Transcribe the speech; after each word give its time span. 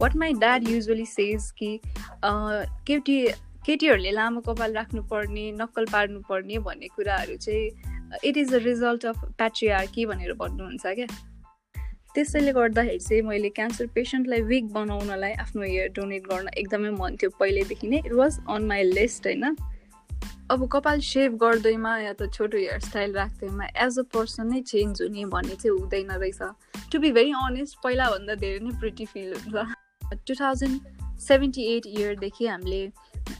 What 0.00 0.16
my 0.16 0.32
dad 0.44 0.68
usually 0.68 1.06
says 1.06 1.50
कि 1.58 1.70
केटी 2.24 3.16
केटीहरूले 3.66 4.10
लामो 4.10 4.40
कपाल 4.40 4.74
राख्नुपर्ने 4.74 5.50
नक्कल 5.52 5.84
पार्नुपर्ने 5.92 6.58
भन्ने 6.66 6.88
कुराहरू 6.96 7.36
चाहिँ 7.36 8.20
it 8.24 8.36
is 8.36 8.54
a 8.54 8.58
result 8.64 9.06
of 9.06 9.24
patriarchy 9.38 10.06
भनेर 10.06 10.32
भन्नुहुन्छ 10.34 10.86
क्या। 10.86 11.06
त्यसैले 12.14 12.52
गर्दाखेरि 12.52 12.98
चाहिँ 12.98 13.22
मैले 13.22 13.48
क्यान्सर 13.56 13.86
पेसेन्टलाई 13.94 14.40
विक 14.42 14.72
बनाउनलाई 14.72 15.32
आफ्नो 15.44 15.62
हेयर 15.62 15.88
डोनेट 15.96 16.22
गर्न 16.28 16.48
एकदमै 16.58 16.90
मन 16.90 17.16
थियो 17.16 17.30
पहिल्यैदेखि 17.40 17.88
नै। 17.88 17.98
It 18.06 18.12
was 18.12 18.38
on 18.48 18.64
my 18.66 18.82
list 18.92 19.26
होइन। 19.26 19.56
अब 20.50 20.68
कपाल 20.72 21.00
सेभ 21.04 21.34
गर्दैमा 21.42 21.92
या 21.98 22.12
त 22.12 22.30
छोटो 22.34 22.58
हेयर 22.58 22.80
स्टाइल 22.80 23.12
राख्दैमा 23.14 23.66
एज 23.84 23.98
अ 23.98 24.02
पर्सन 24.14 24.46
नै 24.52 24.60
चेन्ज 24.62 25.02
हुने 25.02 25.24
भन्ने 25.34 25.54
चाहिँ 25.56 25.78
हुँदैन 25.78 26.10
रहेछ। 26.12 26.40
टु 26.92 26.98
बी 26.98 27.12
भेरी 27.12 27.32
अनेस्ट 27.42 27.78
पहिलाभन्दा 27.84 28.34
धेरै 28.46 28.58
नै 28.64 28.78
प्रिटी 28.80 29.06
फिल 29.12 29.34
हुन्छ। 29.34 29.66
टु 30.14 30.34
थाउजन्ड 30.34 30.80
सेभेन्टी 31.20 31.62
एट 31.76 31.86
इयरदेखि 31.86 32.46
हामीले 32.46 32.92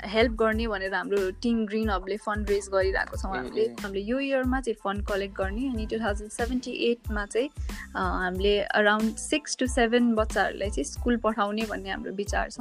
हेल्प 0.04 0.32
गर्ने 0.32 0.66
भनेर 0.66 0.94
हाम्रो 0.94 1.30
टिम 1.30 1.66
ग्रिनहरूले 1.66 2.16
फन्ड 2.16 2.50
रेज 2.50 2.68
गरिरहेको 2.68 3.16
छौँ। 3.16 3.36
हामीले 3.36 3.64
हामीले 3.64 4.00
यो 4.00 4.18
इयरमा 4.18 4.60
चाहिँ 4.60 4.76
फन्ड 4.84 5.06
कलेक्ट 5.06 5.34
गर्ने 5.34 5.68
अनि 5.68 5.86
टु 5.86 5.98
थाउजन्ड 5.98 6.30
सेभेन्टी 6.30 6.70
एटमा 6.70 7.26
चाहिँ 7.26 7.48
हामीले 7.96 8.60
अराउन्ड 8.60 9.16
सिक्स 9.16 9.56
टु 9.56 9.66
सेभेन 9.66 10.14
बच्चाहरूलाई 10.14 10.70
चाहिँ 10.70 10.84
स्कुल 10.84 11.16
पठाउने 11.16 11.62
भन्ने 11.62 11.90
हाम्रो 11.90 12.12
विचार 12.12 12.50
छ। 12.50 12.60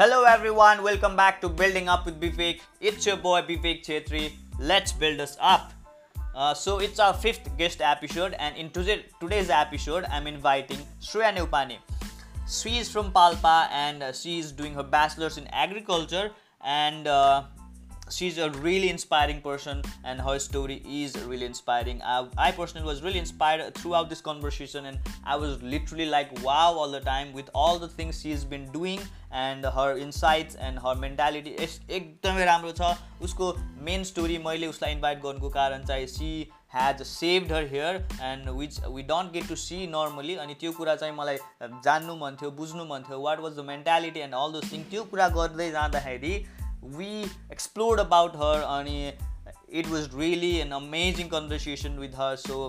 Hello 0.00 0.26
everyone 0.50 0.80
welcome 0.80 1.16
back 1.16 1.38
to 1.42 1.48
building 1.48 1.88
guest 7.58 7.80
episode 7.80 8.34
and 8.34 8.56
in 8.56 8.68
to 8.68 8.82
today's 9.20 9.50
episode 9.50 10.04
I'm 10.04 10.28
she 12.47 12.77
is 12.77 12.89
from 12.91 13.11
Palpa 13.11 13.69
and 13.71 14.03
uh, 14.03 14.11
she 14.11 14.39
is 14.39 14.51
doing 14.51 14.73
her 14.73 14.83
bachelor's 14.83 15.37
in 15.37 15.47
agriculture 15.47 16.31
and 16.61 17.07
uh, 17.07 17.43
she's 18.09 18.37
a 18.37 18.49
really 18.51 18.89
inspiring 18.89 19.41
person 19.41 19.81
and 20.03 20.19
her 20.19 20.39
story 20.39 20.81
is 20.87 21.17
really 21.23 21.45
inspiring 21.45 22.01
I, 22.03 22.27
I, 22.37 22.51
personally 22.51 22.85
was 22.85 23.03
really 23.03 23.19
inspired 23.19 23.75
throughout 23.75 24.09
this 24.09 24.21
conversation 24.21 24.85
and 24.85 24.99
i 25.25 25.35
was 25.35 25.61
literally 25.61 26.05
like 26.05 26.31
wow 26.43 26.73
all 26.73 26.89
the 26.89 26.99
time 26.99 27.33
with 27.33 27.49
all 27.53 27.77
the 27.77 27.87
things 27.87 28.21
she's 28.21 28.43
been 28.43 28.65
doing 28.71 28.99
and 29.31 29.63
her 29.63 29.97
insights 29.97 30.55
and 30.55 30.79
her 30.79 30.95
mentality 30.95 31.55
एकदमै 31.59 32.45
राम्रो 32.45 32.71
छ 32.79 32.95
उसको 33.21 33.53
main 33.89 34.03
story 34.11 34.37
मैले 34.45 34.67
उसलाई 34.67 34.91
invite 34.91 35.21
गर्नुको 35.23 35.49
कारण 35.57 35.85
चाहिँ 35.85 36.07
C 36.07 36.31
has 36.74 37.02
shaved 37.06 37.52
her 37.52 37.66
hair 37.72 37.96
and 38.30 38.48
which 38.58 38.80
we 38.86 39.02
don't 39.12 39.32
get 39.32 39.48
to 39.48 39.56
see 39.64 39.86
normally 39.94 40.36
अनि 40.44 40.54
त्यो 40.60 40.72
कुरा 40.78 40.96
चाहिँ 40.96 41.14
मलाई 41.14 41.38
जान्नु 41.88 42.16
मन 42.16 42.36
थियो 42.40 42.50
बुझ्नु 42.62 42.84
मन 42.94 43.04
थियो 43.08 43.20
what 43.20 43.40
was 43.40 43.56
the 43.58 43.64
mentality 43.68 44.20
and 44.20 44.34
all 44.42 44.52
though 44.52 44.60
thing 44.72 44.82
त्यो 44.90 45.04
कुरा 45.14 45.28
गर्दै 45.38 45.70
जाँदाखेरि 45.70 46.34
वी 46.98 47.12
एक्सप्लोर्ड 47.52 48.00
अबाउट 48.00 48.36
हर 48.42 48.68
अनि 48.72 48.98
it 49.80 49.86
was 49.86 50.10
really 50.16 50.56
an 50.66 50.70
amazing 50.82 51.28
conversation 51.38 51.98
with 51.98 52.20
her 52.20 52.36
so 52.48 52.60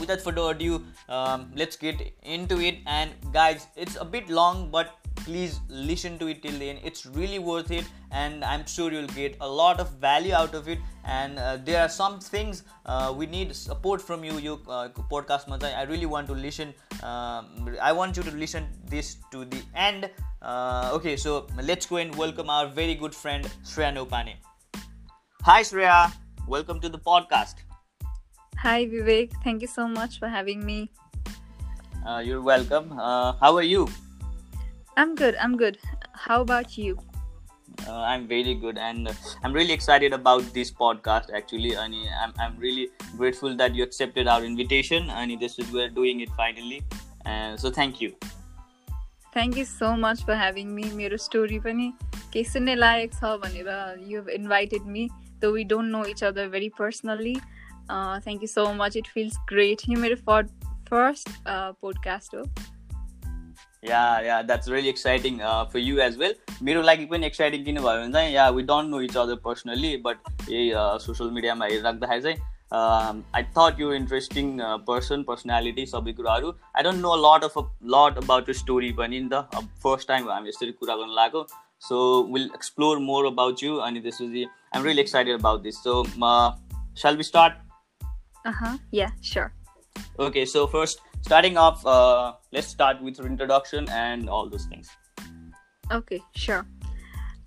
without 0.00 0.20
further 0.20 0.42
ado 0.50 0.82
um, 1.08 1.46
let's 1.56 1.76
get 1.76 2.02
into 2.24 2.60
it. 2.60 2.76
And 2.86 3.10
guys 3.32 3.66
it's 3.76 3.96
a 3.96 4.04
bit 4.04 4.30
long 4.30 4.70
but 4.70 4.92
please 5.16 5.60
listen 5.68 6.18
to 6.18 6.26
it 6.28 6.42
till 6.42 6.58
the 6.58 6.70
end. 6.70 6.80
It's 6.84 7.06
really 7.06 7.38
worth 7.38 7.70
it 7.70 7.84
and 8.10 8.44
i'm 8.44 8.66
sure 8.66 8.92
you'll 8.92 9.14
get 9.18 9.36
a 9.40 9.48
lot 9.48 9.80
of 9.80 9.90
value 9.92 10.34
out 10.34 10.54
of 10.54 10.68
it. 10.68 10.78
And 11.04 11.38
uh, 11.38 11.58
there 11.64 11.82
are 11.82 11.88
some 11.88 12.20
things 12.20 12.62
uh, 12.86 13.12
we 13.16 13.26
need 13.26 13.54
support 13.54 14.00
from 14.00 14.24
you 14.24 14.38
you 14.38 14.60
uh, 14.68 14.88
podcast 15.10 15.64
i 15.74 15.82
really 15.82 16.06
want 16.06 16.26
to 16.28 16.32
listen 16.32 16.72
um, 17.02 17.76
i 17.82 17.92
want 17.92 18.16
you 18.16 18.22
to 18.22 18.30
listen 18.30 18.66
this 18.88 19.16
to 19.30 19.44
the 19.44 19.62
end. 19.74 20.10
Uh, 20.42 20.90
okay 20.92 21.16
so 21.16 21.46
let's 21.62 21.86
go 21.86 21.96
and 21.96 22.14
welcome 22.14 22.50
our 22.50 22.66
very 22.66 22.94
good 22.94 23.14
friend 23.14 23.50
Shreya 23.64 23.92
Nopane. 23.94 24.34
hi 25.42 25.62
Shreya. 25.62 26.12
Welcome 26.46 26.80
to 26.80 26.90
the 26.90 26.98
podcast. 26.98 27.54
Hi 28.58 28.84
vivek. 28.86 29.32
Thank 29.42 29.62
you 29.62 29.68
so 29.68 29.88
much 29.88 30.18
for 30.18 30.28
having 30.28 30.64
me. 30.64 30.90
Uh, 32.06 32.18
you're 32.18 32.42
welcome. 32.42 32.98
Uh, 32.98 33.32
how 33.40 33.56
are 33.56 33.62
you 33.62 33.88
I'm 34.97 35.15
good. 35.15 35.35
I'm 35.39 35.55
good. 35.57 35.77
How 36.13 36.41
about 36.41 36.77
you? 36.77 36.97
Uh, 37.87 38.01
I'm 38.01 38.27
very 38.27 38.55
good, 38.55 38.77
and 38.77 39.07
uh, 39.07 39.13
I'm 39.43 39.53
really 39.53 39.71
excited 39.71 40.13
about 40.13 40.53
this 40.53 40.71
podcast. 40.71 41.31
Actually, 41.33 41.75
and 41.75 41.95
I'm 42.21 42.33
I'm 42.37 42.57
really 42.57 42.89
grateful 43.17 43.55
that 43.57 43.75
you 43.75 43.83
accepted 43.83 44.27
our 44.27 44.43
invitation, 44.43 45.09
and 45.11 45.39
this 45.39 45.59
is 45.59 45.71
we're 45.71 45.89
doing 45.89 46.19
it 46.21 46.29
finally. 46.35 46.81
And 47.25 47.59
so, 47.59 47.71
thank 47.71 48.01
you. 48.01 48.13
Thank 49.33 49.55
you 49.55 49.65
so 49.65 49.95
much 49.95 50.25
for 50.25 50.35
having 50.35 50.73
me. 50.75 50.91
मेरो 50.99 51.17
story 51.17 51.59
पनि 51.59 51.91
केही 52.33 52.43
सुन्ने 52.45 52.75
लायक 52.75 53.13
छ 53.13 53.35
भनेर 53.43 53.69
you 54.09 54.21
invited 54.33 54.85
me 54.95 55.09
though 55.41 55.51
we 55.51 55.63
don't 55.73 55.91
know 55.91 56.03
each 56.13 56.23
other 56.23 56.47
very 56.55 56.69
personally 56.79 57.35
thank 57.35 58.41
you 58.41 58.47
so 58.47 58.65
much 58.81 58.97
it 58.97 59.07
feels 59.13 59.37
great 59.53 59.81
यो 59.89 59.99
मेरो 59.99 60.15
first 60.89 61.29
podcast 61.47 62.35
हो 62.35 62.43
Yeah 63.88 64.02
yeah 64.20 64.40
that's 64.42 64.68
really 64.68 64.88
exciting 64.88 65.38
for 65.72 65.78
you 65.78 65.98
as 65.98 66.18
well 66.18 66.34
मेरो 66.62 66.82
लागि 66.82 67.06
पनि 67.06 67.26
एक्साइटिङ 67.26 67.64
किन 67.64 67.80
भयो 67.80 68.00
भने 68.00 68.12
चाहिँ 68.12 68.32
yeah 68.34 68.48
we 68.48 68.62
don't 68.62 68.90
know 68.90 69.00
each 69.00 69.16
other 69.16 69.40
personally 69.44 69.96
but 70.06 70.32
यही 70.48 70.70
सोसियल 71.06 71.30
मिडियामा 71.30 71.64
हेरिराख्दाखेरि 71.64 72.22
चाहिँ 72.22 72.52
I 72.72 73.42
thought 73.58 73.80
you 73.80 73.92
interesting 73.92 74.56
person 74.86 75.22
personality 75.22 75.86
सबै 75.86 76.12
कुराहरू 76.12 76.54
I 76.76 76.82
don't 76.82 77.00
know 77.00 77.14
lot 77.16 77.44
of 77.44 77.58
lot 77.96 78.24
about 78.24 78.48
you 78.48 78.54
story 78.54 78.92
पनि 78.92 79.20
नि 79.20 79.28
त 79.28 79.60
अब 79.60 79.68
फर्स्ट 79.82 80.08
टाइम 80.08 80.30
हामी 80.30 80.48
यसरी 80.48 80.72
कुरा 80.72 80.96
गर्नु 80.96 81.14
लागेको 81.14 81.46
so 81.88 82.00
will 82.32 82.50
explore 82.54 82.98
more 83.08 83.26
about 83.26 83.62
you 83.62 83.76
अनि 83.88 84.00
त्यसपछि 84.00 84.44
I 84.44 84.78
am 84.80 84.84
really 84.84 85.00
excited 85.00 85.38
about 85.40 85.62
this 85.62 85.82
so 85.82 86.02
shall 87.02 87.16
we 87.16 87.22
start 87.22 88.46
okay 90.20 90.46
so 90.46 90.66
first 90.66 91.13
starting 91.24 91.56
off, 91.56 91.84
uh, 91.86 92.34
let's 92.52 92.68
start 92.68 93.00
with 93.00 93.16
your 93.16 93.26
introduction 93.26 93.88
and 93.88 94.28
all 94.28 94.46
those 94.48 94.66
things. 94.66 94.90
Okay, 95.90 96.20
sure. 96.36 96.66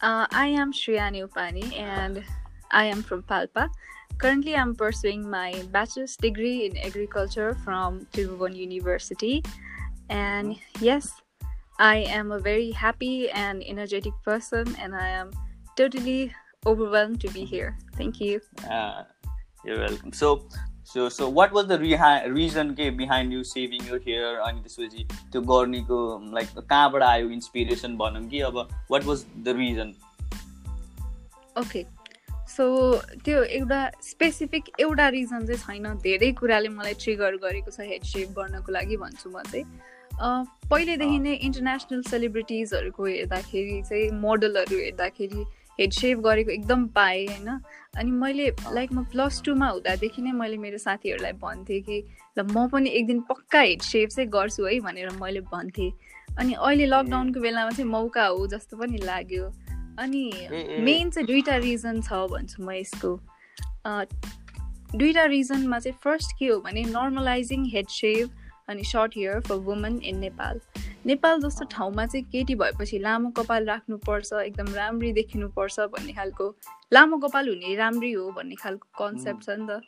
Uh, 0.01 0.25
I 0.31 0.47
am 0.47 0.73
Shriyani 0.73 1.21
Upani 1.27 1.77
and 1.77 2.23
I 2.71 2.85
am 2.85 3.03
from 3.03 3.21
Palpa. 3.21 3.69
Currently, 4.17 4.55
I'm 4.55 4.73
pursuing 4.73 5.29
my 5.29 5.53
bachelor's 5.71 6.17
degree 6.17 6.65
in 6.65 6.77
agriculture 6.77 7.53
from 7.63 8.07
Tribhuvan 8.13 8.55
University. 8.55 9.43
And 10.09 10.57
yes, 10.81 11.13
I 11.77 11.97
am 12.09 12.31
a 12.31 12.39
very 12.39 12.71
happy 12.71 13.29
and 13.29 13.63
energetic 13.63 14.13
person, 14.25 14.75
and 14.79 14.95
I 14.95 15.09
am 15.09 15.29
totally 15.75 16.33
overwhelmed 16.65 17.21
to 17.21 17.29
be 17.29 17.45
here. 17.45 17.77
Thank 17.93 18.19
you. 18.19 18.41
Uh, 18.67 19.03
you're 19.63 19.77
welcome. 19.77 20.11
So, 20.13 20.49
so 20.87 21.09
so 21.09 21.29
what 21.31 21.53
was 21.53 21.65
the 21.65 21.79
reason 22.35 22.73
के 22.73 22.89
behind 22.97 23.33
you 23.33 23.43
saving 23.45 23.87
यो 23.87 23.97
hair 24.07 24.35
अनि 24.47 24.61
त्यसपछि 24.61 25.03
त्यो 25.31 25.41
गर्नेको 25.51 25.99
like 26.33 26.47
कहाँबाट 26.59 27.03
आयो 27.03 27.29
inspiration 27.29 27.97
भनौँ 27.97 28.27
कि? 28.29 28.39
अब 28.41 28.67
what 28.91 29.03
was 29.05 29.25
the 29.37 29.55
reason 29.57 29.93
okay 31.55 31.85
so 32.47 32.65
त्यो 33.25 33.43
एउटा 33.43 33.79
स्पेसिफिक 34.03 34.63
एउटा 34.79 35.07
रिजन 35.09 35.45
चाहिँ 35.47 35.59
छैन। 35.59 35.97
धेरै 36.03 36.31
कुराले 36.39 36.69
मलाई 36.69 36.93
ट्रिगर 37.03 37.35
गरेको 37.43 37.71
छ 37.71 37.87
हेड 37.89 38.03
सेभ 38.05 38.29
गर्नको 38.39 38.71
लागि 38.71 38.97
भन्छु 38.97 39.29
म 39.29 39.41
चाहिँ। 39.51 39.65
पहिलेदेखि 40.69 41.19
नै 41.19 41.33
इन्टरनेसनल 41.47 42.01
सेलिब्रिटिजहरूको 42.09 43.05
हेर्दाखेरि 43.05 43.81
चाहिँ 43.89 44.09
मोडलहरू 44.21 44.77
हेर्दाखेरि 44.79 45.43
हेड 45.79 45.91
सेभ 45.93 46.19
गरेको 46.21 46.51
एकदम 46.51 46.85
पाएँ 46.95 47.25
होइन? 47.27 47.59
अनि 47.97 48.11
मैले 48.11 48.47
लाइक 48.73 48.91
म 48.93 49.03
प्लस 49.11 49.41
टूमा 49.45 49.67
हुँदादेखि 49.67 50.21
नै 50.21 50.31
मैले 50.31 50.57
मेरो 50.57 50.77
साथीहरूलाई 50.77 51.33
भन्थेँ 51.41 51.81
कि 51.81 51.97
ल 52.37 52.41
म 52.43 52.67
पनि 52.69 52.89
एक 52.89 53.07
दिन 53.07 53.19
पक्का 53.29 53.59
हेड 53.59 53.81
सेभ 53.81 54.09
चाहिँ 54.09 54.29
गर्छु 54.29 54.65
है 54.65 54.79
भनेर 54.79 55.09
मैले 55.21 55.41
भन्थेँ। 55.53 55.91
अनि 56.37 56.53
अहिले 56.53 56.85
लकडाउनको 56.85 57.39
बेलामा 57.39 57.71
चाहिँ 57.71 57.89
मौका 57.91 58.25
हो 58.25 58.47
जस्तो 58.47 58.77
पनि 58.77 58.97
लाग्यो। 59.03 59.45
अनि 59.99 60.23
मेन 60.85 61.09
चाहिँ 61.09 61.27
दुइटा 61.27 61.55
रिजन 61.57 62.01
छ 62.01 62.13
भन्छु 62.29 62.63
म 62.63 62.71
यसको। 62.71 63.11
दुइटा 64.95 65.23
रिजनमा 65.25 65.79
चाहिँ 65.79 65.97
फर्स्ट 66.03 66.37
के 66.39 66.45
हो 66.47 66.59
भने 66.61 66.83
नर्मलाइजिङ 66.93 67.65
हेड 67.73 67.87
सेभ 67.89 68.29
अनि 68.69 68.83
short 68.83 69.17
hair 69.17 69.39
for 69.47 69.55
woman 69.67 69.99
in 70.03 70.17
Nepal 70.19 70.59
Nepal 71.05 71.41
जस्तो 71.41 71.65
ठाउँमा 71.71 72.05
चाहिँ 72.05 72.25
केटी 72.31 72.55
भएपछि 72.55 72.99
लामो 72.99 73.29
कपाल 73.37 73.65
राख्नुपर्छ 73.65 74.33
एकदम 74.35 74.73
राम्री 74.73 75.11
देखिनुपर्छ 75.13 75.79
भन्ने 75.93 76.13
खालको 76.13 76.55
लामो 76.93 77.17
कपाल 77.17 77.49
हुने 77.49 77.75
राम्री 77.75 78.11
हो 78.11 78.31
भन्ने 78.37 78.55
खालको 78.55 78.87
कन्सेप्ट 78.99 79.43
छ 79.43 79.49
नि 79.59 79.67
त। 79.69 79.81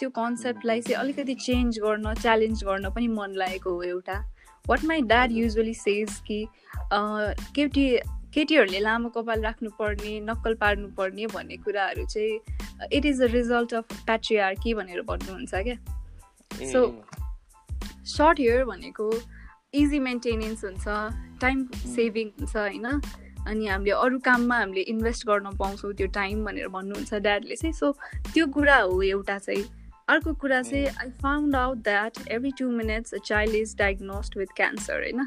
त्यो 0.00 0.10
कन्सेप्टलाई 0.10 0.80
चाहिँ 0.80 1.00
अलिकति 1.00 1.34
चेन्ज 1.36 1.78
गर्न 1.78 2.14
च्यालेन्ज 2.14 2.64
गर्न 2.64 2.90
पनि 2.90 3.08
मन 3.08 3.34
लागेको 3.38 3.70
हो 3.70 3.82
एउटा। 3.84 4.18
What 4.64 4.84
my 4.84 5.02
dad 5.02 5.32
usually 5.32 5.74
says 5.74 6.20
कि 6.26 6.44
केटी 6.92 7.86
केटीहरूले 8.34 8.78
लामो 8.80 9.08
कपाल 9.14 9.42
राख्नुपर्ने 9.42 10.18
नक्कल 10.20 10.54
पार्नुपर्ने 10.60 11.26
भन्ने 11.34 11.56
कुराहरू 11.64 12.06
चाहिँ 12.06 12.88
it 12.92 13.04
is 13.06 13.22
a 13.22 13.26
result 13.32 13.74
of 13.74 14.04
patriarchy 14.06 14.74
भनेर 14.74 15.02
भन्नुहुन्छ 15.02 15.54
क्या। 15.54 15.76
सो 16.72 16.80
सर्ट 18.06 18.40
हेयर 18.40 18.64
भनेको 18.64 19.10
इजी 19.74 19.98
मेन्टेनेन्स 19.98 20.64
हुन्छ 20.64 20.84
टाइम 21.40 21.66
सेभिङ 21.94 22.28
हुन्छ 22.40 22.56
होइन? 22.56 22.86
अनि 23.46 23.66
हामीले 23.66 23.90
अरू 23.92 24.18
काममा 24.24 24.58
हामीले 24.58 24.80
इन्भेस्ट 24.92 25.26
गर्न 25.26 25.56
पाउँछौँ 25.58 25.92
त्यो 25.94 26.06
टाइम 26.14 26.44
भनेर 26.44 26.68
भन्नुहुन्छ 26.68 27.14
ड्याडले 27.14 27.56
चाहिँ। 27.56 27.72
सो 27.72 27.92
त्यो 28.34 28.46
कुरा 28.52 28.76
हो 28.76 29.02
एउटा 29.02 29.38
चाहिँ। 29.38 29.64
अर्को 30.08 30.32
कुरा 30.40 30.62
चाहिँ 30.62 30.86
I 30.86 31.10
found 31.22 31.56
out 31.56 31.78
that 31.84 32.28
every 32.28 32.50
two 32.58 32.70
minutes 32.70 33.14
a 33.14 33.18
child 33.24 33.54
is 33.54 33.74
diagnosed 33.78 34.38
with 34.38 34.56
cancer 34.56 35.02
होइन? 35.02 35.26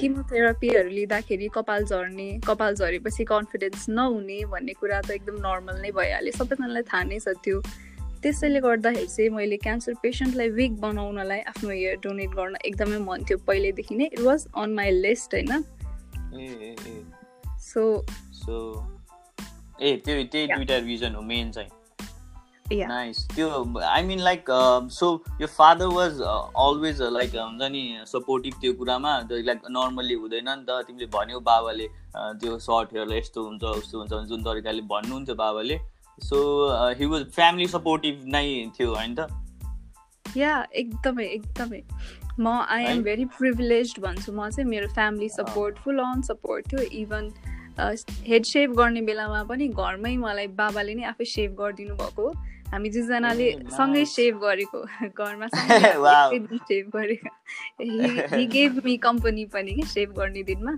किमोथेरापीहरू 0.00 0.88
लिँदाखेरि 0.88 1.48
कपाल 1.54 1.84
झर्ने 1.84 2.28
कपाल 2.46 2.74
झरेपछि 2.74 3.24
कन्फिडेन्स 3.24 3.88
नहुने 3.88 4.44
भन्ने 4.52 4.72
कुरा 4.72 5.00
त 5.00 5.10
एकदम 5.10 5.36
नर्मल 5.46 5.80
नै 5.82 5.90
भइहाल्यो। 5.92 6.32
सबैजनालाई 6.32 6.82
थाहा 6.82 7.02
नै 7.04 7.18
छ 7.18 7.34
त्यो। 7.44 7.60
त्यसैले 8.22 8.60
गर्दाखेरि 8.60 9.06
चाहिँ 9.06 9.30
मैले 9.30 9.56
क्यान्सर 9.64 9.94
पेसेन्टलाई 10.02 10.48
विक 10.58 10.80
बनाउनलाई 10.80 11.40
आफ्नो 11.52 11.70
हेयर 11.70 11.96
डोनेट 12.04 12.30
गर्न 12.36 12.56
एकदमै 12.64 12.98
मन 13.06 13.24
थियो 13.30 13.38
पहिल्यैदेखि 13.46 13.94
नै। 13.94 14.04
It 14.12 14.20
was 14.20 14.46
on 14.56 14.74
my 14.74 14.90
list 14.90 15.34
होइन? 15.34 15.50
सो 17.62 17.82
सो 18.34 18.54
ए। 19.80 19.96
त्यो 20.04 20.22
त्यही 20.24 20.46
दुइटा 20.46 20.76
रिजन 20.86 21.14
हो 21.14 21.22
मेन 21.22 21.50
चाहिँ। 21.52 21.70
नाइस 22.66 23.18
त्यो 23.34 23.48
आई 23.80 24.02
मिन 24.04 24.18
लाइक 24.20 24.44
सो 24.92 25.06
यो 25.40 25.46
फादर 25.48 25.86
वाज 25.88 26.20
अलवेज 26.20 27.00
लाइक 27.12 27.36
हुन्छ 27.36 27.70
नि 27.72 27.82
सपोर्टिभ 28.06 28.54
त्यो 28.60 28.72
कुरामा 28.80 29.12
लाइक 29.30 29.60
नर्मल्ली 29.70 30.14
हुँदैन 30.14 30.48
नि 30.48 30.64
त। 30.68 30.82
तिमीले 30.86 31.06
भन्यौ 31.14 31.40
बाबाले 31.42 31.86
त्यो 32.16 32.58
सर्ट 32.60 32.92
हेयरलाई 32.94 33.18
यस्तो 33.18 33.44
हुन्छ 33.44 33.62
उस्तो 33.64 33.98
हुन्छ 33.98 34.12
जुन 34.28 34.42
तरिकाले 34.44 34.82
भन्नुहुन्थ्यो 34.90 35.34
बाबाले। 35.36 35.78
So 36.22 36.38
he 36.98 37.06
was 37.06 37.24
family 37.34 37.66
supportive 37.68 38.24
नै 38.26 38.46
थियो 38.78 38.94
होइन 38.94 39.14
त? 39.14 39.28
या 40.36 40.54
एकदमै 40.74 41.24
एकदमै। 41.26 41.82
म 42.40 42.48
आई 42.68 42.84
एम 42.84 43.02
भेरी 43.02 43.24
प्रिभिलेज 43.36 43.94
भन्छु। 44.00 44.32
म 44.32 44.48
चाहिँ 44.50 44.68
मेरो 44.70 44.88
family 44.94 45.28
support 45.28 45.78
full 45.78 45.98
on 46.00 46.22
support 46.22 46.72
थियो। 46.72 46.80
इभन 47.00 47.30
हेड 48.26 48.44
सेभ 48.44 48.74
गर्ने 48.74 49.00
बेलामा 49.02 49.42
पनि 49.44 49.68
घरमै 49.68 50.16
मलाई 50.16 50.46
बाबाले 50.60 50.94
नै 50.94 51.04
आफै 51.04 51.24
सेभ 51.32 51.56
गरिदिनु 51.60 51.94
भएको 51.94 52.28
हामी 52.68 52.88
दुईजनाले 52.90 53.48
सँगै 53.72 54.04
सेभ 54.04 54.38
गरेको। 54.38 54.80
घरमा 55.08 55.46
सेभ 55.48 56.86
गरेको। 56.96 57.30
हि 58.36 58.46
गेभ 58.46 58.80
मी 58.84 58.96
कम्पनी 59.04 59.44
पनि 59.54 59.74
कि 59.74 59.82
सेभ 59.88 60.12
गर्ने 60.12 60.42
दिनमा। 60.42 60.74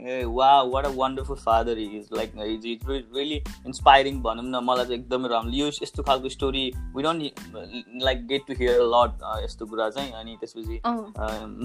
Wow 0.00 0.50
what 0.62 0.86
a 0.86 0.88
wonderful 0.88 1.36
father 1.36 1.78
is 1.78 2.08
like 2.16 2.32
is 2.46 2.66
is 2.66 2.80
really 2.88 3.36
inspiring 3.66 4.20
भनौँ 4.22 4.44
न 4.44 4.64
मलाई 4.64 4.84
चाहिँ 4.84 5.00
एकदमै 5.00 5.28
राम्रो 5.28 5.52
यो 5.52 5.66
यस्तो 5.66 6.02
खालको 6.02 6.28
story 6.28 6.64
we 6.96 7.02
don't 7.02 8.02
like 8.02 8.26
get 8.26 8.46
to 8.46 8.54
hear 8.58 8.80
lot 8.94 9.26
यस्तो 9.44 9.66
कुरा 9.66 9.88
चाहिँ 9.90 10.12
अनि 10.12 10.36
त्यसपछि 10.40 10.80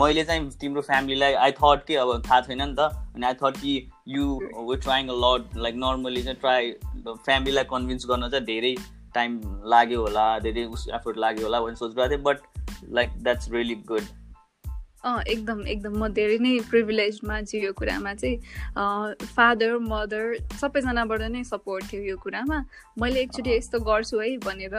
मैले 0.01 0.23
चाहिँ 0.23 0.49
तिम्रो 0.61 0.81
फ्यामिलीलाई 0.81 1.33
आई 1.33 1.51
थट 1.51 1.85
कि 1.87 1.95
अब 1.95 2.21
थाहा 2.29 2.41
छैन 2.41 2.61
नि 2.61 2.75
त 2.79 2.89
अनि 3.15 3.25
आई 3.25 3.33
थट 3.33 3.57
कि 3.57 3.77
you 4.07 4.39
were 4.57 4.77
trying 4.77 5.07
a 5.07 5.15
lot 5.17 5.57
like 5.57 5.75
normally 5.75 6.23
चाहिँ 6.23 6.39
ट्राई 6.39 6.71
फ्यामिलीलाई 7.07 7.63
कन्भिन्स 7.63 8.05
गर्न 8.05 8.29
चाहिँ 8.29 8.45
धेरै 8.45 8.75
टाइम 9.13 9.39
लाग्यो 9.65 10.01
होला 10.01 10.27
धेरै 10.39 10.65
उस 10.65 10.87
एफोर्ट 10.93 11.17
लाग्यो 11.17 11.45
होला 11.45 11.61
भन्ने 11.61 11.75
सोचिरहेको 11.75 12.15
थिएँ 12.15 12.23
but 12.23 12.37
like 12.91 13.17
that's 13.23 13.51
really 13.51 13.75
good 13.75 14.13
अँ 15.05 15.21
एकदम 15.21 15.59
एकदम 15.67 15.97
म 16.01 16.07
धेरै 16.17 16.37
नै 16.41 16.51
प्रिभिलेजमा 16.69 17.41
छु 17.41 17.57
यो 17.57 17.71
कुरामा 17.79 18.13
चाहिँ। 18.21 18.37
फादर 19.35 19.77
मदर 19.89 20.23
सबैजनाबाट 20.61 21.21
नै 21.29 21.43
सपोर्ट 21.45 21.91
थियो 21.91 22.01
यो 22.03 22.17
कुरामा। 22.23 22.57
मैले 22.97 23.21
एकचोटि 23.21 23.51
यस्तो 23.55 23.79
गर्छु 23.89 24.19
है 24.19 24.37
भनेर 24.47 24.73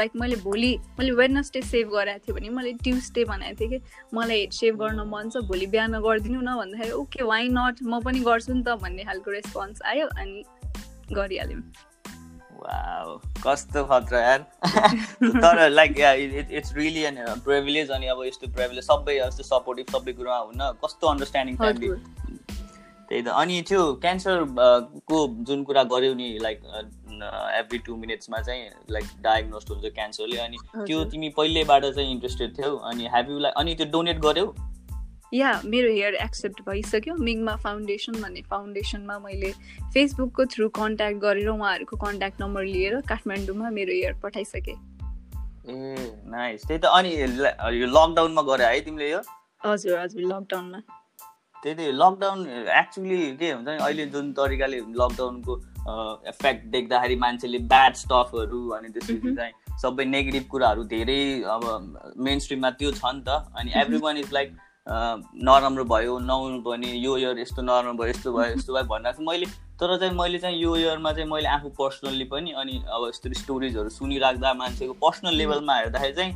लाइक 0.00 0.12
मैले 0.20 0.36
भोलि 0.44 0.72
मैले 0.98 1.12
वेडनसडे 1.20 1.62
सेभ 1.62 1.88
गराएको 1.96 2.26
थिएँ 2.26 2.36
भने 2.36 2.48
मैले 2.56 2.72
ट्युसडे 2.84 3.24
भनेको 3.24 3.60
थिएँ 3.60 3.70
कि 3.70 3.80
मलाई 4.14 4.40
हेड 4.40 4.52
सेभ 4.60 4.76
गर्न 4.84 5.00
मन 5.08 5.30
छ 5.30 5.44
भोलि 5.48 5.66
बिहान 5.72 6.00
गरिदिनु 6.08 6.40
न 6.40 6.56
भन्दाखेरि 6.60 6.92
ओके 7.00 7.24
वाइ 7.24 7.48
नट 7.56 7.82
म 7.82 8.00
पनि 8.04 8.20
गर्छु 8.28 8.52
नि 8.52 8.62
त 8.62 8.76
भन्ने 8.84 9.04
खालको 9.08 9.30
रेस्पोन्स 9.30 9.82
आयो 9.82 10.06
अनि 10.20 10.44
गरिहाल्यौँ। 11.12 11.62
कस्तो 13.44 13.84
खतरा 13.84 14.20
यार। 14.20 14.40
तर 15.22 15.68
like 15.70 15.98
it's 16.50 16.74
really 16.76 17.02
an 17.04 17.16
privilege 17.44 17.90
अनि 17.90 18.06
अब 18.06 18.24
यस्तो 18.24 18.46
प्रिभिलेज 18.56 18.84
सबै 18.84 19.16
यस्तो 19.18 19.42
सपोर्टिभ 19.44 19.86
सबै 19.96 20.12
कुरामा 20.12 20.38
हुन 20.38 20.60
कस्तो 20.84 21.06
अन्डरस्ट्यान्डिङ 21.06 21.56
फ्यामिली 21.56 21.88
त्यही 23.08 23.22
त। 23.22 23.28
अनि 23.28 23.60
त्यो 23.68 23.80
क्यान्सर 24.02 24.44
को 25.08 25.16
जुन 25.48 25.64
कुरा 25.64 25.82
गऱ्यौ 25.92 26.12
नि 26.14 26.28
लाइक 26.42 26.60
एभ्री 27.54 27.78
टु 27.86 27.96
मिनट्समा 27.96 28.38
चाहिँ 28.42 28.62
लाइक 28.90 29.04
डायग्नोस्ट 29.22 29.70
हुन्छ 29.70 29.84
क्यान्सरले 29.94 30.38
अनि 30.44 30.58
त्यो 30.76 31.04
तिमी 31.12 31.28
पहिल्यैबाट 31.36 31.84
चाहिँ 31.86 32.10
इन्ट्रेस्टेड 32.12 32.56
थियौ 32.58 32.76
अनि 32.90 33.08
हेभ 33.14 33.30
यु 33.30 33.38
लाइक 33.38 33.54
अनि 33.56 33.74
त्यो 33.74 33.86
डोनेट 33.92 34.18
गऱ्यौ 34.20 34.46
या 35.32 35.50
मेरो 35.64 35.88
हेयर 35.92 36.14
एक्सेप्ट 36.22 36.60
भइसक्यो। 36.68 37.14
मिङमा 37.18 37.54
फाउन्डेसन 37.62 38.20
भन्ने 38.22 38.42
फाउन्डेसनमा 38.50 39.18
मैले 39.18 39.50
फेसबुकको 39.94 40.44
थ्रु 40.54 40.68
कन्ट्याक्ट 40.78 41.18
गरेर 41.20 41.48
उहाँहरूको 41.50 41.96
कन्ट्याक्ट 42.06 42.42
नम्बर 42.42 42.64
लिएर 42.64 43.00
काठमाडौँमा 43.08 43.70
मेरो 43.70 43.92
हेयर 43.92 44.12
पठाइसकेँ। 44.22 44.76
ए 45.64 45.76
नाइस 46.30 46.66
त्यही 46.66 46.78
त 46.78 46.84
अनि 46.92 47.10
यो 47.80 47.86
लकडाउनमा 47.88 48.42
गरे 48.42 48.64
है 48.64 48.80
तिमीले 48.80 49.10
यो? 49.10 49.20
हजुर 49.64 49.98
हजुर 49.98 50.22
लकडाउनमा 50.22 50.80
त्यही 51.62 51.74
त 51.76 51.80
लकडाउन 51.96 52.40
एक्चुली 52.78 53.20
के 53.36 53.50
हुन्छ 53.50 53.68
नि 53.68 53.76
अहिले 53.76 54.06
जुन 54.14 54.32
तरिकाले 54.38 54.78
लकडाउनको 55.00 55.52
इफेक्ट 56.28 56.66
देख्दाखेरि 56.72 57.16
मान्छेले 57.16 57.58
ब्याड 57.72 57.94
स्टफहरू 57.96 58.60
अनि 58.76 58.88
त्यसपछि 58.94 59.34
चाहिँ 59.36 59.52
सबै 59.82 60.04
नेगेटिभ 60.04 60.44
कुराहरू 60.50 60.84
धेरै 60.92 61.22
अब 61.54 61.64
मेन 62.26 62.38
स्ट्रिममा 62.38 62.70
त्यो 62.78 62.90
छ 62.92 63.02
नि 63.06 63.22
त। 63.26 63.28
अनि 63.56 63.70
एभ्री 63.82 63.98
वान 64.04 64.16
इज 64.18 64.32
लाइक 64.32 64.52
नराम्रो 64.86 65.84
भयो 65.84 66.18
नहुनु 66.20 66.60
पनि 66.62 66.90
यो 67.04 67.16
इयर 67.16 67.38
यस्तो 67.38 67.62
नराम्रो 67.62 67.92
भयो 67.94 68.10
यस्तो 68.10 68.32
भयो 68.32 68.54
यस्तो 68.56 68.72
भयो 68.74 68.84
भनिरहेको 68.84 69.18
छु 69.18 69.30
मैले 69.30 69.46
तर 69.80 69.96
चाहिँ 69.98 70.14
मैले 70.14 70.38
चाहिँ 70.38 70.58
यो 70.62 70.76
इयरमा 70.76 71.12
चाहिँ 71.12 71.30
मैले 71.30 71.48
आफू 71.48 71.68
पर्सनल्ली 71.68 72.24
पनि 72.24 72.50
अनि 72.52 72.82
अब 72.88 73.06
यस्तो 73.08 73.32
स्टोरिजहरू 73.34 73.88
सुनिराख्दा 73.90 74.52
मान्छेको 74.54 74.92
पर्सनल 74.92 75.34
लेभलमा 75.34 75.76
हेर्दाखेरि 75.76 76.12
चाहिँ 76.12 76.32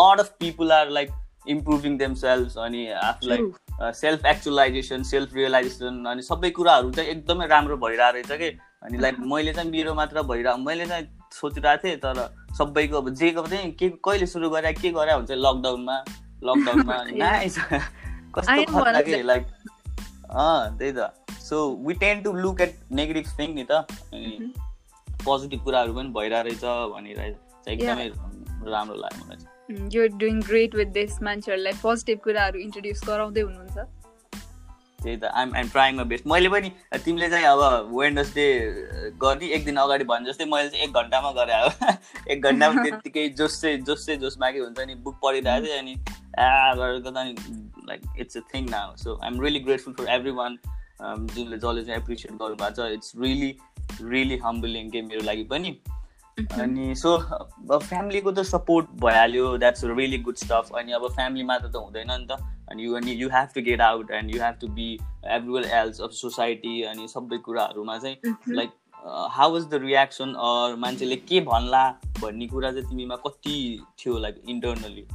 lot 0.00 0.20
of 0.20 0.30
people 0.40 0.72
are 0.72 0.90
like 0.90 1.10
improving 1.48 1.98
them 1.98 2.14
self 2.14 2.58
अनि 2.58 2.86
आफूलाई 3.02 3.92
सेल्फ 3.94 4.26
एक्चुलाइजेसन 4.26 5.02
सेल्फ 5.02 5.34
रियलाइजेसन 5.34 6.04
अनि 6.04 6.22
सबै 6.22 6.50
कुराहरू 6.50 6.90
चाहिँ 6.90 7.10
एकदमै 7.10 7.46
राम्रो 7.46 7.76
भइरहेको 7.76 8.12
रहेछ 8.12 8.40
कि? 8.40 8.58
अनि 8.82 8.98
लाइक 8.98 9.16
मैले 9.26 9.52
चाहिँ 9.52 9.70
मेरो 9.70 9.94
मात्र 9.94 10.22
भइरहेको 10.22 10.58
मैले 10.58 10.86
चाहिँ 10.86 11.08
सोचिरहेको 11.32 11.88
थिएँ 11.88 11.96
तर 11.96 12.22
सबैको 12.58 12.96
अब 12.96 13.10
जेको 13.14 13.46
चाहिँ 13.46 13.72
के 13.72 13.88
कहिले 14.04 14.26
सुरु 14.26 14.50
गरे 14.50 14.72
के 14.72 14.90
गरे 14.90 15.12
हुन्छ 15.12 15.30
लकडाउनमा 15.30 16.02
लकडाउनमा 16.44 17.02
नाइस 17.12 17.58
कस्तो 18.38 19.22
लाइक 19.22 19.46
अँ 20.30 20.78
त्यही 20.78 20.92
त. 20.92 21.10
So 21.40 21.76
we 21.86 21.94
tend 21.94 22.22
to 22.22 22.32
look 22.32 22.60
at 22.60 22.74
negative 22.92 23.26
thing 23.38 23.54
नि 23.54 23.64
त. 23.64 23.72
अनि 23.72 24.52
पोजिटिभ 25.24 25.64
कुराहरू 25.64 25.94
पनि 25.94 26.08
भइरहेको 26.08 26.48
रहेछ 26.48 26.64
भनेर 26.94 27.20
एकदमै 27.68 28.08
राम्रो 28.08 28.94
लाग्यो 28.94 29.26
मलाई 29.26 29.90
you 29.92 30.08
doing 30.08 30.40
great 30.40 30.74
with 30.74 30.86
this 30.86 31.22
मान्छेहरूलाई 31.22 31.72
पोजिटिभ 31.82 32.18
कुराहरू 32.18 32.58
इन्ट्रोड्युस 32.58 33.00
गराउँदै 33.06 33.40
हुनुहुन्छ। 33.40 33.78
त्यही 35.02 35.16
त 35.16 35.24
I'm 35.24 35.54
I'm 35.56 35.68
trying 35.68 35.96
my 35.96 36.04
best 36.04 36.26
मैले 36.26 36.48
पनि 36.48 36.72
तिमीले 37.04 37.28
चाहिँ 37.30 37.44
अब 37.44 37.90
वेडनेसडे 37.98 38.46
गर्ने 39.18 39.46
एक 39.46 39.64
दिन 39.64 39.76
अगाडि 39.76 40.04
भने 40.04 40.30
जस्तै 40.30 40.44
मैले 40.44 40.68
चाहिँ 40.68 40.84
एक 40.84 40.92
घन्टामा 40.92 41.30
गरेँ 41.30 41.54
अब। 41.54 41.72
एक 42.28 42.42
घन्टामा 42.42 42.82
त्यत्तिकै 42.84 43.28
जोस 43.28 43.60
चाहिँ 43.60 43.78
जोस 43.78 44.06
चाहिँ 44.06 44.20
जोसमा 44.20 44.50
कि 44.50 44.58
हुन्छ 44.58 44.80
नि 44.80 44.94
बुक 44.94 45.16
पढिरहेको 45.22 45.66
थिएँ 45.66 45.74
गरेर 45.74 45.76
त 45.76 45.78
अनि 45.78 45.94
like 46.38 48.02
it's 48.20 48.36
a 48.36 48.40
thing 48.54 48.68
now 48.70 48.96
so 48.96 49.18
I'm 49.22 49.40
really 49.42 49.60
grateful 49.60 49.94
for 49.94 50.08
everyone 50.40 50.58
जुनले 51.02 51.56
जसले 51.56 51.84
चाहिँ 51.84 52.00
एप्रिसिएट 52.00 52.32
गर्नुभएको 52.32 52.74
छ 52.76 52.90
इट्स 52.92 53.12
रियली 53.20 53.50
रियली 54.02 54.36
हम्बलिङ 54.44 54.90
के 54.90 55.02
मेरो 55.02 55.24
लागि 55.24 55.44
पनि। 55.52 55.78
अनि 56.38 56.94
सो 56.96 57.12
अब 57.12 57.78
फ्यामिलीको 57.82 58.32
त 58.32 58.42
सपोर्ट 58.46 58.86
भइहाल्यो। 59.04 59.56
द्याट्स 59.58 59.84
रियली 59.84 60.18
गुड 60.18 60.36
स्टफ 60.36 60.70
अनि 60.78 60.92
अब 60.92 61.06
फ्यामिली 61.14 61.44
मात्र 61.44 61.68
त 61.68 61.76
हुँदैन 61.76 62.10
नि 62.10 62.26
त। 62.26 62.38
अनि 62.70 62.84
यु 62.84 62.94
अनि 62.96 63.12
you 63.12 63.28
have 63.28 63.48
to 63.54 63.60
get 63.68 63.80
out 63.80 64.10
and 64.10 64.34
you 64.34 64.42
have 64.42 64.58
to 64.60 64.68
be 64.74 64.92
every well 65.36 65.64
else 65.64 66.00
of 66.00 66.10
society 66.14 66.82
अनि 66.90 67.08
सबै 67.08 67.38
कुराहरूमा 67.46 67.98
चाहिँ। 67.98 68.34
Like 68.48 68.70
how 69.34 69.52
was 69.52 69.66
the 69.66 69.80
reaction 69.82 70.34
or 70.46 70.76
मान्छेले 70.76 71.16
के 71.16 71.40
भन्ला 71.48 71.84
भन्ने 72.20 72.46
कुरा 72.46 72.70
चाहिँ 72.72 72.88
तिमीमा 72.88 73.16
कति 73.26 73.56
थियो 73.98 74.18
like 74.18 74.42
internally 74.48 75.06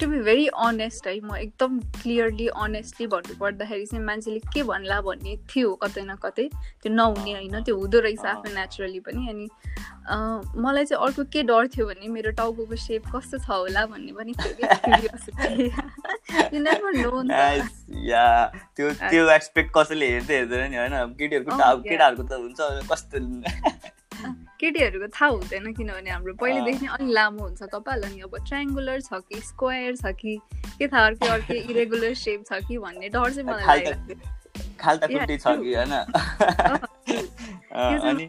to 0.00 0.06
be 0.10 0.20
very 0.20 0.46
honest 0.46 1.06
है 1.06 1.20
म 1.20 1.36
एकदम 1.36 1.80
क्लियरली 2.02 2.48
अनेस्टली 2.48 3.06
भन्नु 3.06 3.34
पर्दाखेरि 3.40 3.86
चाहिँ 3.86 4.04
मान्छेले 4.04 4.38
के 4.52 4.62
भन्ला 4.62 5.00
भन्ने 5.00 5.36
थियो 5.50 5.74
कतै 5.82 6.02
न 6.02 6.14
कतै। 6.18 6.50
त्यो 6.82 6.92
नहुने 6.92 7.32
होइन 7.32 7.62
त्यो 7.62 7.78
हुँदो 7.78 8.00
रहेछ 8.00 8.24
आफै 8.26 8.54
नेचुरली 8.54 9.00
पनि 9.00 9.28
अनि 9.30 9.48
मलाई 10.58 10.84
चाहिँ 10.84 11.06
अर्को 11.06 11.24
के 11.32 11.42
डर 11.42 11.66
थियो 11.66 11.86
भने 11.86 12.08
मेरो 12.08 12.30
टाउको 12.30 12.76
सेप 12.76 13.02
कस्तो 13.14 13.38
छ 13.38 13.50
होला 13.50 13.86
भन्ने 13.86 14.12
पनि 14.12 14.34
त्यो 18.76 18.90
त्यो 18.90 19.30
एक्सपेक्ट 19.30 19.78
कसैले 19.78 20.10
हेर्दै 20.10 20.34
हेर्दैन 20.34 20.70
नि 20.70 20.76
होइन। 20.76 21.14
केटीहरूको 21.14 21.82
केटाहरूको 21.88 22.22
त 22.22 22.32
हुन्छ 22.32 22.60
कस्तो 22.90 23.18
केटीहरूको 24.60 25.08
थाहा 25.14 25.28
हुँदैन 25.30 25.72
किनभने 25.74 26.10
हाम्रो 26.10 26.34
पहिलेदेखि 26.40 26.84
नै 26.86 26.90
अलिक 26.94 27.10
लामो 27.18 27.42
हुन्छ 27.42 27.62
कपाल 27.74 27.98
अनि 28.02 28.20
अब 28.20 28.34
ट्रायङ्गुलर 28.48 28.98
छ 29.00 29.10
कि 29.28 29.40
स्क्वायर 29.50 29.92
छ 29.96 30.04
कि 30.20 30.32
के 30.78 30.86
थाहा 30.88 31.04
अर्कै 31.06 31.28
अर्कै 31.36 31.58
इरेगुलर 31.70 32.14
सेप 32.22 32.40
छ 32.48 32.52
कि 32.68 32.74
भन्ने 32.78 33.08
डर 33.08 33.28
चाहिँ 33.34 33.48
मलाई 33.50 33.64
थियो। 33.84 34.16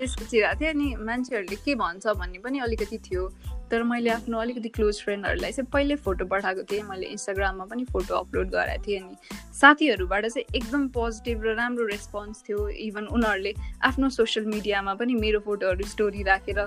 सोचिरहेको 0.07 0.59
थिएँ 0.61 0.69
अनि 0.69 0.87
मान्छेहरूले 1.05 1.57
के 1.65 1.75
भन्छ 1.75 2.03
भन्ने 2.07 2.39
पनि 2.45 2.57
अलिकति 2.65 2.97
थियो। 3.05 3.23
तर 3.71 3.83
मैले 3.83 4.09
आफ्नो 4.09 4.39
अलिकति 4.39 4.69
क्लोज 4.69 5.01
फ्रेन्डहरूलाई 5.03 5.51
चाहिँ 5.51 5.69
पहिल्यै 5.73 5.97
फोटो 6.05 6.25
पठाएको 6.25 6.63
थिएँ। 6.71 6.83
मैले 6.89 7.05
इन्स्टाग्राममा 7.05 7.65
पनि 7.65 7.83
फोटो 7.85 8.15
अपलोड 8.15 8.49
गराएको 8.49 8.83
थिएँ 8.87 8.99
अनि 8.99 9.15
साथीहरूबाट 9.59 10.25
चाहिँ 10.25 10.45
एकदम 10.55 10.87
पोजिटिभ 10.97 11.43
र 11.43 11.55
राम्रो 11.55 11.85
रेस्पोन्स 11.87 12.43
थियो। 12.49 12.67
इभन 12.69 13.05
उनीहरूले 13.09 13.53
आफ्नो 13.89 14.09
सोसियल 14.09 14.45
मिडियामा 14.45 14.93
पनि 14.95 15.15
मेरो 15.15 15.39
फोटोहरू 15.45 15.87
स्टोरी 15.87 16.23
राखेर 16.23 16.59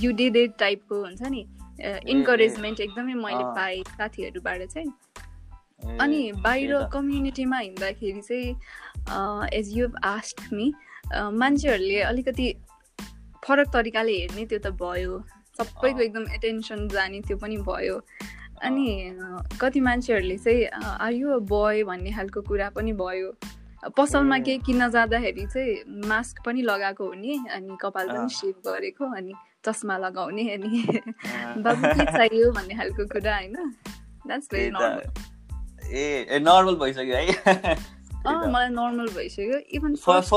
यु 0.00 0.12
डे 0.12 0.30
डे 0.30 0.46
टाइपको 0.58 1.02
हुन्छ 1.04 1.22
नि 1.22 1.46
इन्करेजमेन्ट 2.08 2.80
एकदमै 2.80 3.14
मैले 3.14 3.44
पाएँ 3.56 3.82
साथीहरूबाट 3.90 4.62
चाहिँ। 4.62 5.98
अनि 6.00 6.20
बाहिर 6.44 6.72
कम्युनिटीमा 6.92 7.58
हिँड्दाखेरि 7.58 8.20
चाहिँ 8.22 9.48
एज 9.52 9.76
यु 9.76 9.88
आस्ट 10.04 10.40
मी 10.52 10.72
मान्छेहरूले 11.12 12.00
अलिकति 12.02 12.54
फरक 13.42 13.68
तरिकाले 13.72 14.12
हेर्ने 14.12 14.46
त्यो 14.46 14.58
त 14.58 14.70
भयो। 14.80 15.24
सबैको 15.58 16.00
एकदम 16.00 16.24
एटेन्सन 16.34 16.88
जाने 16.88 17.20
त्यो 17.26 17.36
पनि 17.36 17.56
भयो। 17.68 17.96
अनि 18.62 18.86
कति 19.60 19.80
मान्छेहरूले 19.80 20.36
चाहिँ 20.38 20.64
आर 20.66 21.12
यु 21.12 21.28
अ 21.30 21.38
बोय 21.48 21.82
भन्ने 21.84 22.10
खालको 22.12 22.40
कुरा 22.42 22.68
पनि 22.76 22.92
भयो। 22.92 23.32
पसलमा 23.96 24.38
केही 24.38 24.58
किन्न 24.66 24.88
जाँदाखेरि 24.90 25.46
चाहिँ 25.46 26.08
मास्क 26.08 26.42
पनि 26.46 26.62
लगाएको 26.62 27.04
हुने 27.06 27.34
अनि 27.54 27.76
कपाल 27.80 28.06
पनि 28.08 28.28
सेभ 28.34 28.56
गरेको 28.66 29.04
अनि 29.16 29.32
चस्मा 29.66 29.96
लगाउने 29.98 30.44
अनि 30.54 30.70
बाबु 31.64 31.82
के 31.82 32.04
चाहियो 32.04 32.50
भन्ने 32.52 32.74
खालको 32.74 33.04
कुरा 33.12 33.34
होइन? 33.36 33.56
द्याट्स 34.26 34.48
भेरी 34.52 34.70
नर्मल 34.70 35.04
ए 35.94 36.38
नर्मल 36.42 36.74
भइसक्यो 36.76 37.16
है। 37.16 37.74
मलाई 38.26 38.68
नर्मल 38.68 39.08
भइसक्यो। 39.16 39.58
इभन 39.78 39.94
फर्स्ट 40.06 40.32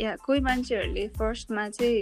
या 0.00 0.14
कोही 0.24 0.40
मान्छेहरूले 0.40 1.06
फर्स्टमा 1.18 1.68
चाहिँ 1.68 1.98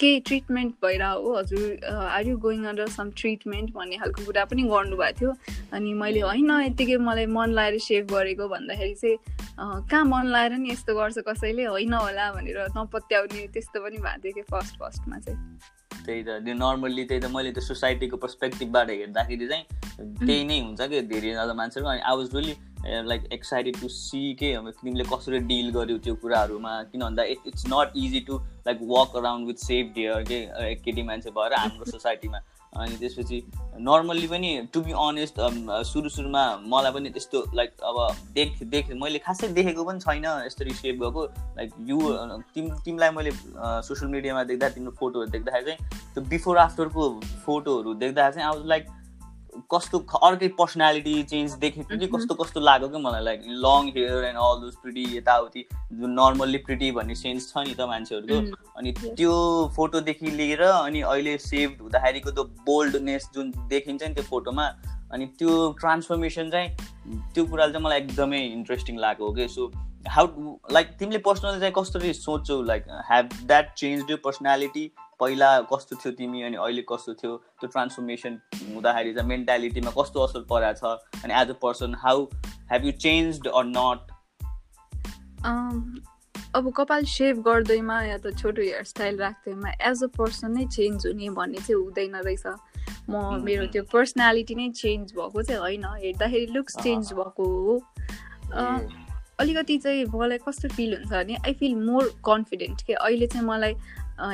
केही 0.00 0.20
ट्रिटमेन्ट 0.20 0.74
भइरह 0.84 1.08
हो 1.08 1.36
हजुर 1.36 1.84
are 1.86 2.26
you 2.28 2.36
going 2.38 2.64
under 2.64 2.88
some 2.88 3.10
treatment 3.16 3.72
भन्ने 3.74 3.96
खालको 3.98 4.24
कुरा 4.24 4.44
पनि 4.44 4.62
गर्नुभएको 4.62 5.18
थियो। 5.20 5.32
अनि 5.72 5.92
मैले 5.94 6.20
होइन 6.20 6.50
यत्तिकै 6.60 6.96
मलाई 6.96 7.26
मन 7.26 7.52
लाएर 7.58 7.78
सेभ 7.78 8.06
गरेको 8.14 8.48
भन्दाखेरि 8.48 8.94
चाहिँ 8.94 9.16
कहाँ 9.60 10.04
मन 10.04 10.26
लाएर 10.32 10.52
नि 10.58 10.70
यस्तो 10.70 10.94
गर्छ 10.94 11.18
कसैले? 11.28 11.64
होइन 11.64 11.92
होला 11.94 12.32
भनेर 12.32 12.58
नपत्याउने 12.78 13.46
त्यस्तो 13.52 13.80
पनि 13.84 13.96
भएको 13.98 14.22
थियो 14.24 14.32
कि 14.34 14.42
फर्स्ट 14.50 14.74
फर्स्टमा 14.80 15.18
चाहिँ। 15.18 15.38
त्यही 16.06 16.22
त 16.22 16.42
त्यो 16.44 16.54
नर्मल्ली 16.54 17.04
त्यही 17.04 17.20
त 17.22 17.30
मैले 17.34 17.50
त्यो 17.52 17.62
सोसाइटीको 17.62 18.16
पर्सपेक्टिभबाट 18.16 18.90
हेर्दाखेरि 18.90 19.48
चाहिँ 19.48 19.64
त्यही 20.26 20.44
नै 20.44 20.58
हुन्छ 20.60 20.80
कि 20.90 21.00
धेरैजना 21.12 21.54
मान्छेहरू। 21.54 21.88
अनि 21.88 22.00
I 22.00 22.16
was 22.16 22.34
really 22.36 22.54
like 23.08 23.28
excited 23.32 23.80
to 23.80 23.88
see 23.88 24.22
के 24.40 24.52
अब 24.54 24.70
तिमीले 24.70 25.04
कसरी 25.12 25.38
डिल 25.50 25.70
गर्यौ 25.74 25.98
त्यो 26.04 26.14
कुराहरूमा। 26.22 26.72
किन 26.92 27.00
भन्दा 27.02 27.22
it 27.34 27.46
it's 27.46 27.64
not 27.72 27.92
easy 27.96 28.20
to 28.28 28.38
like 28.66 28.78
walk 28.90 29.16
around 29.16 29.46
with 29.46 29.64
shaved 29.66 29.92
hair 29.94 30.22
के 30.30 30.74
केटी 30.84 31.02
मान्छे 31.02 31.30
भएर 31.30 31.54
हाम्रो 31.54 31.90
सोसाइटीमा 31.94 32.38
अनि 32.72 32.96
त्यसपछि 32.96 33.38
नर्मल्ली 33.86 34.26
पनि 34.28 34.50
टु 34.74 34.80
बी 34.80 34.92
अनेस्ट 34.98 35.40
सुरु 35.86 36.08
सुरुमा 36.08 36.44
मलाई 36.66 36.92
पनि 36.92 37.10
त्यस्तो 37.10 37.44
लाइक 37.54 37.70
अब 37.84 37.98
देख 38.34 38.62
देख 38.72 38.90
मैले 39.02 39.18
खासै 39.26 39.48
देखेको 39.58 39.84
पनि 39.84 40.00
छैन 40.00 40.24
यसरी 40.46 40.74
सेभ 40.74 41.02
भएको। 41.02 41.24
लाइक 41.58 41.70
यु 41.88 41.98
तिम 42.54 42.70
तिमीलाई 42.84 43.10
मैले 43.10 43.30
सोसियल 43.88 44.10
मिडियामा 44.10 44.44
देख्दा 44.44 44.68
तिम्रो 44.78 44.92
फोटोहरू 45.00 45.30
देख्दाखेरि 45.30 45.64
चाहिँ 45.64 46.00
त्यो 46.14 46.24
बिफोर 46.24 46.58
आफ्टरको 46.58 47.08
फोटोहरू 47.46 47.94
देख्दाखेरि 47.94 48.40
चाहिँ 48.40 48.50
अब 48.50 48.66
लाइक 48.68 48.86
कस्तो 49.72 49.98
अर्कै 50.22 50.48
पर्सनालिटी 50.58 51.22
चेन्ज 51.22 51.52
देखेको 51.60 51.98
कि 51.98 52.06
कस्तो 52.06 52.34
कस्तो 52.34 52.60
लाग्यो 52.60 52.88
कि 52.88 52.98
मलाई 52.98 53.24
like 53.24 53.42
long 53.64 53.88
hair 53.96 54.24
and 54.24 54.38
all 54.38 54.60
those 54.60 54.74
pretty 54.82 55.04
यताउति 55.16 55.64
जुन 55.92 56.10
नर्मल्ली 56.10 56.58
प्रिटी 56.68 56.90
भन्ने 56.92 57.14
सेन्स 57.14 57.48
छ 57.50 57.64
नि 57.66 57.74
त 57.74 57.88
मान्छेहरूको। 57.90 58.72
अनि 58.78 58.92
त्यो 59.02 59.34
फोटोदेखि 59.76 60.30
लिएर 60.30 60.62
अनि 60.62 61.00
अहिले 61.02 61.36
सेभ 61.38 61.76
हुँदाखेरिको 61.82 62.30
त्यो 62.30 62.44
बोल्डनेस 62.66 63.30
जुन 63.34 63.52
देखिन्छ 63.68 64.02
नि 64.02 64.14
त्यो 64.14 64.24
फोटोमा 64.24 64.66
अनि 65.12 65.26
त्यो 65.38 65.56
ट्रान्सफर्मेसन 65.80 66.50
चाहिँ 66.50 66.68
त्यो 67.34 67.44
कुराले 67.44 67.72
चाहिँ 67.72 67.84
मलाई 67.84 67.98
एकदमै 68.00 68.44
इन्ट्रेस्टिङ 68.46 68.98
लाग्यो 68.98 69.32
कि। 69.32 69.48
सो 69.48 69.72
हाउ 70.08 70.26
लाइक 70.72 70.86
तिमीले 70.98 71.18
पर्सनली 71.26 71.60
चाहिँ 71.60 71.74
कसरी 71.76 72.12
सोच्छौ? 72.14 72.62
लाइक 72.62 72.84
हेभ 73.10 73.28
द्याट 73.46 73.72
चेन्ज 73.74 74.10
यो 74.10 74.16
पर्सनालिटी 74.24 74.84
पहिला 75.20 75.50
कस्तो 75.72 75.96
थियो 75.96 76.12
तिमी 76.18 76.42
अनि 76.42 76.56
अहिले 76.56 76.82
कस्तो 76.88 77.14
थियो? 77.14 77.36
त्यो 77.60 77.68
ट्रान्सफर्मेसन 77.68 78.38
हुँदाखेरि 78.54 79.14
चाहिँ 79.14 79.28
मेन्टालिटीमा 79.28 79.90
कस्तो 79.98 80.20
असर 80.20 80.40
परेको 80.50 80.78
छ? 80.78 81.22
अनि 81.24 81.34
as 81.40 81.50
a 81.50 81.58
person 81.62 81.94
how 82.02 82.24
have 82.72 82.84
you 82.84 82.92
change 83.04 83.46
or 83.48 83.64
not 83.66 84.00
अब 86.54 86.72
कपाल 86.76 87.04
सेभ 87.08 87.38
गर्दैमा 87.42 88.02
या 88.02 88.16
त 88.18 88.34
छोटो 88.38 88.62
हेयरस्टाइल 88.62 89.18
राख्दैमा 89.18 89.70
एज 89.90 90.02
अ 90.04 90.06
पर्सन 90.18 90.52
नै 90.52 90.66
चेन्ज 90.66 91.06
हुने 91.06 91.28
भन्ने 91.38 91.58
चाहिँ 91.58 91.82
हुँदैन 91.82 92.16
रहेछ। 92.16 92.46
म 93.10 93.40
मेरो 93.44 93.66
त्यो 93.72 93.82
पर्सनालिटी 93.92 94.54
नै 94.54 94.68
चेन्ज 94.70 95.12
भएको 95.16 95.42
चाहिँ 95.42 95.60
होइन। 95.60 95.84
हेर्दाखेरि 96.02 96.46
लुक्स 96.52 96.76
चेन्ज 96.82 97.12
भएको 97.12 97.44
हो। 97.54 97.74
अलिकति 99.38 99.76
चाहिँ 99.78 100.04
मलाई 100.14 100.38
कस्तो 100.46 100.68
फिल 100.68 100.94
हुन्छ 100.94 101.10
भने 101.12 101.36
आई 101.46 101.52
फिल 101.60 101.74
मोर 101.76 102.08
कन्फिडेन्ट 102.26 102.82
कि 102.86 102.92
अहिले 102.92 103.26
चाहिँ 103.26 103.46
मलाई 103.46 103.74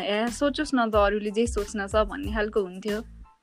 ए 0.05 0.27
सोचोस् 0.33 0.75
न 0.75 0.91
त 0.91 0.95
अरूले 0.97 1.31
जे 1.31 1.47
सोच्न 1.47 1.87
छ 1.87 2.05
भन्ने 2.11 2.33
खालको 2.35 2.61
हुन्थ्यो। 2.61 3.01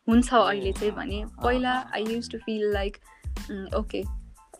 हुन्छ 0.07 0.33
अहिले 0.33 0.71
चाहिँ 0.73 0.91
भने। 0.93 1.23
पहिला 1.43 1.73
I 1.93 2.03
use 2.05 2.31
to 2.31 2.37
feel 2.45 2.71
like 2.73 2.97
okay 3.75 4.03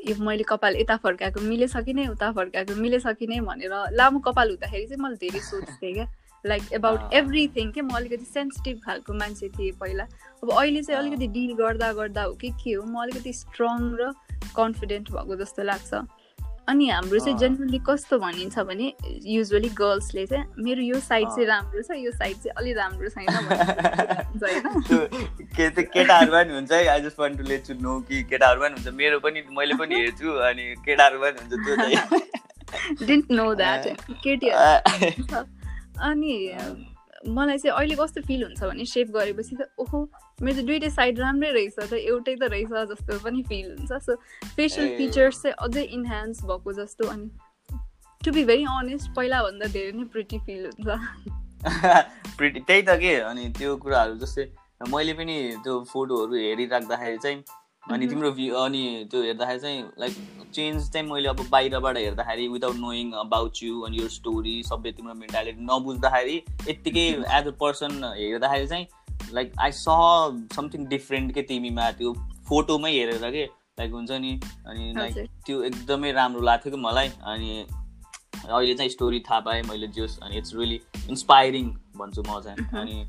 यो 0.07 0.15
मैले 0.21 0.43
कपाल 0.43 0.75
यता 0.75 0.95
फर्काएको 1.03 1.41
मिलेछ 1.41 1.75
कि 1.85 1.93
नै 1.93 2.07
उता 2.07 2.31
फर्काएको 2.31 2.75
मिलेछ 2.81 3.07
कि 3.19 3.27
नै 3.27 3.39
भनेर 3.41 3.73
लामो 3.93 4.19
कपाल 4.25 4.49
हुँदाखेरि 4.49 4.85
चाहिँ 4.85 5.01
मैले 5.03 5.15
धेरै 5.21 5.39
सोच्थेँ 5.39 5.93
क्या। 5.93 6.07
लाइक 6.45 6.73
एबाउट 6.73 7.13
एभ्रिथिङ 7.13 7.71
के 7.71 7.81
म 7.81 7.89
अलिकति 7.97 8.25
सेन्सिटिभ 8.25 8.81
खालको 8.85 9.13
मान्छे 9.13 9.49
थिएँ 9.49 9.71
पहिला। 9.79 10.03
अब 10.43 10.51
अहिले 10.51 10.81
चाहिँ 10.83 10.99
अलिकति 11.01 11.27
डिल 11.33 11.53
गर्दा 11.57 11.91
गर्दा 11.93 12.23
हो 12.23 12.33
कि 12.41 12.49
के 12.63 12.73
हो 12.73 12.83
म 12.85 13.01
अलिकति 13.03 13.33
स्ट्रङ 13.33 13.79
र 14.01 14.11
कन्फिडेन्ट 14.57 15.11
भएको 15.11 15.35
जस्तो 15.35 15.63
लाग्छ। 15.63 15.93
अनि 16.67 16.89
हाम्रो 16.89 17.19
चाहिँ 17.19 17.37
जेनरली 17.37 17.79
कस्तो 17.89 18.19
भनिन्छ 18.19 18.59
भने 18.59 18.93
युजली 19.25 19.69
गर्ल्सले 19.69 20.25
चाहिँ 20.25 20.45
मेरो 20.59 20.81
यो 20.81 20.99
साइड 20.99 21.27
चाहिँ 21.27 21.45
राम्रो 21.45 21.81
छ 21.81 21.91
यो 21.91 22.11
साइड 22.11 22.35
चाहिँ 22.35 22.53
अलिक 22.57 22.77
राम्रो 22.77 23.09
छैन 23.09 23.27
केटाहरू 25.85 26.31
पनि 26.31 26.53
हुन्छ 26.53 26.71
है 26.71 26.87
I 26.87 27.01
just 27.01 27.19
want 27.19 27.37
to 27.37 27.43
let 27.43 27.69
you 27.69 27.75
know 27.81 27.99
कि 27.99 28.23
केटाहरू 28.23 28.61
पनि 28.61 28.73
हुन्छ। 28.73 28.87
मेरो 28.87 29.19
पनि 29.19 29.43
मैले 29.57 29.75
पनि 29.75 29.95
हेर्छु 29.95 30.31
अनि 30.31 30.75
केटाहरू 30.85 31.19
पनि 31.19 31.37
हुन्छ 31.41 31.53
त्यो 31.65 31.75
चाहिँ। 31.75 33.07
डिन्ट 33.07 33.31
नो 33.31 33.55
द्याट 33.55 33.87
केटीहरू 34.23 35.35
अनि 36.01 36.57
मलाई 37.27 37.57
चाहिँ 37.57 37.77
अहिले 37.77 37.95
कस्तो 37.95 38.21
फिल 38.21 38.43
हुन्छ 38.43 38.63
भने 38.63 38.85
सेप 38.85 39.07
गरेपछि 39.09 39.55
त 39.55 39.69
ओहो 39.79 40.01
मेरो 40.41 40.61
दुइटै 40.61 40.89
साइड 40.89 41.19
राम्रै 41.19 41.51
रहेछ 41.51 41.75
त 41.79 41.93
एउटै 41.93 42.35
त 42.35 42.43
रहेछ 42.43 42.69
जस्तो 42.91 43.19
पनि 43.19 43.43
फिल 43.43 43.67
हुन्छ। 43.71 43.91
सो 44.05 44.15
फेसियल 44.55 44.97
फिचर्स 44.97 45.41
चाहिँ 45.41 45.55
अझै 45.59 45.83
इन्हान्स 45.97 46.43
भएको 46.45 46.73
जस्तो 46.73 47.07
अनि 47.07 47.29
टु 48.25 48.31
बी 48.31 48.43
भेरी 48.43 48.65
अनेस्ट 48.69 49.13
पहिलाभन्दा 49.15 49.67
धेरै 49.67 49.91
नै 49.91 50.05
प्रिटी 50.05 50.39
फिल 50.39 50.65
हुन्छ। 50.65 50.87
प्रिटी 52.37 52.59
त्यही 52.59 52.81
त 52.81 52.97
के? 52.99 53.15
अनि 53.21 53.49
त्यो 53.57 53.77
कुराहरू 53.77 54.15
जस्तै 54.15 54.45
मैले 54.89 55.13
पनि 55.13 55.37
त्यो 55.63 55.83
फोटोहरू 55.83 56.33
हेरिराख्दाखेरि 56.35 57.17
चाहिँ 57.17 57.43
अनि 57.91 58.07
तिम्रो 58.07 58.31
भ्यू 58.31 58.55
अनि 58.55 59.07
त्यो 59.11 59.21
हेर्दाखेरि 59.21 59.59
चाहिँ 59.59 59.83
लाइक 59.99 60.15
चेन्ज 60.53 60.89
चाहिँ 60.89 61.07
मैले 61.09 61.29
अब 61.29 61.47
बाहिरबाट 61.49 61.97
हेर्दाखेरि 61.97 62.47
विदाउट 62.47 62.75
नोइङ 62.75 63.11
अबाउट 63.11 63.63
यु 63.63 63.81
अनि 63.81 63.97
यो 63.97 64.07
स्टोरी 64.07 64.63
सबै 64.63 64.91
तिम्रो 64.91 65.13
मेन्टालिटी 65.13 65.65
नबुझ्दाखेरि 65.65 66.35
यत्तिकै 66.69 67.07
एज 67.09 67.47
अ 67.47 67.51
पर्सन 67.51 68.03
हेर्दाखेरि 68.17 68.67
चाहिँ 68.67 68.87
like 69.33 69.53
I 69.59 69.71
saw 69.71 69.85
something 70.55 70.87
different 70.87 71.33
के 71.33 71.41
तिमीमा 71.41 71.91
त्यो 71.91 72.13
फोटोमै 72.49 72.91
हेरेर 72.91 73.31
के 73.31 73.45
लाइक 73.79 73.91
हुन्छ 73.91 74.11
नि? 74.11 74.39
अनि 74.67 74.93
लाइक 74.97 75.29
त्यो 75.45 75.63
एकदमै 75.63 76.11
राम्रो 76.11 76.41
लाग्थ्यो 76.41 76.71
कि 76.71 76.81
मलाई 76.81 77.09
अनि 77.23 77.65
अहिले 78.49 78.73
चाहिँ 78.73 78.89
स्टोरी 78.89 79.19
थाहा 79.19 79.39
पाएँ 79.39 79.61
मैले 79.63 79.87
जोस् 79.87 80.19
अनि 80.19 80.37
इट्स 80.37 80.55
रियली 80.55 80.79
इन्सपाइरिङ 81.09 81.69
भन्छु 81.97 82.23
म 82.27 82.39
चाहिँ 82.41 82.67
अनि 82.81 83.05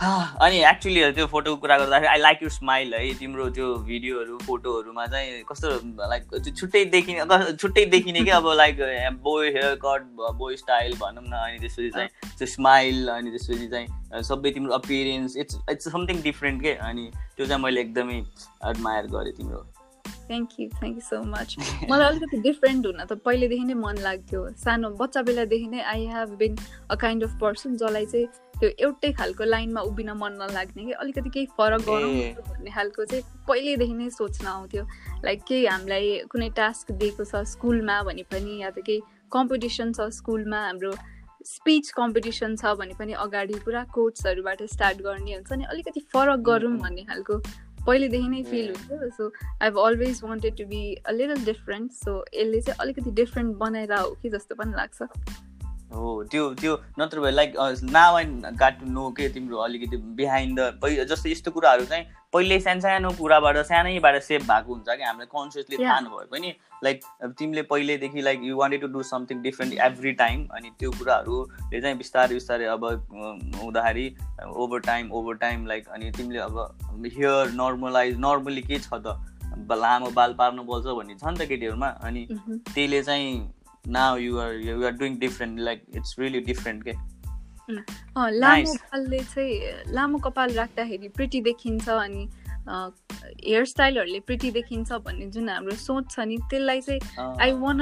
अनि 0.00 0.58
एक्चुली 0.64 1.00
त्यो 1.12 1.26
फोटोको 1.26 1.60
कुरा 1.60 1.76
गर्दाखेरि 1.78 2.06
आई 2.08 2.18
लाइक 2.18 2.42
यु 2.42 2.48
स्माइल 2.48 2.94
है। 2.94 3.14
तिम्रो 3.18 3.48
त्यो 3.50 3.74
भिडियोहरू 3.86 4.38
फोटोहरूमा 4.46 5.06
चाहिँ 5.06 5.42
कस्तो 5.48 5.68
लाइक 6.08 6.54
छुट्टै 6.56 6.84
देखिने 6.94 7.56
छुट्टै 7.56 7.84
देखिने 7.86 8.20
कि 8.24 8.30
अब 8.30 8.46
like 8.56 8.76
boy 9.22 9.48
hair 9.48 9.74
cut 9.84 10.02
boy 10.38 10.56
style 10.56 10.94
भनौँ 11.00 11.24
न 11.24 11.32
अनि 11.38 11.58
त्यसपछि 11.58 11.90
चाहिँ 11.90 12.08
त्यो 12.38 12.46
स्माइल 12.46 13.08
अनि 13.08 13.30
त्यसपछि 13.30 13.68
चाहिँ 13.68 14.22
सबै 14.24 14.50
तिम्रो 14.50 14.74
appearance 14.74 15.36
it's 15.36 15.58
it's 15.70 15.88
something 15.88 16.22
different 16.22 16.62
के। 16.62 16.74
अनि 16.90 17.10
त्यो 17.36 17.46
चाहिँ 17.46 17.62
मैले 17.62 17.80
एकदमै 17.80 18.22
एडमायर 18.70 19.06
गरेँ 19.16 19.32
तिम्रो। 19.32 19.66
Thank 20.28 20.58
you 20.60 20.68
thank 20.70 20.96
you 20.96 21.04
so 21.04 21.22
much 21.30 21.56
मलाई 21.90 22.06
अलिकति 22.08 22.40
डिफ्रेन्ट 22.42 22.86
हुन 22.86 23.04
त 23.04 23.18
पहिलेदेखि 23.24 23.64
नै 23.64 23.74
मन 23.84 24.02
लाग्थ्यो। 24.02 24.42
सानो 24.64 24.90
बच्चा 25.00 25.22
बेलादेखि 25.30 25.68
नै 25.68 25.80
I 25.94 26.06
have 26.12 26.36
been 26.38 26.56
a 26.90 26.94
kind 27.02 27.24
of 27.24 27.38
person 27.40 27.76
जसलाई 27.76 28.06
चाहिँ 28.06 28.26
त्यो 28.60 28.68
एउटै 28.86 29.12
खालको 29.18 29.44
लाइनमा 29.44 29.80
उभिन 29.88 30.10
मन 30.20 30.32
नलाग्ने 30.38 30.84
कि 30.84 30.92
अलिकति 31.02 31.30
केही 31.30 31.46
फरक 31.58 31.82
गरौँ 31.88 32.14
भन्ने 32.48 32.70
खालको 32.70 33.04
चाहिँ 33.04 33.24
पहिल्यैदेखि 33.48 33.94
नै 33.94 34.08
सोच्न 34.12 34.46
आउँथ्यो। 34.46 34.82
लाइक 35.24 35.44
केही 35.48 35.66
हामीलाई 35.66 36.18
कुनै 36.32 36.48
टास्क 36.56 36.90
दिएको 37.02 37.24
छ 37.24 37.44
स्कुलमा 37.52 38.02
भने 38.08 38.24
पनि 38.32 38.58
या 38.62 38.70
त 38.70 38.82
केही 38.88 39.00
कम्पिटिसन 39.32 39.92
छ 39.92 40.08
स्कुलमा 40.18 40.64
हाम्रो 40.64 40.92
स्पिच 41.46 41.90
कम्पिटिसन 41.96 42.56
छ 42.56 42.74
भने 42.78 42.94
पनि 42.98 43.12
अगाडि 43.24 43.54
पुरा 43.64 43.82
कोट्सहरूबाट 43.94 44.62
स्टार्ट 44.74 44.98
गर्ने 45.06 45.34
हुन्छ 45.34 45.52
नि 45.52 45.64
अलिकति 45.74 46.00
फरक 46.12 46.40
गरौँ 46.48 46.72
भन्ने 46.78 47.04
खालको 47.10 47.38
पहिलेदेखि 47.88 48.28
नै 48.28 48.42
फिल 48.50 48.70
हुन्थ्यो 48.70 49.10
so 49.18 49.28
I 49.48 49.68
have 49.68 49.78
always 49.86 50.20
wanted 50.24 50.56
to 50.56 50.64
be 50.72 50.82
a 50.94 51.12
little 51.18 51.44
different 51.44 51.92
so 52.04 52.16
यसले 52.34 52.60
चाहिँ 52.60 52.78
अलिकति 52.80 53.10
डिफरेन्ट 53.20 53.62
हो 53.92 54.14
कि 54.22 54.30
जस्तो 54.30 54.54
पनि 54.62 54.72
लाग्छ। 54.76 55.08
हो 55.90 56.22
त्यो 56.30 56.48
त्यो 56.54 56.74
नत्र 56.98 57.20
भए 57.20 57.30
like 57.30 57.54
now 57.90 58.16
I 58.16 58.24
got 58.56 58.78
to 58.80 58.86
know 58.86 59.08
के 59.16 59.28
तिम्रो 59.34 59.58
अलिकति 59.58 59.96
बिहाइन्ड 60.16 60.60
द 60.60 61.06
जस्तो 61.10 61.28
यस्तो 61.28 61.50
कुराहरू 61.50 61.84
चाहिँ 61.84 62.04
पहिल्यै 62.32 62.58
सानो 62.60 62.80
सानो 62.80 63.10
कुराबाट 63.18 63.56
सानैबाट 63.66 64.22
सेभ 64.22 64.42
भएको 64.42 64.74
हुन्छ 64.74 64.88
कि? 64.88 65.02
हामीलाई 65.02 65.26
कन्सियसली 65.26 65.76
थाहा 65.78 66.00
नभए 66.00 66.26
पनि 66.32 66.52
लाइक 66.84 67.00
तिमीले 67.38 67.62
पहिल्यैदेखि 67.70 68.22
like 68.22 68.40
you 68.42 68.56
wanted 68.56 68.80
to 68.80 68.88
do 68.88 69.02
something 69.10 69.42
different 69.42 69.74
every 69.86 70.12
time 70.20 70.46
अनि 70.56 70.70
त्यो 70.78 70.90
कुराहरूले 70.98 71.80
चाहिँ 71.80 71.96
बिस्तारै 71.98 72.34
बिस्तारै 72.34 72.66
अब 72.74 72.84
हुँदाखेरि 73.62 74.06
over 74.56 74.80
time 74.86 75.10
over 75.12 75.34
time 75.46 75.66
like 75.66 75.88
अनि 75.88 76.10
तिमीले 76.10 76.38
अब 76.40 76.60
हियर 77.06 77.52
नर्मलाइज 77.62 78.18
नर्मली 78.20 78.62
के 78.62 78.78
छ 78.78 78.94
त? 78.94 79.18
लामो 79.74 80.10
बाल 80.14 80.34
पार्नु 80.38 80.62
पर्छ 80.64 80.84
भन्ने 80.96 81.14
छ 81.14 81.24
नि 81.26 81.38
त 81.38 81.48
केटीहरूमा 81.48 81.86
अनि 82.04 82.26
त्यसले 82.30 83.02
चाहिँ 83.02 83.32
now 83.90 84.16
you're 84.16 84.54
you're 84.54 84.92
doing 84.92 85.18
different 85.18 85.60
like 85.60 85.84
it's 85.96 86.16
really 86.18 86.40
different 86.50 86.84
के 86.84 86.92
लामो 87.70 88.74
कपालले 88.74 89.18
चाहिँ 89.18 89.92
लामो 89.94 90.18
कपाल 90.18 90.52
राख्दाखेरि 90.52 91.08
प्रिटी 91.08 91.40
देखिन्छ 91.40 91.88
अनि 91.88 92.28
हेयर 92.68 93.64
स्टाइलहरूले 93.64 94.20
प्रिटी 94.20 94.50
देखिन्छ 94.50 94.92
भन्ने 94.92 95.26
जुन 95.26 95.48
हाम्रो 95.48 95.74
सोच 95.76 96.10
छ 96.10 96.20
नि 96.20 96.36
त्यसलाई 96.50 96.80
चाहिँ 96.80 97.00
I 97.40 97.52
want 97.52 97.80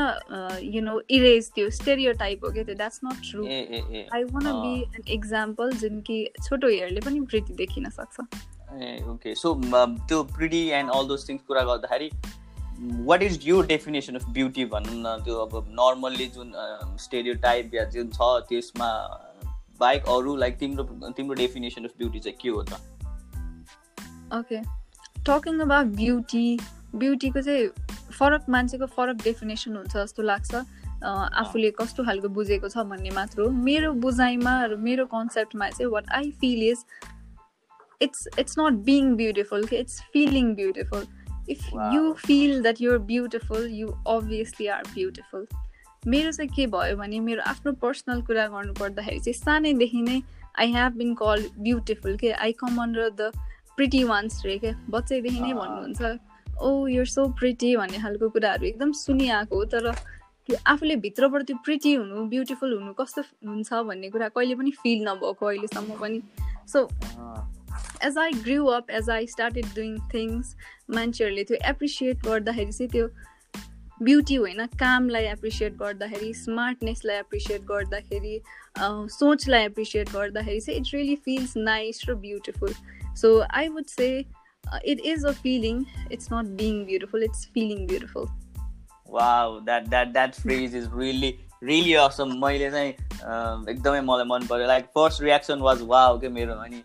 you 0.75 0.83
know 0.83 1.01
erase 1.11 1.51
त्यो 1.55 1.71
स्टेरियो 1.71 2.13
टाइप 2.23 2.45
हो 2.45 2.51
क्या 2.53 2.65
त्यो 2.65 2.75
that's 2.75 3.01
not 3.05 3.31
true 3.31 3.47
I 3.47 4.25
want 4.25 4.51
be 4.63 4.75
an 4.83 5.03
example 5.09 5.73
जुन 5.83 6.01
कि 6.01 6.19
छोटो 6.43 6.69
हेयरले 6.69 7.01
पनि 7.01 7.21
प्रिटी 7.21 7.55
देखिन 7.55 7.91
सक्छ। 7.91 8.27
ए 8.83 9.03
ओके 9.09 9.35
सो 9.35 9.55
त्यो 10.09 10.23
pretty 10.37 10.63
and 10.79 10.91
all 10.91 11.07
those 11.09 11.29
things 11.29 11.43
कुरा 11.43 11.63
गर्दाखेरि 11.63 12.11
वाट 12.79 13.23
इज 13.23 13.39
यो 13.45 13.61
डेफिनेसन 13.63 14.15
अफ 14.15 14.25
ब्युटी 14.31 14.65
भनौँ 14.65 14.95
न 14.97 15.17
त्यो 15.25 15.35
अब 15.35 15.69
नर्मल्ली 15.73 16.27
जुन 16.37 16.53
स्टेरियो 17.01 17.35
टाइप 17.43 17.75
या 17.75 17.85
जुन 17.91 18.11
छ 18.11 18.19
त्यसमा 18.49 18.89
बाहेक 19.81 20.09
अरू 20.09 20.37
लाइक 20.37 20.59
तिम्रो 20.59 20.85
तिम्रो 21.17 21.35
डेफिनेसन 21.35 21.85
अफ 21.85 21.99
ब्युटी 21.99 22.21
चाहिँ 22.21 22.39
के 22.43 22.49
हो 22.49 22.63
त? 22.63 22.73
ओके 24.35 24.61
टकिङ 25.27 25.61
अबाउट 25.61 25.87
ब्युटी 25.97 26.59
ब्युटीको 26.95 27.41
चाहिँ 27.41 27.69
फरक 28.19 28.45
मान्छेको 28.49 28.87
फरक 28.87 29.23
डेफिनेसन 29.23 29.77
हुन्छ 29.77 29.97
जस्तो 29.97 30.23
लाग्छ। 30.23 30.55
आफूले 31.05 31.71
कस्तो 31.71 32.05
खालको 32.05 32.29
बुझेको 32.29 32.69
छ 32.69 32.85
भन्ने 32.93 33.11
मात्र 33.11 33.43
हो। 33.43 33.49
मेरो 33.51 33.93
बुझाइमा 34.05 34.55
र 34.65 34.77
मेरो 34.87 35.05
कन्सेप्टमा 35.07 35.69
चाहिँ 35.71 35.91
what 35.93 36.11
I 36.13 36.31
feel 36.41 36.63
is 36.69 36.85
it's 38.03 38.29
it's 38.39 38.59
not 38.59 38.73
being 38.85 39.15
beautiful 39.17 39.67
कि 39.67 39.77
it's 39.77 40.01
feeling 40.13 40.55
beautiful 40.55 41.07
if 41.51 41.67
you 41.95 42.13
feel 42.27 42.63
that 42.63 42.81
you're 42.81 42.99
beautiful 43.11 43.69
you 43.73 43.89
obviously 44.09 44.67
are 44.67 44.83
beautiful 44.95 45.47
मेरो 46.07 46.31
चाहिँ 46.33 46.51
के 46.57 46.67
भयो 46.73 46.97
भने 46.97 47.21
मेरो 47.21 47.43
आफ्नो 47.43 47.73
पर्सनल 47.83 48.23
कुरा 48.23 48.47
गर्नु 48.49 48.73
पर्दाखेरि 48.81 49.19
चाहिँ 49.19 49.35
सानैदेखि 49.35 50.03
नै 50.03 50.21
I 50.59 50.73
have 50.73 50.93
been 50.97 51.15
call 51.15 51.45
beautiful 51.59 52.17
के? 52.17 52.31
I 52.33 52.53
come 52.61 52.83
under 52.83 53.11
the 53.11 53.33
pretty 53.77 54.03
ones 54.05 54.45
रे 54.47 54.57
के? 54.59 54.73
बच्चैदेखि 54.91 55.41
नै 55.41 55.53
भन्नुहुन्छ। 55.53 56.19
ओ 56.63 56.87
युर 56.89 57.07
सो 57.07 57.27
प्रिटी 57.39 57.77
भन्ने 57.77 57.99
खालको 58.03 58.29
कुराहरू 58.31 58.67
एकदम 58.67 58.93
सुनिआएको 58.97 59.57
हो 59.57 59.65
तर 59.75 59.93
त्यो 59.93 60.57
आफूले 60.67 60.97
भित्रबाट 61.03 61.43
त्यो 61.47 61.57
प्रिटी 61.65 61.95
हुनु 61.95 62.25
ब्युटिफुल 62.29 62.73
हुनु 62.73 62.93
कस्तो 63.01 63.23
हुन्छ 63.49 63.73
भन्ने 63.91 64.09
कुरा 64.11 64.29
कहिले 64.31 64.55
पनि 64.55 64.71
फिल 64.83 65.05
नभएको 65.09 65.47
अहिलेसम्म 65.47 66.01
पनि। 66.01 66.23
So 66.73 66.87
as 68.05 68.19
I 68.19 68.33
grew 68.43 68.67
up 68.73 68.91
as 68.91 69.11
I 69.11 69.27
started 69.27 69.67
doing 69.75 69.97
things 70.15 70.55
मान्छेहरूले 70.91 71.45
त्यो 71.45 71.57
एप्रिसिएट 71.71 72.25
गर्दाखेरि 72.25 72.73
चाहिँ 72.73 72.91
त्यो 72.91 73.09
ब्युटी 74.03 74.35
होइन 74.35 74.67
कामलाई 74.79 75.25
एप्रिसिएट 75.25 75.77
गर्दाखेरि 75.77 76.33
स्मार्टनेसलाई 76.35 77.17
एप्रिसिएट 77.17 77.63
गर्दाखेरि 77.63 78.41
सोचलाई 79.13 79.65
एप्रिसिएट 79.65 80.11
गर्दाखेरि 80.13 80.61
चाहिँ 80.61 80.81
इट 80.81 80.95
रियली 80.95 81.17
फिल्स 81.25 81.57
नाइस 81.57 82.03
र 82.09 82.15
beautiful 82.25 82.75
so 83.17 83.39
I 83.53 83.69
would 83.69 83.87
say 83.89 84.09
it 84.85 85.01
is 85.05 85.25
a 85.25 85.33
feeling 85.43 85.85
it's 86.13 86.29
not 86.33 86.57
being 86.57 86.85
beautiful 86.87 87.23
it's 87.23 87.47
feeling 87.55 87.87
beautiful 87.87 88.29
wow 89.11 89.59
that 89.61 89.89
that 89.89 90.13
that 90.13 90.35
phrase 90.35 90.77
is 90.77 90.89
really 90.95 91.35
really 91.67 91.95
awesome 92.01 92.33
मैले 92.45 92.71
चाहिँ 92.71 92.93
एकदमै 93.71 94.01
मलाई 94.03 94.25
मन 94.27 94.47
पऱ्यो 94.51 94.67
like 94.67 94.87
first 94.95 95.23
reaction 95.23 95.61
was 95.61 95.83
wow 95.95 96.19
के 96.21 96.29
मेरो 96.39 96.55
अनि 96.67 96.83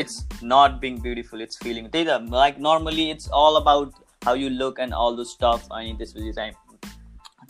it's 0.00 0.18
not 0.44 0.80
being 0.80 1.00
beautiful 1.02 1.42
it's 1.42 1.62
feeling 1.62 1.88
त्यही 1.88 2.06
त 2.06 2.34
like 2.34 2.58
normally 2.68 3.10
it's 3.10 3.28
all 3.42 3.60
about 3.60 4.02
how 4.22 4.36
you 4.36 4.48
look 4.58 4.80
and 4.80 4.94
all 4.96 5.16
the 5.16 5.26
stuff 5.28 5.72
अनि 5.72 5.96
त्यसपछि 5.98 6.32
चाहिँ 6.32 6.52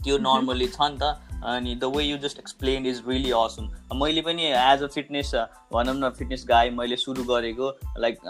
त्यो 0.04 0.18
नर्मली 0.24 0.68
छ 0.68 0.76
नि 0.80 0.98
त। 1.02 1.20
अनि 1.44 1.74
the 1.76 1.84
way 1.94 2.02
you 2.04 2.16
just 2.18 2.38
explain 2.38 2.86
is 2.86 3.02
really 3.08 3.30
awesome 3.38 3.64
मैले 4.00 4.20
पनि 4.26 4.44
एज 4.50 4.82
अ 4.82 4.86
फिटनेस 4.94 5.32
भनौँ 5.72 5.94
न 5.96 6.10
फिटनेस 6.18 6.44
गाई 6.48 6.70
मैले 6.76 6.96
सुरु 6.96 7.24
गरेको 7.24 7.68
लाइक 7.98 8.20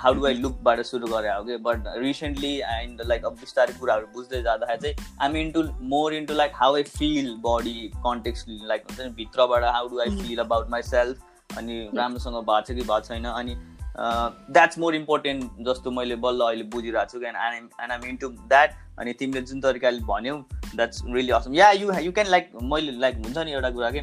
हाउ 0.00 0.14
डु 0.14 0.26
आई 0.26 0.34
लुकबाट 0.34 0.80
सुरु 0.86 1.06
गरे 1.06 1.28
हो 1.28 1.44
कि 1.44 1.56
बट 1.66 1.92
रिसेन्टली 2.04 2.52
एन्ड 2.70 3.02
लाइक 3.06 3.24
अब 3.26 3.36
बिस्तारै 3.42 3.78
कुराहरू 3.80 4.06
बुझ्दै 4.14 4.42
जाँदाखेरि 4.42 4.80
चाहिँ 4.82 5.14
I'm 5.22 5.36
into 5.36 5.62
more 5.92 6.14
into 6.14 6.34
like 6.34 6.52
how 6.54 6.76
I 6.76 6.82
feel 6.96 7.30
body 7.46 7.76
context 8.08 8.44
like 8.48 8.90
हुन्छ 8.90 9.00
नि 9.00 9.08
भित्रबाट 9.22 9.64
how 9.64 9.88
do 9.88 10.00
I 10.00 10.16
feel 10.22 10.44
about 10.46 10.70
myself 10.90 11.56
अनि 11.58 11.78
राम्रोसँग 11.94 12.42
भएको 12.42 12.60
छ 12.60 12.66
कि 12.66 12.82
भएको 12.82 13.00
छैन? 13.00 13.24
अनि 13.24 13.56
द्याट्स 13.96 14.78
मोर 14.78 14.94
इम्पोर्टेन्ट 14.94 15.44
जस्तो 15.68 15.90
मैले 15.98 16.16
बल्ल 16.22 16.40
अहिले 16.46 16.64
बुझिरहेको 16.74 17.18
छु 17.18 17.26
and 17.26 17.36
and 17.36 17.92
I'm 17.92 18.08
into 18.08 18.28
that 18.54 18.74
अनि 18.98 19.12
तिमीले 19.12 19.40
जुन 19.40 19.60
तरिकाले 19.60 19.98
भन्यौ 19.98 20.36
that's 20.74 21.02
really 21.06 21.32
awesome 21.32 21.54
yeah 21.54 21.70
you 21.70 21.92
you 22.00 22.12
can 22.12 22.26
like 22.26 22.50
मैले 22.62 22.92
लाइक 22.92 23.14
हुन्छ 23.16 23.38
नि 23.38 23.52
एउटा 23.52 23.70
कुरा 23.70 23.90
के 23.90 23.98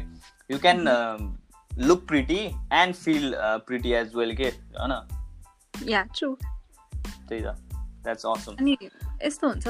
you 0.50 0.58
can 0.58 0.84
look 1.78 2.06
pretty 2.06 2.38
and 2.72 2.94
feel 2.94 3.34
pretty 3.38 3.92
as 3.92 4.14
well 4.14 4.36
के 4.36 4.44
होइन? 4.44 5.02
त्यही 7.28 7.40
त. 7.40 7.44
द्याट्स 8.02 8.26
असम 8.26 8.52
अनि 8.52 8.76
यस्तो 9.24 9.48
हुन्छ 9.48 9.68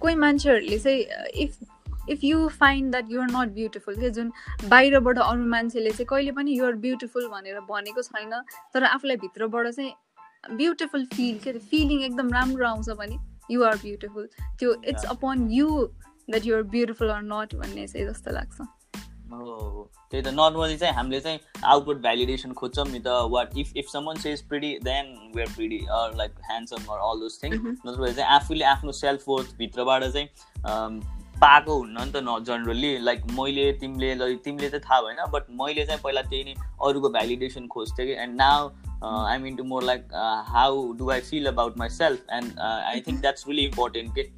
कोही 0.00 0.14
मान्छेहरूले 0.14 0.78
चाहिँ 0.78 1.04
if 1.34 1.56
if 2.08 2.24
you 2.24 2.48
find 2.48 2.90
that 2.90 3.04
you're 3.10 3.26
not 3.26 3.48
beautiful 3.48 3.94
के 3.94 4.10
जुन 4.10 4.32
बाहिरबाट 4.68 5.18
अरू 5.18 5.46
मान्छेले 5.46 5.90
चाहिँ 5.90 6.06
कहिले 6.06 6.32
पनि 6.32 6.58
युआर 6.58 6.72
ब्युटिफुल 6.72 7.28
भनेर 7.28 7.60
भनेको 7.60 8.02
छैन 8.02 8.42
तर 8.74 8.84
आफूलाई 8.84 9.16
भित्रबाट 9.16 9.68
चाहिँ 9.68 9.92
ब्युटिफुल 10.56 11.04
फिल 11.04 11.38
के 11.38 11.52
फिलिङ 11.52 12.02
एकदम 12.02 12.32
राम्रो 12.32 12.66
आउँछ 12.68 12.90
भने 12.90 13.33
युआर 13.50 13.76
ब्युटिफुल 13.82 14.28
त्यो 14.58 14.74
it's 14.84 15.04
upon 15.10 15.48
you 15.52 15.68
that 16.30 16.46
you're 16.46 16.62
beautiful 16.72 17.08
or 17.10 17.22
not 17.24 17.54
भन्ने 17.54 17.86
चाहिँ 17.86 18.06
जस्तो 18.08 18.30
लाग्छ। 18.30 18.60
त्यही 19.30 20.22
त 20.22 20.28
नर्मली 20.34 20.76
चाहिँ 20.76 20.94
हामीले 20.94 21.20
चाहिँ 21.20 21.38
आउटपुट 21.66 22.00
भ्यालिडेसन 22.02 22.52
खोज्छौँ 22.52 22.86
नि 22.88 23.00
त 23.06 23.14
what 23.30 23.56
if 23.58 23.72
if 23.76 23.88
someone 23.92 24.16
says 24.22 24.42
pretty 24.48 24.72
then 24.84 25.06
where 25.36 25.48
pretty 25.56 25.78
or 25.90 26.14
like 26.16 26.32
handsome 26.50 26.92
or 26.92 26.98
all 27.08 27.20
those 27.20 27.42
thing 27.42 27.52
नत्र 27.54 28.12
चाहिँ 28.12 28.30
आफूले 28.34 28.64
आफ्नो 28.72 28.92
सेल्फ 29.00 29.28
वर्थभित्रबाट 29.28 30.04
चाहिँ 30.04 30.28
पाएको 31.36 31.76
हुन्न 31.76 31.98
नि 31.98 32.12
त 32.12 32.22
न 32.24 32.38
जनरली 32.46 32.96
लाइक 33.04 33.24
मैले 33.38 33.72
तिमीले 33.80 34.34
तिमीले 34.44 34.68
चाहिँ 34.70 34.84
थाहा 34.84 35.00
भएन 35.02 35.24
बट 35.32 35.50
मैले 35.60 35.86
चाहिँ 35.86 36.00
पहिला 36.02 36.22
त्यही 36.30 36.44
नै 36.44 36.54
अरूको 36.88 37.08
भ्यालिडेसन 37.16 37.66
खोज्थेँ 37.74 38.06
कि। 38.06 38.12
And 38.22 38.36
now 38.36 38.68
I 39.04 39.38
mean 39.38 39.56
to 39.56 39.64
more 39.64 39.84
like 39.84 40.08
how 40.48 40.92
do 40.94 41.10
I 41.10 41.20
feel 41.22 41.46
about 41.48 41.78
myself 41.92 42.32
and 42.32 42.58
I 42.60 43.00
think 43.00 43.20
that's 43.20 43.48
really 43.48 43.64
important 43.64 44.14
के 44.14 44.28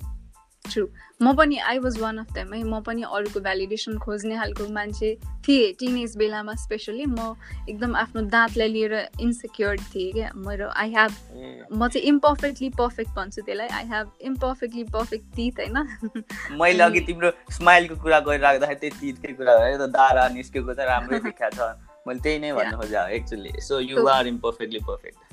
ट्रु 0.65 0.87
म 1.23 1.33
पनि 1.35 1.59
I 1.65 1.79
was 1.79 1.99
one 1.99 2.19
of 2.19 2.33
them 2.33 2.53
है 2.55 2.63
म 2.63 2.81
पनि 2.81 3.03
अरूको 3.09 3.41
भ्यालिडेसन 3.41 3.99
खोज्ने 3.99 4.37
खालको 4.37 4.69
मान्छे 4.71 5.15
थिएँ 5.47 5.73
टिनेज 5.81 6.17
बेलामा 6.17 6.55
स्पेसली 6.57 7.07
म 7.07 7.35
एकदम 7.69 7.97
आफ्नो 7.97 8.23
दाँतलाई 8.29 8.69
लिएर 8.69 8.95
इन्सेक्योर 9.21 9.77
थिएँ 9.87 10.13
क्या 10.13 10.31
मेरो 10.39 10.69
आई 10.77 10.91
हेभ 10.91 11.73
म 11.73 11.89
चाहिँ 11.89 12.07
इम्पर्फेक्टली 12.09 12.71
पर्फेक्ट 12.75 13.11
भन्छु 13.17 13.43
त्यसलाई 13.43 13.69
आई 13.71 13.89
हेभ 13.89 14.13
इम्पर्फेक्टली 14.23 14.85
पर्फेक्ट 14.93 15.35
तिथ 15.37 15.61
होइन 15.61 16.23
मैले 16.61 16.83
अघि 16.85 17.01
तिम्रो 17.07 17.31
स्माइलको 17.53 18.03
कुरा 18.03 18.21
गरिराख्दाखेरि 18.23 18.81
त्यही 18.81 19.13
तिथकै 19.13 19.33
कुरा 19.35 19.59
भयो 19.59 19.87
दारा 19.95 20.29
निस्केको 20.31 20.75
चाहिँ 20.75 20.91
राम्रै 20.91 21.21
देखा 21.23 21.51
छ 21.51 21.75
मैले 22.07 22.21
त्यही 22.25 22.39
नै 22.39 22.53
भन्नु 22.59 22.77
खोजेँ 22.81 23.07
actually 23.21 23.53
so 23.69 23.81
you 23.81 24.07
are 24.09 24.27
imperfectly 24.27 24.81
perfect 24.91 25.25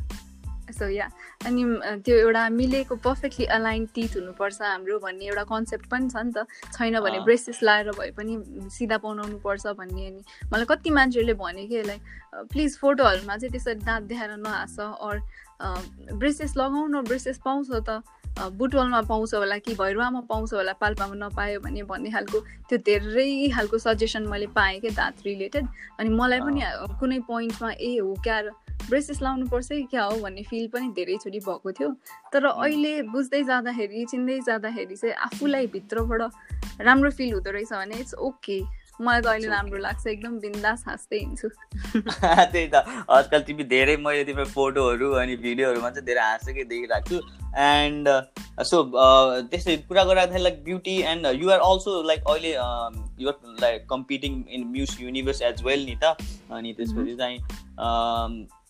so 0.74 0.88
yeah 0.90 1.08
अनि 1.46 1.64
त्यो 2.06 2.16
एउटा 2.18 2.44
मिलेको 2.50 2.96
पर्फेक्टली 3.04 3.46
अलाइन 3.58 3.86
टिथ 3.96 4.16
हुनुपर्छ 4.18 4.62
हाम्रो 4.62 4.98
भन्ने 5.00 5.26
एउटा 5.26 5.44
कन्सेप्ट 5.52 5.86
पनि 5.92 6.10
छ 6.10 6.16
नि 6.18 6.32
त। 6.34 6.48
छैन 6.74 7.00
भने 7.06 7.20
ब्रेसेस 7.28 7.60
लाएर 7.64 7.92
भए 8.00 8.10
पनि 8.18 8.38
सिधा 8.74 8.98
बनाउनु 9.06 9.38
पर्छ 9.46 9.76
भन्ने 9.78 10.08
अनि 10.08 10.22
मलाई 10.54 10.66
कति 10.72 10.90
मान्छेहरूले 10.98 11.34
भने 11.44 11.68
कि 11.68 11.82
लाइक 11.84 12.02
प्लिज 12.50 12.78
फोटोहरूमा 12.80 13.38
चाहिँ 13.38 13.52
त्यसरी 13.52 13.86
दाँत 13.86 14.04
देखाएर 14.10 14.36
नहाँस 14.42 14.80
अर 14.82 15.22
ब्रेसेस 16.18 16.58
लगाउनु 16.58 17.02
ब्रेसेस 17.12 17.38
पाउँछ 17.46 17.70
त। 17.90 18.02
बुटवलमा 18.40 19.02
पाउँछ 19.02 19.34
होला 19.34 19.58
कि 19.58 19.74
भैरुवामा 19.76 20.22
पाउँछ 20.30 20.54
होला 20.54 20.74
पाल्पामा 20.82 21.16
नपायो 21.16 21.60
भने 21.60 21.84
भन्ने 21.84 22.10
खालको 22.12 22.40
त्यो 22.70 22.78
धेरै 22.86 23.50
खालको 23.56 23.78
सजेसन 23.78 24.28
मैले 24.28 24.48
पाएँ 24.56 24.80
क्या 24.80 24.92
दाँत 24.92 25.22
रिलेटेड 25.26 25.68
अनि 26.00 26.10
मलाई 26.10 26.40
पनि 26.40 26.62
कुनै 27.00 27.20
पोइन्टमा 27.30 27.72
ए 27.72 27.98
हो 28.02 28.14
क्या 28.24 28.42
ब्रेसेस 28.90 29.22
लाउनुपर्छ 29.22 29.68
कि 29.70 29.84
क्या 29.84 30.04
हो 30.04 30.18
भन्ने 30.20 30.44
फिल 30.44 30.68
पनि 30.68 30.88
धेरैचोटि 30.92 31.40
भएको 31.40 31.72
थियो। 31.72 31.90
तर 32.34 32.46
अहिले 32.46 33.02
बुझ्दै 33.14 33.44
जाँदाखेरि 33.44 34.06
चिन्दै 34.12 34.40
जाँदाखेरि 34.48 34.96
चाहिँ 34.96 35.16
आफूलाई 35.16 35.68
भित्रबाट 35.68 36.82
राम्रो 36.82 37.12
फिल 37.12 37.34
हुँदो 37.34 37.52
रहेछ 37.52 37.74
भने 37.74 38.00
इट्स 38.00 38.14
ओके 38.20 38.60
मलाई 39.08 39.22
त 39.22 39.28
अहिले 39.34 39.48
राम्रो 39.50 39.80
लाग्छ 39.86 40.08
एकदम 40.08 40.38
बिन्दास 40.40 40.84
हाँस्दै 40.88 41.20
हिँड्छु 41.20 41.50
त्यही 42.54 42.68
त 42.68 42.84
आजकल 43.10 43.42
तिमी 43.50 43.64
धेरै 43.74 43.96
मैले 44.06 44.24
तिम्रो 44.26 44.46
फोटोहरू 44.54 45.12
अनि 45.24 45.36
भिडियोहरूमा 45.44 45.90
चाहिँ 45.90 46.06
धेरै 46.06 46.22
हाँसेकै 46.22 46.64
देखिरहेको 46.72 47.10
छु। 47.10 47.18
एन्ड 47.64 48.10
सो 48.70 48.82
त्यस्तै 49.52 49.76
कुरा 49.92 50.04
गर्दाखेरि 50.10 50.44
like 50.44 50.64
beauty 50.64 50.98
and 51.12 51.28
you're 51.36 51.60
also 51.68 52.02
like 52.10 52.28
अहिले 52.34 52.52
you're 53.24 53.56
like 53.62 53.88
competing 53.90 54.44
in 54.50 54.68
Miss 54.72 54.98
Universe 55.02 55.42
as 55.52 55.64
well 55.66 55.86
नि 55.86 55.96
त। 56.04 56.16
अनि 56.52 56.74
त्यसपछि 56.74 57.16
चाहिँ 57.16 57.38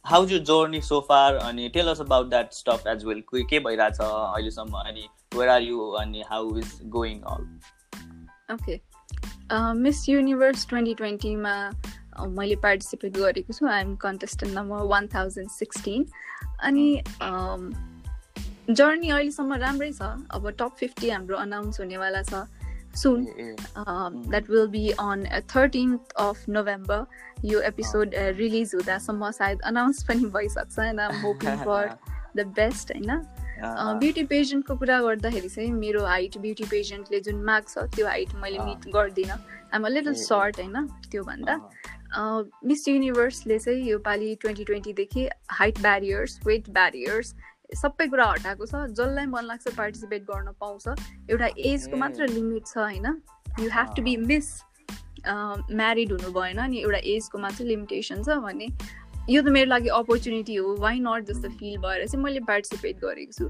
how 0.05 0.25
you 0.27 0.39
journey 0.47 0.81
so 0.81 0.99
far 1.09 1.35
अनि 1.43 1.67
tell 1.75 1.87
us 1.89 2.01
about 2.01 2.29
that 2.29 2.53
stuff 2.53 2.87
as 2.87 3.05
well 3.05 3.23
के 3.33 3.59
भइरहेछ 3.59 4.01
अहिलेसम्म? 4.01 4.73
अनि 4.79 5.07
वेयर 5.35 5.49
आर 5.49 5.61
यु 5.61 5.89
अनि 6.01 6.23
how 6.29 6.57
is 6.57 6.79
going 6.95 7.21
all 7.35 7.47
okay 8.53 8.75
Miss 9.51 10.07
Universe 10.09 10.67
twenty 10.69 10.93
ट्वेन्टीमा 10.93 11.53
मैले 12.29 12.55
पार्टिसिपेट 12.63 13.17
गरेको 13.17 13.53
छु। 13.53 13.67
I'm 13.67 13.95
contestant 14.01 14.53
number 14.55 14.85
one 14.87 15.07
thousand 15.15 15.49
sixteen 15.51 16.05
अनि 16.63 16.87
जर्नी 18.69 19.09
अहिलेसम्म 19.09 19.53
राम्रै 19.61 19.91
छ। 19.91 20.01
अब 20.31 20.49
टप 20.59 20.75
फिफ्टी 20.79 21.09
हाम्रो 21.09 21.37
अनाउन्स 21.37 21.79
हुनेवाला 21.79 22.21
छ 22.23 22.45
soon 22.95 23.25
that 23.25 24.49
will 24.49 24.67
be 24.69 24.89
on 25.01 25.25
thirteenth 25.55 26.11
of 26.21 26.49
November 26.49 27.05
यो 27.45 27.59
एपिसोड 27.61 28.15
रिलिज 28.37 28.75
हुँदासम्म 28.75 29.31
सायद 29.31 29.61
अनाउन्स 29.65 30.03
पनि 30.07 30.25
भइसक्छ। 30.35 30.79
होइन 30.79 30.99
होपिङ 31.23 31.57
फर 31.63 31.89
द 32.35 32.45
बेस्ट 32.55 32.91
होइन? 32.91 33.11
ब्युटी 33.99 34.23
पेजेन्टको 34.29 34.75
कुरा 34.77 34.99
गर्दाखेरि 35.01 35.49
चाहिँ 35.49 35.71
मेरो 35.71 36.05
हाइट 36.05 36.37
ब्युटी 36.45 36.63
पेजेन्टले 36.71 37.19
जुन 37.27 37.43
माग्छ 37.45 37.77
त्यो 37.95 38.07
हाइट 38.07 38.35
मैले 38.41 38.59
मिट 38.59 38.87
गर्दिनँ। 38.95 39.37
आम 39.73 39.85
अ 39.85 39.89
लिटल 39.89 40.13
सर्ट 40.21 40.59
होइन 40.59 40.87
त्योभन्दा। 41.11 41.55
मिस 42.65 42.87
युनिभर्सले 42.87 43.59
चाहिँ 43.59 43.89
यो 43.89 43.99
पालि 43.99 44.35
ट्वेन्टी 44.41 44.63
ट्वेन्टीदेखि 44.63 45.27
हाइट 45.51 45.79
ब्यारियर्स 45.81 46.39
वेट 46.45 46.69
ब्यारियर्स 46.69 47.33
सबै 47.81 48.07
कुरा 48.07 48.25
हटाएको 48.31 48.65
छ। 48.65 48.85
जसलाई 48.91 49.25
मन 49.25 49.43
लाग्छ 49.45 49.73
पार्टिसिपेट 49.77 50.21
गर्न 50.23 50.51
पाउँछ। 50.59 50.85
एउटा 51.31 51.47
एजको 51.57 51.97
मात्र 51.97 52.27
लिमिट 52.29 52.67
छ 52.67 52.77
होइन। 52.77 53.05
You 53.59 53.69
have 53.69 53.95
to 53.95 54.01
be 54.03 54.17
miss 54.17 54.53
married 55.25 56.11
हुनु 56.11 56.31
भएन 56.33 56.57
अनि 56.59 56.77
एउटा 56.79 56.99
एजको 57.09 57.37
मात्र 57.39 57.65
लिमिटेसन 57.65 58.23
छ 58.23 58.37
भने 58.45 58.67
यो 59.29 59.41
त 59.41 59.47
मेरो 59.47 59.69
लागि 59.69 59.89
अपर्च्युनिटी 59.97 60.55
हो. 60.55 60.75
वाइ 60.79 60.99
नट 60.99 61.25
जस्तो 61.27 61.49
फिल 61.59 61.77
भएर 61.77 62.05
चाहिँ 62.07 62.23
मैले 62.23 62.39
पार्टिसिपेट 62.47 62.95
गरेको 63.03 63.31
छु। 63.33 63.49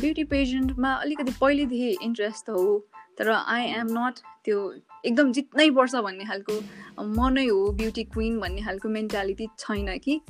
ब्युटी 0.00 0.24
पेजेन्टमा 0.30 0.92
अलिकति 0.94 1.32
पहिलेदेखि 1.40 1.90
इन्ट्रेस्ट 2.02 2.46
त 2.46 2.50
हो 2.50 2.78
तर 3.18 3.30
आई 3.30 3.62
एम 3.78 3.88
नट 3.90 4.18
त्यो 4.44 4.58
एकदम 5.04 5.32
जित्नै 5.32 5.70
पर्छ 5.74 5.94
भन्ने 6.06 6.24
खालको 6.24 6.54
म 7.02 7.28
नै 7.34 7.46
हो 7.46 7.60
ब्युटी 7.80 8.04
क्विन 8.14 8.38
भन्ने 8.40 8.62
खालको 8.62 8.88
मेन्टालिटी 8.88 9.46
छैन 9.58 9.98
कि। 9.98 10.20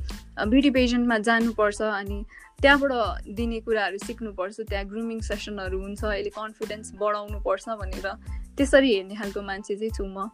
ब्युटी 0.49 0.71
पेजेन्टमा 0.71 1.19
जानुपर्छ 1.29 1.81
अनि 1.83 2.25
त्यहाँबाट 2.63 3.29
दिने 3.37 3.61
कुराहरू 3.61 3.99
सिक्नुपर्छ 4.07 4.61
त्यहाँ 4.61 4.85
ग्रुमिङ 4.89 5.21
सेसनहरू 5.29 5.81
हुन्छ 5.83 6.05
अहिले 6.05 6.31
कन्फिडेन्स 6.33 6.93
बढाउनु 6.97 7.39
पर्छ 7.45 7.69
भनेर। 7.83 8.09
त्यसरी 8.57 8.95
हेर्ने 8.95 9.15
खालको 9.21 9.43
मान्छे 9.43 9.77
चाहिँ 9.77 9.93
छु 9.93 10.05
म। 10.09 10.29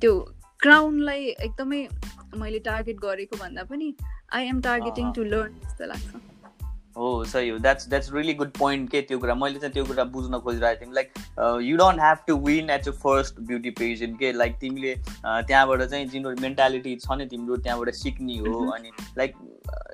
त्यो 0.00 0.12
क्राउनलाई 0.62 1.24
एकदमै 1.46 1.80
मैले 2.38 2.58
टार्गेट 2.68 2.96
गरेको 3.00 3.36
भन्दा 3.36 3.62
पनि 3.64 3.94
I 4.34 4.46
am 4.48 4.60
targeting 4.62 5.12
to 5.12 5.24
learn 5.24 5.60
जस्तो 5.64 5.86
लाग्छ। 5.86 6.22
हो 6.96 7.08
सही 7.24 7.48
हो। 7.48 7.58
That's 7.58 7.88
that's 7.88 8.12
really 8.12 8.34
good 8.34 8.50
point 8.58 8.90
के 8.90 9.00
त्यो 9.08 9.18
कुरा। 9.18 9.34
मैले 9.34 9.58
चाहिँ 9.60 9.72
त्यो 9.72 9.84
कुरा 9.84 10.04
बुझ्न 10.12 10.38
खोजिरहेको 10.44 10.80
थिएँ। 10.80 10.94
Like 10.94 11.08
you 11.62 11.76
don't 11.76 12.00
have 12.00 12.18
to 12.26 12.36
win 12.46 12.70
at 12.70 12.88
your 12.88 12.90
first 13.02 13.40
beauty 13.48 13.70
pageant 13.80 14.18
के 14.18 14.32
लाइक 14.32 14.56
तिमीले 14.60 14.94
त्यहाँबाट 15.24 15.82
चाहिँ 15.82 16.06
जुन 16.08 16.34
मेन्टालिटी 16.40 16.96
छ 16.96 17.18
नि 17.18 17.26
तिम्रो 17.26 17.56
त्यहाँबाट 17.56 17.94
सिक्ने 17.94 18.38
हो. 18.38 18.54
अनि 18.70 18.90
लाइक 19.18 19.34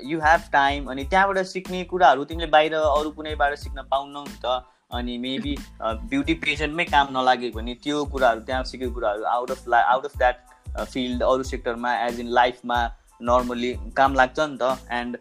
यु 0.05 0.21
हेभ 0.21 0.49
टाइम 0.53 0.91
अनि 0.91 1.05
त्यहाँबाट 1.05 1.39
सिक्ने 1.47 1.83
कुराहरू 1.91 2.25
तिमीले 2.25 2.51
बाहिर 2.55 2.75
अरू 2.77 3.11
कुनैबाट 3.11 3.59
सिक्न 3.59 3.89
पाउनौ 3.91 4.25
नि 4.25 4.39
त। 4.45 4.63
अनि 4.95 5.19
मेबी 5.19 5.57
ब्युटी 5.83 6.35
पेजेन्टमै 6.41 6.85
काम 6.87 7.07
नलाग्यो 7.13 7.51
भने 7.53 7.75
त्यो 7.83 8.05
कुराहरू 8.15 8.41
त्यहाँ 8.47 8.65
सिकेको 8.71 8.95
कुराहरू 8.95 9.23
out 9.35 9.51
of 9.51 9.69
law 9.69 9.79
out 9.93 10.05
of 10.05 10.17
that 10.19 10.37
field 10.79 11.23
अरू 11.23 11.43
सेक्टरमा 11.51 11.95
एज 12.07 12.21
इन 12.21 12.29
लाइफमा 12.41 12.85
नर्मल्ली 13.23 13.75
काम 13.97 14.15
लाग्छ 14.15 14.39
नि 14.41 14.57
त 14.63 14.77
एन्ड 14.93 15.17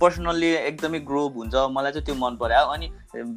पर्सनल्ली 0.00 0.46
एकदमै 0.46 0.98
ग्रोभ 1.08 1.34
हुन्छ 1.36 1.54
मलाई 1.72 1.92
चाहिँ 1.92 2.04
त्यो 2.06 2.14
मन 2.14 2.36
पऱ्यो। 2.40 2.64
अनि 2.72 2.90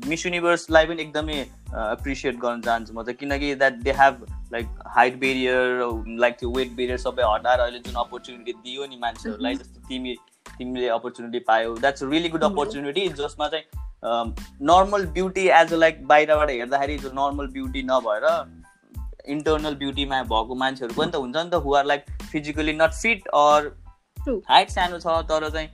मिस 0.08 0.26
युनिभर्सलाई 0.26 0.86
पनि 0.86 1.02
एकदमै 1.02 1.40
एप्रिसिएट 1.40 2.36
गर्न 2.40 2.62
चाहन्छु 2.62 2.94
म 2.94 3.04
चाहिँ 3.04 3.18
किनकि 3.18 3.54
that 3.56 3.74
they 3.84 3.92
have 4.00 4.26
like 4.54 4.68
height 4.96 5.20
barrier 5.20 5.66
like 6.20 6.38
त्यो 6.40 6.50
वेट 6.58 6.72
बेरियर 6.76 6.98
सबै 7.06 7.24
हटाएर 7.34 7.60
अहिले 7.60 7.80
जुन 7.88 7.96
अपर्च्युनिटी 8.02 8.54
दियो 8.54 8.86
नि 8.86 8.98
मान्छेहरूलाई 9.02 9.56
जस्तो 9.56 9.88
तिमी 9.88 10.16
तिमीले 10.58 10.88
अपर्च्युनिटी 10.96 11.40
पायो। 11.48 11.76
द्याट्स 11.78 12.04
रियली 12.04 12.30
गुड 12.30 12.44
अपर्च्युनिटी 12.44 13.08
जसमा 13.22 13.48
चाहिँ 13.48 13.66
normal 14.70 15.06
beauty 15.14 15.48
as 15.60 15.74
a 15.74 15.78
like 15.78 16.06
बाहिरबाट 16.08 16.50
हेर्दाखेरि 16.50 16.98
नर्मल 17.06 17.48
ब्युटी 17.54 17.84
नभएर 17.92 18.26
इन्टर्नल 19.28 19.76
ब्युटीमा 19.76 20.22
भएको 20.24 20.56
मान्छेहरू 20.56 20.94
पनि 20.94 21.12
त 21.12 21.16
हुन्छ 21.16 21.36
नि 21.38 21.50
त 21.50 21.62
who 21.66 21.74
are 21.76 21.86
like 21.86 22.06
physically 22.32 22.74
not 22.74 22.94
fit 23.02 23.28
or 23.36 23.72
height 24.50 24.70
सानो 24.70 25.00
छ 25.00 25.08
तर 25.30 25.50
चाहिँ 25.50 25.70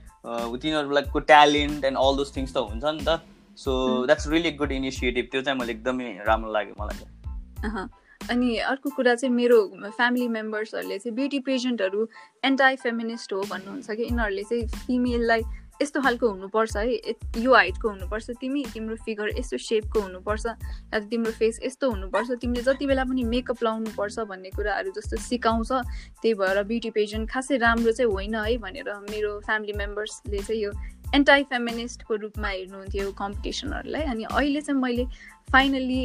तिनीहरूको 0.58 1.18
talent 1.28 1.84
and 1.84 1.98
all 1.98 2.16
those 2.16 2.36
things 2.36 2.52
त 2.52 2.56
हुन्छ 2.56 2.84
नि 2.84 3.04
त। 3.04 3.20
So 3.58 3.70
that's 4.06 4.28
really 4.28 4.50
good 4.58 4.72
initiative 4.72 5.28
त्यो 5.32 5.42
चाहिँ 5.42 5.58
मैले 5.58 5.72
एकदमै 5.72 6.12
राम्रो 6.26 6.52
लाग्यो 6.52 6.74
मलाई। 6.82 7.88
अनि 8.30 8.56
अर्को 8.70 8.90
कुरा 8.96 9.14
चाहिँ 9.14 9.34
मेरो 9.34 9.58
फ्यामिली 9.86 10.28
मेम्बर्सहरूले 10.28 10.98
चाहिँ 10.98 11.14
ब्युटी 11.16 11.38
पेजेन्टहरू 11.46 12.08
एन्टाई 12.44 12.76
फेमिनिस्ट 12.76 13.32
हो 13.32 13.40
भन्नुहुन्छ 13.50 13.90
कि? 13.90 14.02
यिनीहरूले 14.02 14.42
चाहिँ 14.42 14.66
फिमेललाई 14.86 15.42
यस्तो 15.82 16.00
खालको 16.00 16.28
हुनुपर्छ 16.28 16.76
है 16.76 17.14
यो 17.38 17.54
हाइटको 17.54 17.88
हुनुपर्छ 17.88 18.30
तिमी 18.40 18.64
तिम्रो 18.72 18.96
फिगर 19.04 19.28
यस्तो 19.38 19.58
सेपको 19.60 20.00
हुनुपर्छ 20.00 20.46
या 20.46 20.98
त 20.98 21.02
तिम्रो 21.10 21.32
फेस 21.34 21.60
यस्तो 21.64 21.90
हुनुपर्छ 21.90 22.38
तिमीले 22.40 22.62
जति 22.62 22.86
बेला 22.86 23.04
पनि 23.04 23.24
मेकअप 23.26 23.62
लाउनुपर्छ 23.62 24.26
भन्ने 24.28 24.50
कुराहरू 24.50 24.92
जस्तो 24.92 25.16
सिकाउँछ 25.22 25.72
त्यही 25.72 26.34
भएर 26.36 26.62
ब्युटी 26.66 26.90
पेजेन्ट 26.92 27.30
खासै 27.30 27.56
राम्रो 27.58 27.92
चाहिँ 27.92 28.12
होइन 28.12 28.34
है 28.36 28.56
भनेर 28.60 28.94
मेरो 29.10 29.38
फ्यामिली 29.42 29.72
मेम्बर्सले 29.78 30.38
चाहिँ 30.40 30.62
यो 30.62 30.72
एन्टाई 31.14 31.42
फेमिनिस्टको 31.48 32.14
रूपमा 32.18 32.48
हेर्नुहुन्थ्यो 32.50 33.10
कम्पिटिसनहरूलाई 33.18 34.02
अनि 34.08 34.24
अहिले 34.26 34.60
चाहिँ 34.62 34.80
मैले 34.80 35.04
फाइनली 35.52 36.02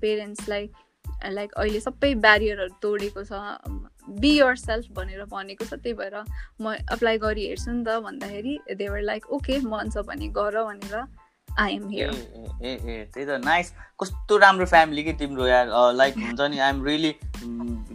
पेरेन्ट्सलाई 0.00 0.68
लाइक 1.30 1.52
अहिले 1.52 1.80
सबै 1.80 2.14
ब्यारियरहरू 2.24 2.74
तोडेको 2.82 3.24
छ। 3.24 3.32
बी 4.20 4.32
यर 4.38 4.56
सेल्फ 4.56 4.92
भनेर 4.96 5.24
भनेको 5.30 5.64
छ। 5.64 5.74
त्यही 5.74 5.94
भएर 5.94 6.16
म 6.60 6.74
एप्लाई 6.92 7.18
गरी 7.18 7.46
हेर्छु 7.46 7.70
नि 7.70 7.84
त 7.84 8.00
भन्दाखेरि 8.04 8.58
देवर 8.74 9.00
लाइक 9.02 9.32
ओके 9.32 9.58
मन 9.66 9.90
छ 9.90 10.06
भने 10.08 10.28
गर 10.36 10.62
भनेर 10.64 11.06
I 11.48 11.74
am 11.74 11.88
here 11.88 12.10
uh 12.62 12.72
uh 12.72 12.96
त्यही 13.14 13.26
त। 13.26 13.40
नाइस 13.44 13.72
कस्तो 14.00 14.36
राम्रो 14.38 14.66
फ्यामिली 14.66 15.02
कि 15.04 15.12
तिम्रो 15.20 15.46
यार। 15.46 15.66
लाइक 15.94 16.14
हुन्छ 16.18 16.40
नि 16.40 16.58
आइएम 16.58 16.84
रियली 16.86 17.12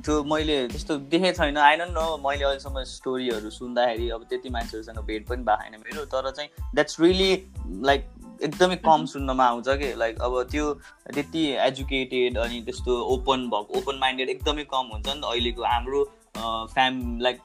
त्यो 0.03 0.23
मैले 0.27 0.57
त्यस्तो 0.67 0.97
देखेको 1.07 1.37
छैन। 1.37 1.57
आई 1.57 1.75
नो 1.77 2.05
मैले 2.25 2.43
अहिलेसम्म 2.43 2.83
स्टोरीहरू 2.91 3.49
सुन्दाखेरि 3.49 4.09
अब 4.09 4.25
त्यति 4.29 4.49
मान्छेहरूसँग 4.49 4.99
भेट 5.07 5.27
पनि 5.27 5.43
भएको 5.43 5.63
छैन 5.63 5.79
मेरो। 5.79 6.05
तर 6.11 6.29
चाहिँ 6.31 6.49
द्याट्स 6.73 6.99
रियली 6.99 7.31
लाइक 7.87 8.01
एकदमै 8.47 8.75
कम 8.85 9.05
सुन्नमा 9.11 9.45
आउँछ 9.47 9.69
कि? 9.69 9.93
लाइक 9.97 10.21
अब 10.21 10.41
त्यो 10.51 10.73
त्यति 11.13 11.45
एजुकेटेड 11.67 12.37
अनि 12.45 12.61
त्यस्तो 12.65 12.99
ओपन 13.13 13.47
भएको 13.53 13.79
ओपन 13.79 13.99
माइन्डेड 14.01 14.29
एकदमै 14.29 14.63
कम 14.73 14.91
हुन्छ 14.93 15.07
नि 15.07 15.21
त 15.21 15.25
अहिलेको 15.25 15.63
हाम्रो 15.65 16.03
फ्याम 16.73 16.99
लाइक 17.21 17.39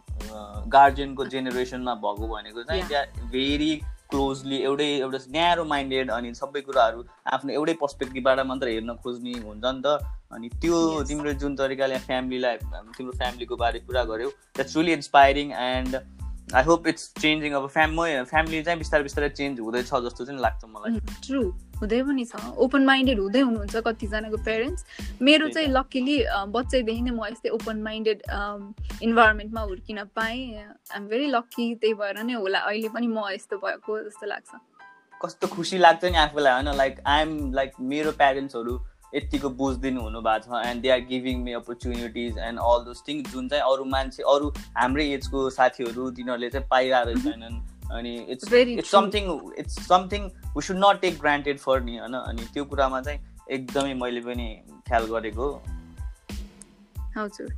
गार्जियनको 0.74 1.24
जेनेरेसनमा 1.36 1.94
भएको 2.02 2.34
भनेको 2.34 2.62
चाहिँ 2.62 2.88
त्यहाँ 2.88 3.30
भेरी 3.30 3.72
क्लोजली 4.10 4.58
एउटै 4.64 4.84
एउटा 4.98 5.18
न्यारो 5.30 5.64
माइन्डेड 5.72 6.10
अनि 6.10 6.34
सबै 6.34 6.60
कुराहरू 6.68 7.04
आफ्नो 7.32 7.52
एउटै 7.54 7.72
पर्सपेक्टिभबाट 7.80 8.40
मात्र 8.50 8.68
हेर्न 8.68 8.94
खोज्ने 9.02 9.32
हुन्छ 9.38 9.64
नि 9.64 9.82
त। 9.84 9.98
अनि 10.32 10.48
त्यो 10.62 10.78
तिम्रो 11.08 11.32
जुन 11.42 11.56
तरिकाले 11.56 11.98
फ्यामिलीलाई 12.06 12.56
तिम्रो 12.96 13.12
फ्यामिलीको 13.18 13.56
बारे 13.56 13.78
कुरा 13.80 14.04
गऱ्यौ 14.10 14.30
that's 14.56 14.76
really 14.76 14.92
inspiring 14.92 15.52
and 15.64 16.00
I 16.54 16.62
hope 16.64 16.86
it's 16.88 17.12
changing 17.20 17.52
अब 17.54 17.66
फ्यामिली 17.68 18.24
फ्यामिली 18.24 18.62
चाहिँ 18.62 18.78
बिस्तारै 18.78 19.02
बिस्तारै 19.02 19.28
चेन्ज 19.30 19.60
हुँदैछ 19.60 19.90
जस्तो 20.04 20.24
चाहिँ 20.24 20.40
लाग्छ 20.40 20.64
मलाई। 20.64 21.00
ट्रु 21.26 21.42
हुँदै 21.80 22.02
पनि 22.02 22.24
छ। 22.24 22.40
ओपन 22.56 22.84
माइन्डेड 22.84 23.18
हुँदै 23.18 23.40
हुनुहुन्छ 23.40 23.76
कतिजनाको 23.86 24.36
पेरेन्ट्स 24.44 24.84
मेरो 25.22 25.48
चाहिँ 25.48 25.68
लक्किली 25.68 26.16
बच्चैदेखि 26.56 27.02
नै 27.02 27.10
म 27.10 27.26
यस्तै 27.28 27.50
ओपन 27.58 27.82
माइन्डेड 27.82 28.22
इन्भाइरोमेन्टमा 29.02 29.60
हुर्किन 29.60 30.04
पाएँ। 30.16 30.40
आइएम 30.56 31.06
भेरी 31.08 31.26
लक्की 31.28 31.74
त्यही 31.74 31.94
भएर 31.94 32.22
नै 32.24 32.34
होला। 32.34 32.58
अहिले 32.58 32.88
पनि 32.96 33.06
म 33.06 33.28
यस्तो 33.34 33.56
भएको 33.58 33.98
जस्तो 34.08 34.26
लाग्छ। 34.26 34.50
कस्तो 35.20 35.46
खुसी 35.54 35.78
लाग्छ 35.78 36.04
नि 36.04 36.16
आफूलाई 36.18 36.52
होइन? 36.52 36.74
लाइक 36.76 36.94
आइएम 37.06 37.30
लाइक 37.54 37.72
मेरो 37.92 38.10
प्यारेन्ट्सहरू 38.18 38.74
यतिको 39.14 39.50
बुझिदिनु 39.50 40.00
हुनु 40.00 40.20
भएको 40.20 40.60
छ। 40.60 40.66
And 40.66 40.82
they 40.82 40.88
are 40.90 41.00
giving 41.00 41.42
me 41.42 41.52
opportunities 41.52 42.38
and 42.38 42.58
all 42.60 42.84
those 42.84 43.02
things 43.08 43.32
जुन 43.32 43.48
चाहिँ 43.48 43.62
अरू 43.72 43.84
मान्छे 43.84 44.22
अरू 44.22 44.48
हाम्रै 44.78 45.06
एजको 45.10 45.50
साथीहरू 45.50 46.10
तिनीहरूले 46.10 46.50
चाहिँ 46.50 46.68
पाइरहेको 46.70 47.20
छैनन्। 47.20 47.56
अनि 47.92 48.16
it's 48.28 48.52
it's 48.52 48.90
something 48.90 49.30
it's 49.58 49.86
something 49.88 50.28
we 50.56 50.62
should 50.62 50.76
not 50.76 51.00
take 51.00 51.18
granted 51.20 51.58
for 51.58 51.82
नि 51.82 51.96
होइन? 51.96 52.12
अनि 52.12 52.44
त्यो 52.54 52.64
कुरामा 52.64 53.00
चाहिँ 53.00 53.20
एकदमै 53.50 53.94
मैले 53.94 54.20
पनि 54.20 54.48
ख्याल 54.88 55.06
गरेको। 55.06 55.62
हजुर। 57.16 57.56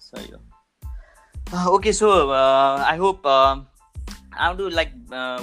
सही 0.00 0.32
हो। 0.32 1.70
Okay 1.70 1.92
so 1.92 2.10
I 2.30 2.96
hope 2.98 3.22
I 4.38 4.54
do 4.54 4.68
like 4.68 4.92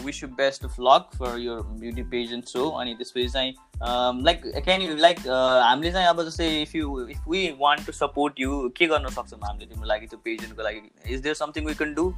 wish 0.06 0.24
you 0.24 0.30
best 0.30 0.66
of 0.66 0.76
luck 0.80 1.10
for 1.16 1.40
your 1.40 1.62
beauty 1.80 2.04
pageant 2.04 2.46
so 2.46 2.70
अनि 2.70 2.94
त्यसपछि 2.94 3.28
चाहिँ 3.28 3.54
लाइक 4.24 4.42
क्यान 4.46 4.82
यु 4.82 4.96
लाइक 4.96 5.20
हामीले 5.28 5.92
चाहिँ 5.92 6.08
अब 6.08 6.24
जस्तै 6.24 6.62
if 6.62 6.76
you 6.76 7.08
if 7.10 7.18
we 7.30 7.48
want 7.60 7.86
to 7.86 7.92
support 7.92 8.40
you 8.40 8.70
के 8.78 8.88
गर्न 8.88 9.10
सक्छौँ 9.10 9.40
हामीले 9.44 9.66
तिम्रो 9.66 9.88
लागि 9.88 10.08
त्यो 10.08 10.20
पेजेन्टको 10.24 10.64
लागि? 10.64 11.14
Is 11.14 11.22
there 11.22 11.36
something 11.36 11.66
we 11.66 11.74
can 11.74 11.94
do 11.94 12.14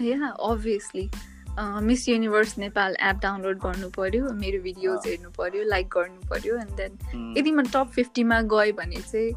yeah 0.00 0.28
obviously 0.28 1.10
Miss 1.58 2.08
Universe 2.08 2.58
Nepal 2.58 2.96
app 3.00 3.16
download 3.16 3.58
गर्नु 3.58 3.88
पर्यो 3.88 4.32
मेरो 4.32 4.62
भिडियोज 4.62 5.06
हेर्नु 5.06 5.30
पर्यो 5.30 5.64
लाइक 5.64 5.88
गर्नु 5.88 6.28
पर्यो 6.28 6.56
एन्ड 6.56 6.70
देन 6.70 7.34
यदि 7.38 7.52
म 7.52 7.62
टप 7.62 7.90
फिफ्टीमा 7.94 8.40
गएँ 8.40 8.72
भने 8.72 8.96
चाहिँ 8.96 9.32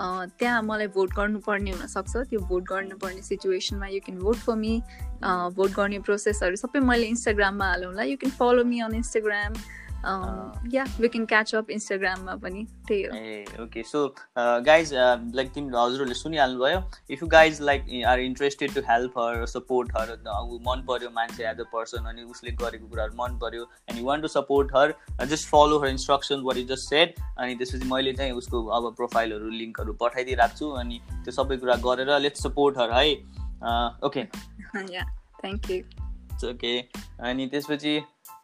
त्यहाँ 0.00 0.62
मलाई 0.62 0.86
भोट 0.96 1.10
गर्नुपर्ने 1.16 1.70
हुनसक्छ। 1.70 2.16
त्यो 2.30 2.40
भोट 2.50 2.62
गर्नुपर्ने 2.68 3.22
सिचुएसनमा 3.22 3.86
you 3.86 4.00
can 4.04 4.18
vote 4.18 4.36
for 4.46 4.54
me 4.56 4.72
vote 5.56 5.70
गर्ने 5.76 5.98
प्रोसेसहरू 6.08 6.56
सबै 6.56 6.80
मैले 6.80 7.06
इन्स्टाग्राममा 7.14 7.66
हालौँला 7.68 8.02
you 8.08 8.16
can 8.16 8.32
follow 8.40 8.64
me 8.64 8.80
on 8.80 8.94
Instagram 9.02 9.52
yeah 10.04 10.84
we 11.00 11.08
can 11.08 11.24
catch 11.26 11.54
up 11.54 11.70
इन्स्टाग्राममा 11.70 12.34
पनि 12.34 12.64
त्यही 12.88 13.02
हो. 13.02 13.16
ए 13.16 13.44
ओके 13.62 13.82
सो 13.82 14.06
गाइज 14.38 14.92
लाइक 14.94 15.50
तिमी 15.52 15.68
हजुरहरूले 15.68 16.14
सुनिहाल्नुभयो 16.14 16.82
if 17.10 17.22
you 17.22 17.28
guys 17.28 17.60
like 17.60 18.04
are 18.06 18.20
interested 18.20 18.74
to 18.74 18.80
help 18.80 19.18
her 19.18 19.46
support 19.46 19.92
her 19.96 20.12
मन 20.68 20.84
पऱ्यो 20.88 21.10
मान्छे 21.10 21.44
एज 21.44 21.60
अ 21.60 21.64
पर्सन 21.72 22.04
अनि 22.04 22.22
उसले 22.22 22.50
गरेको 22.62 22.88
कुराहरू 22.88 23.14
मन 23.14 23.38
पऱ्यो 23.38 23.62
and 23.62 24.00
you 24.00 24.06
want 24.06 24.20
to 24.20 24.28
support 24.28 24.76
her 24.76 24.94
just 25.26 25.48
follow 25.48 25.78
her 25.78 25.88
instruction 25.88 26.42
what 26.44 26.56
is 26.56 26.68
just 26.68 26.88
set 26.88 27.14
अनि 27.38 27.54
त्यसपछि 27.54 27.88
मैले 27.88 28.12
चाहिँ 28.12 28.32
उसको 28.32 28.64
अब 28.66 28.94
प्रोफाइलहरू 28.96 29.50
लिङ्कहरू 29.50 29.92
पठाइदिइरहेको 29.92 30.58
छु 30.58 30.70
अनि 30.80 31.00
त्यो 31.10 31.32
सबै 31.32 31.56
कुरा 31.56 31.74
गरेर 31.74 32.18
लेट्स 32.18 32.42
सपोर्ट 32.42 32.78
हर 32.78 32.92
है? 32.92 33.14
ओके 34.04 34.24
थ्याङ्क 34.24 35.70
यू 35.70 35.82
ओके 36.50 36.78
अनि 37.20 37.46
त्यसपछि 37.46 38.00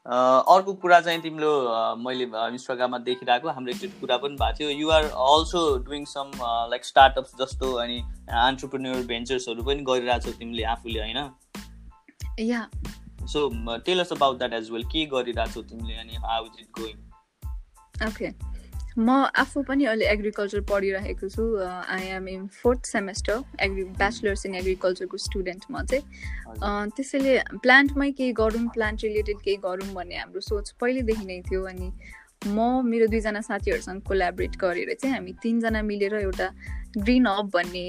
अर्को 0.07 0.73
कुरा 0.83 1.01
चाहिँ 1.01 1.21
तिम्रो 1.21 1.53
मैले 1.99 2.25
इन्स्टाग्राममा 2.25 2.99
देखिरहेको 3.07 3.49
हाम्रो 3.49 3.73
एकचोटि 3.73 4.01
कुरा 4.01 4.17
पनि 4.17 4.37
भएको 4.37 4.59
थियो। 4.59 4.69
You're 4.71 5.05
also 5.05 5.63
doing 5.85 6.05
some 6.07 6.31
like 6.71 6.85
startups 6.85 7.33
जस्तो 7.41 7.73
अनि 7.85 7.97
एन्टरप्रेन्योर 8.43 9.03
भेन्चर्सहरू 9.07 9.65
पनि 9.65 9.83
गरिरहेछौ 9.89 10.31
तिमीले 10.39 10.65
आफूले 10.75 11.01
होइन? 11.01 11.19
Yeah 12.41 12.61
so 13.27 13.49
tell 13.87 14.01
us 14.01 14.13
about 14.13 14.39
that 14.39 14.53
as 14.53 14.71
well 14.71 14.85
के 14.93 15.05
गरिरहेछौ 15.15 15.63
तिमीले 15.63 15.95
अनि 16.01 16.15
how 16.25 16.45
is 16.45 16.61
it 16.61 16.69
going 16.81 16.97
okay 18.09 18.31
म 18.99 19.11
आफू 19.37 19.63
पनि 19.63 19.85
अहिले 19.85 20.07
एग्रिकल्चर 20.09 20.61
पढिरहेको 20.69 21.29
छु। 21.29 21.45
I 21.61 22.07
am 22.17 22.29
in 22.29 22.47
fourth 22.63 22.87
semester 22.87 23.43
agri 23.63 23.85
bachelors 23.97 24.47
in 24.47 24.55
एग्रिकल्चरको 24.55 25.17
student 25.17 25.65
म 25.71 25.85
चाहिँ। 25.85 26.91
त्यसैले 26.97 27.39
प्लान्टमै 27.63 28.11
केही 28.11 28.33
गरौँ 28.33 28.69
प्लान्ट 28.75 29.05
रिलेटेड 29.05 29.39
केही 29.45 29.57
गरौँ 29.65 29.93
भन्ने 29.95 30.17
हाम्रो 30.17 30.41
सोच 30.41 30.71
पहिलेदेखि 30.81 31.27
नै 31.27 31.41
थियो 31.51 31.63
अनि 31.65 31.91
म 32.47 32.59
मेरो 32.85 33.07
दुईजना 33.13 33.41
साथीहरूसँग 33.41 34.01
कोलाबरेट 34.09 34.57
गरेर 34.61 34.95
चाहिँ 34.95 35.15
हामी 35.15 35.33
तिनजना 35.43 35.83
मिलेर 35.83 36.15
एउटा 36.17 36.49
ग्रिन 36.99 37.27
हब 37.27 37.51
भन्ने 37.55 37.85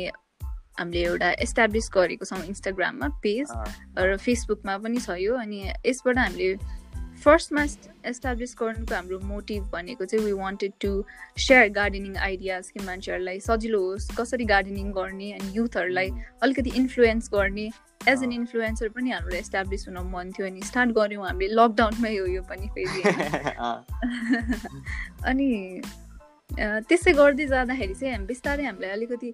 हामीले 0.79 1.03
एउटा 1.03 1.29
एस्टाब्लिस 1.43 1.89
गरेको 1.93 2.25
छौँ 2.25 2.43
इन्स्टाग्राममा 2.45 3.07
पेज 3.23 3.47
र 3.99 4.17
फेसबुकमा 4.17 4.77
पनि 4.83 4.99
छ 4.99 5.15
यो 5.19 5.35
अनि 5.35 5.59
यसबाट 5.85 6.17
हामीले 6.17 6.51
फर्स्टमा 7.23 7.65
एस्टाब्लिस 8.05 8.55
गर्नुको 8.59 8.95
हाम्रो 8.95 9.19
मोटिभ 9.19 9.69
भनेको 9.73 10.05
चाहिँ 10.05 10.25
we 10.25 10.31
wanted 10.31 10.73
to 10.81 11.05
share 11.37 11.69
gardening 11.69 12.17
ideas 12.17 12.69
कि 12.69 12.85
मान्छेहरूलाई 12.85 13.39
सजिलो 13.39 13.81
होस् 13.81 14.11
कसरी 14.17 14.45
गार्डनिङ 14.45 14.91
गर्ने 14.91 15.33
अनि 15.33 15.57
युथहरूलाई 15.57 16.11
अलिकति 16.43 16.71
इन्फ्लुएन्स 16.75 17.29
गर्ने। 17.33 17.71
एज 18.07 18.23
एन 18.23 18.31
इन्फ्लुएन्सर 18.31 18.89
पनि 18.89 19.11
हाम्रो 19.11 19.35
एस्टाब्लिस 19.35 19.87
हुन 19.87 20.11
मन 20.11 20.31
थियो 20.31 20.47
अनि 20.47 20.61
स्टार्ट 20.61 20.91
गऱ्यौँ 20.91 21.27
हामीले 21.27 21.53
लकडाउनमै 21.53 22.17
हो 22.17 22.25
यो 22.25 22.41
पनि 22.41 22.69
फेरि। 22.75 23.01
अनि 25.29 25.81
त्यसै 26.57 27.11
गर्दै 27.13 27.45
जाँदाखेरि 27.47 27.93
चाहिँ 27.93 28.13
हामी 28.13 28.25
बिस्तारै 28.27 28.63
हामीलाई 28.65 28.91
अलिकति 28.91 29.29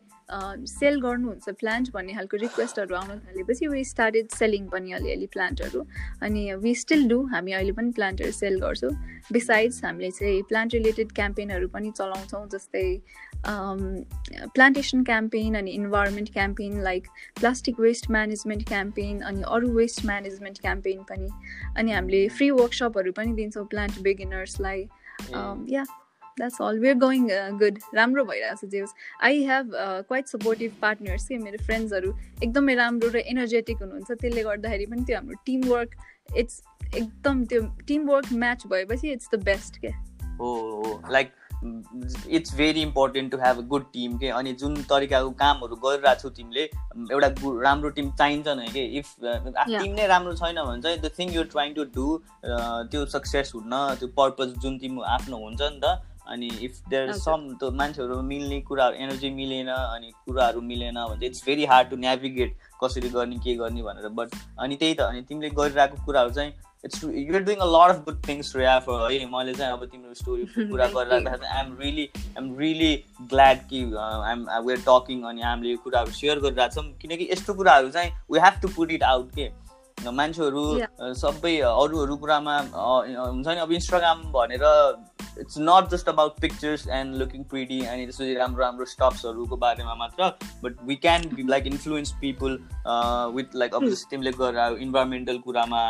सेल 0.70 1.00
गर्नुहुन्छ 1.04 1.50
प्लान्ट 1.60 1.92
भन्ने 1.94 2.14
खालको 2.14 2.38
रिक्वेस्टहरू 2.38 2.96
आउन 2.96 3.20
थालेपछि 3.28 3.68
वी 3.74 3.84
स्टार्टेड 3.92 4.36
सेलिङ 4.40 4.68
पनि 4.74 4.92
अलिअलि 4.98 5.28
प्लान्टहरू 5.36 5.84
अनि 6.28 6.44
वी 6.64 6.74
स्टिल 6.82 7.08
डु 7.10 7.22
हामी 7.36 7.52
अहिले 7.52 7.72
पनि 7.80 7.92
प्लान्टहरू 8.00 8.32
सेल 8.40 8.60
गर्छौँ। 8.60 8.92
बिसाइड्स 9.32 9.84
हामीले 9.86 10.12
चाहिँ 10.20 10.42
प्लान्ट 10.50 10.74
रिलेटेड 10.74 11.12
क्याम्पेनहरू 11.16 11.68
पनि 11.78 11.92
चलाउँछौँ 11.92 12.44
जस्तै 12.56 12.86
प्लान्टेसन 14.54 15.04
क्याम्पेन 15.04 15.56
अनि 15.58 15.72
environment 15.72 16.34
campaign 16.34 16.82
like 16.84 17.08
plastic 17.40 17.80
waste 17.80 18.12
management 18.12 18.68
campaign 18.68 19.20
अनि 19.32 19.44
अरू 19.48 19.72
वेस्ट 19.80 20.06
म्यानेजमेन्ट 20.06 20.62
क्याम्पेन 20.62 21.04
पनि। 21.10 21.30
अनि 21.78 21.92
हामीले 21.92 22.28
फ्री 22.38 22.52
वर्कसपहरू 22.62 23.12
पनि 23.18 23.34
दिन्छौँ 23.42 23.66
plant 23.66 24.02
बिगिनर्सलाई 24.04 24.88
yeah 25.76 25.84
that's 26.38 26.62
all 26.62 26.80
where 26.80 26.96
going 27.00 27.28
good 27.60 27.80
राम्रो 27.96 28.26
भइरहेको 28.26 28.56
छ 28.62 28.72
yes 28.72 28.94
I 29.22 29.44
have 29.46 29.72
quite 30.08 30.28
supportive 30.28 30.78
partners 30.82 31.28
के 31.28 31.38
मेरो 31.40 31.64
फ्रेन्ड्सहरू 31.66 32.14
एकदमै 32.44 32.76
राम्रो 32.76 33.10
र 33.10 33.26
एनर्जेटिक 33.28 33.82
हुनुहुन्छ 33.82 34.12
त्यसले 34.14 34.44
गर्दाखेरि 34.44 34.86
पनि 34.86 35.06
त्यो 35.06 35.18
हाम्रो 35.18 35.44
टिम 35.46 35.70
वर्क 35.70 35.96
इट्स 36.38 36.62
एकदम 36.96 37.46
त्यो 37.46 37.62
टिम 37.88 38.10
वर्क 38.10 38.34
म्याच 38.46 38.68
भएपछि 38.68 39.12
इट्स 39.12 39.30
द 39.34 39.44
बेस्ट 39.44 39.78
के 39.78 39.96
हो 40.38 41.00
like 41.12 41.32
it's 42.30 42.56
very 42.56 42.82
important 42.82 43.32
to 43.32 43.38
have 43.38 43.58
a 43.58 43.62
good 43.68 43.84
team 43.94 44.18
के 44.18 44.30
अनि 44.38 44.54
जुन 44.62 44.76
तरिकाको 44.90 45.30
कामहरू 45.42 45.76
गरिरहेको 45.76 46.22
छौ 46.22 46.30
तिमीले 46.30 46.64
एउटा 47.12 47.28
राम्रो 47.62 47.90
टिम 47.98 48.10
चाहिन्छ 48.14 48.56
नै 48.60 48.68
कि 48.74 48.84
इफ 49.00 49.14
टिम 49.22 49.92
नै 49.92 50.08
राम्रो 50.08 50.34
छैन 50.36 50.62
भने 50.62 50.82
चाहिँ 50.82 50.98
the 50.98 51.12
thing 51.20 51.34
you're 51.34 51.46
trying 51.52 51.74
to 51.74 51.86
do 51.92 52.08
त्यो 52.46 53.06
सक्सेस 53.14 53.52
हुन्न 53.56 53.84
त्यो 54.00 54.10
पर्पज 54.18 54.58
जुन 54.66 54.78
तिम्रो 54.80 55.06
आफ्नो 55.12 55.38
हुन्छ 55.38 55.62
नि 55.62 55.80
त 55.84 56.13
अनि 56.28 56.48
इफ 56.64 56.80
देयर 56.90 57.12
सम 57.14 57.48
त्यो 57.60 57.72
मान्छेहरू 57.72 58.22
मिल्ने 58.24 58.60
कुराहरू 58.62 58.96
एनर्जी 59.04 59.30
मिलेन 59.30 59.68
अनि 59.68 60.12
कुराहरू 60.26 60.62
मिलेन 60.62 60.96
भने 60.96 61.16
चाहिँ 61.16 61.30
it's 61.30 61.46
very 61.46 61.66
hard 61.66 61.90
to 61.90 61.96
navigate 62.04 62.58
कसरी 62.84 63.10
गर्ने 63.10 63.38
के 63.46 63.56
गर्ने 63.56 63.84
भनेर। 63.84 64.08
बट 64.20 64.36
अनि 64.60 64.76
त्यही 64.76 64.94
त 64.94 65.02
अनि 65.02 65.22
तिमीले 65.30 65.50
गरिरहेको 65.50 66.06
कुराहरू 66.06 66.32
चाहिँ 66.32 66.54
it's 66.86 67.04
your 67.04 67.44
doing 67.44 67.58
a 67.58 67.66
lot 67.66 67.90
of 67.90 68.00
good 68.06 68.22
things 68.28 68.54
to 68.54 68.60
have 68.60 68.90
है 69.12 69.26
मैले 69.34 69.54
चाहिँ 69.54 69.74
अब 69.74 69.86
तिम्रो 69.92 70.14
स्टोरी 70.14 70.46
कुरा 70.72 70.88
गरिराख्दाखेरि 70.88 71.48
I'm 71.48 71.76
really 71.82 72.10
I'm 72.16 72.58
really 72.60 72.94
glad 73.34 73.60
कि 73.70 73.84
आइएम 74.00 74.46
वेयर 74.68 74.80
टकिङ 74.88 75.22
अनि 75.32 75.42
हामीले 75.42 75.72
यो 75.72 75.78
कुराहरू 75.84 76.12
सेयर 76.12 76.40
गरिरहेको 76.40 76.82
छौँ 76.82 76.92
किनकि 77.02 77.28
यस्तो 77.32 77.54
कुराहरू 77.54 77.90
चाहिँ 77.90 78.12
we 78.32 78.40
have 78.40 78.62
to 78.62 78.68
put 78.76 78.92
it 78.92 79.04
out 79.04 79.32
के? 79.36 79.50
मान्छेहरू 79.98 80.64
सबै 81.16 81.58
अरू 81.62 82.00
अरू 82.00 82.16
कुरामा 82.18 82.58
हुन्छ 82.60 83.48
नि 83.48 83.60
अब 83.60 83.72
इन्स्टाग्राम 83.72 84.22
भनेर 84.32 84.66
it's 85.40 85.58
not 85.60 85.90
just 85.90 86.10
about 86.10 86.40
pictures 86.42 86.88
and 86.88 87.16
looking 87.16 87.44
pretty 87.44 87.80
अनि 87.86 88.06
त्यसपछि 88.06 88.34
राम्रो 88.34 88.64
राम्रो 88.64 88.86
स्टप्सहरूको 88.86 89.58
बारेमा 89.58 89.96
मात्र 89.96 90.32
but 90.64 90.82
we 90.84 90.96
can 90.96 91.28
be 91.34 91.48
like 91.48 91.68
influence 91.68 92.12
people 92.22 92.58
with 93.36 93.56
like 93.56 93.76
अब 93.76 93.94
तिमीले 94.10 94.32
गरेर 94.32 94.78
इन्भाइरोमेन्टल 94.80 95.38
कुरामा 95.38 95.84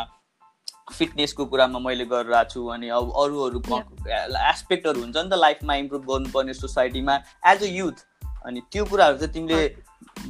फिटनेसको 0.92 1.46
कुरामा 1.46 1.80
मैले 1.80 2.06
गरिरहेको 2.06 2.50
छु 2.50 2.66
अनि 2.68 2.90
अब 2.90 3.12
अरू 3.18 3.42
अरू 3.42 3.60
एस्पेक्टहरू 3.60 5.02
हुन्छ 5.02 5.18
नि 5.18 5.30
त 5.30 5.40
लाइफमा 5.40 5.76
इम्प्रुभ 5.76 6.10
गर्नुपर्ने 6.10 6.54
सोसाइटीमा 6.54 7.16
एज 7.46 7.64
अ 7.64 7.72
युथ 7.72 8.06
अनि 8.46 8.62
त्यो 8.72 8.86
कुराहरू 8.86 9.18
चाहिँ 9.18 9.34
तिमीले 9.34 9.62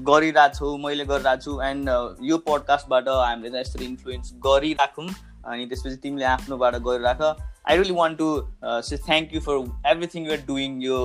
गरिरहेछौ 0.10 0.76
मैले 0.78 1.06
गरिरहेको 1.06 1.42
छु 1.42 1.60
एन्ड 1.70 1.90
यो 2.30 2.38
पडकास्टबाट 2.50 3.08
हामीले 3.10 3.50
चाहिँ 3.50 3.66
यसरी 3.66 3.86
इन्फ्लुएन्स 3.86 4.34
गरिराखौँ 4.46 5.08
अनि 5.08 5.66
त्यसपछि 5.66 5.96
तिमीले 6.04 6.26
आफ्नोबाट 6.26 6.76
गरिराख। 6.84 7.22
I 7.70 7.78
really 7.78 7.94
want 7.96 8.18
to 8.18 8.28
say 8.88 8.98
thank 9.08 9.34
you 9.34 9.40
for 9.42 9.56
everything 9.92 10.26
you're 10.28 10.42
doing 10.48 10.82
यो 10.84 11.00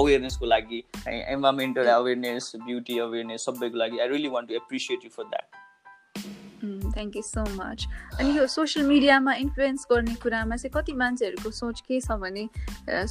अवेरनेसको 0.00 0.46
लागि 0.46 0.82
इन्भाइरोमेन्टल 1.08 1.86
अवेरनेस 1.92 2.52
ब्युटी 2.66 2.98
अवेरनेस 3.06 3.44
सबैको 3.46 3.78
लागि. 3.78 3.98
I 3.98 4.08
really 4.08 4.28
want 4.34 4.48
to 4.48 4.54
appreciate 4.54 5.04
you 5.04 5.10
for 5.16 5.24
that 5.30 5.46
thank 6.62 7.16
you 7.16 7.22
so 7.22 7.44
much 7.56 7.86
अनि 8.20 8.36
यो 8.38 8.46
सोसियल 8.46 8.86
मिडियामा 8.86 9.34
इन्फ्लुएन्स 9.44 9.86
गर्ने 9.90 10.14
कुरामा 10.22 10.56
चाहिँ 10.56 10.72
कति 10.74 10.92
मान्छेहरूको 11.02 11.50
सोच 11.50 11.80
के 11.88 12.00
छ 12.00 12.18
भने 12.22 12.48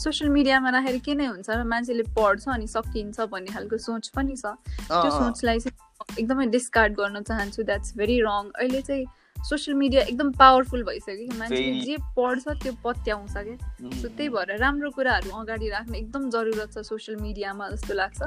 सोसियल 0.04 0.30
मिडियामा 0.32 0.70
राखेर 0.70 0.98
के 1.06 1.16
नै 1.16 1.26
हुन्छ 1.26 1.50
मान्छेले 1.74 2.04
पढ्छ 2.18 2.48
अनि 2.50 2.68
सकिन्छ 2.68 3.20
भन्ने 3.32 3.52
खालको 3.54 3.78
सोच 3.78 4.08
पनि 4.16 4.36
छ। 4.36 4.56
त्यो 4.90 5.12
सोचलाई 5.12 5.60
चाहिँ 5.60 6.20
एकदमै 6.20 6.46
डिस्कार्ड 6.56 6.94
गर्न 6.96 7.22
चाहन्छु। 7.24 7.64
द्याट्स 7.64 7.94
भेरी 7.98 8.20
रङ 8.22 8.50
अहिले 8.56 8.82
चाहिँ 8.82 9.06
सोसियल 9.38 9.78
मिडिया 9.78 10.02
एकदम 10.04 10.32
पावरफुल 10.34 10.84
भइसक्यो 10.84 11.38
मान्छेले 11.38 11.80
जे 11.82 11.96
पढ्छ 12.18 12.48
त्यो 12.64 12.74
पत्याउँछ 12.84 13.34
क्या। 13.34 13.90
सो 14.02 14.08
त्यही 14.08 14.30
भएर 14.30 14.58
राम्रो 14.58 14.90
कुराहरू 14.92 15.30
अगाडि 15.40 15.70
राख्ने 15.70 15.98
एकदम 15.98 16.30
जरुरत 16.30 16.74
छ 16.74 16.86
सोसियल 16.86 17.18
मिडियामा 17.22 17.70
जस्तो 17.70 17.94
लाग्छ। 17.94 18.22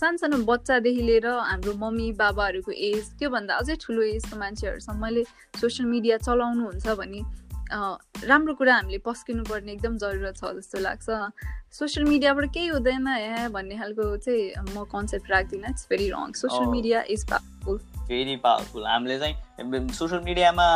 सानसानो 0.00 0.36
बच्चादेखि 0.44 1.02
लिएर 1.02 1.26
हाम्रो 1.28 1.72
मम्मी 1.78 2.10
बाबाहरूको 2.16 2.72
एज 2.72 3.12
त्योभन्दा 3.18 3.54
अझै 3.54 3.76
ठुलो 3.80 4.02
एजको 4.02 4.36
मान्छेहरूसम्मले 4.38 5.24
सोसियल 5.60 5.88
मिडिया 5.88 6.16
चलाउनुहुन्छ 6.18 6.86
भने 6.98 7.20
राम्रो 8.24 8.54
कुरा 8.54 8.74
हामीले 8.74 8.98
पस्किनु 9.04 9.42
पर्ने 9.44 9.72
एकदम 9.72 9.96
जरुरत 9.98 10.36
छ 10.36 10.52
जस्तो 10.56 10.78
लाग्छ। 10.80 11.08
सोसियल 11.72 12.04
मिडियाबाट 12.08 12.46
केही 12.54 12.68
हुँदैन 12.68 13.08
ए 13.08 13.48
भन्ने 13.52 13.76
खालको 13.76 14.04
चाहिँ 14.16 14.72
म 14.72 14.84
कन्सेप्ट 14.88 15.30
राख्दिनँ। 15.30 15.70
It's 15.70 15.86
very 15.90 16.08
wrong. 16.10 16.32
Social 16.34 16.68
media 16.70 17.02
is 17.08 17.24
powerful. 17.30 17.78
Very 18.08 18.36
powerful 18.36 18.86
हामीले 18.86 19.18
चाहिँ 19.18 19.88
सोसियल 19.92 20.20
मिडियामा 20.20 20.66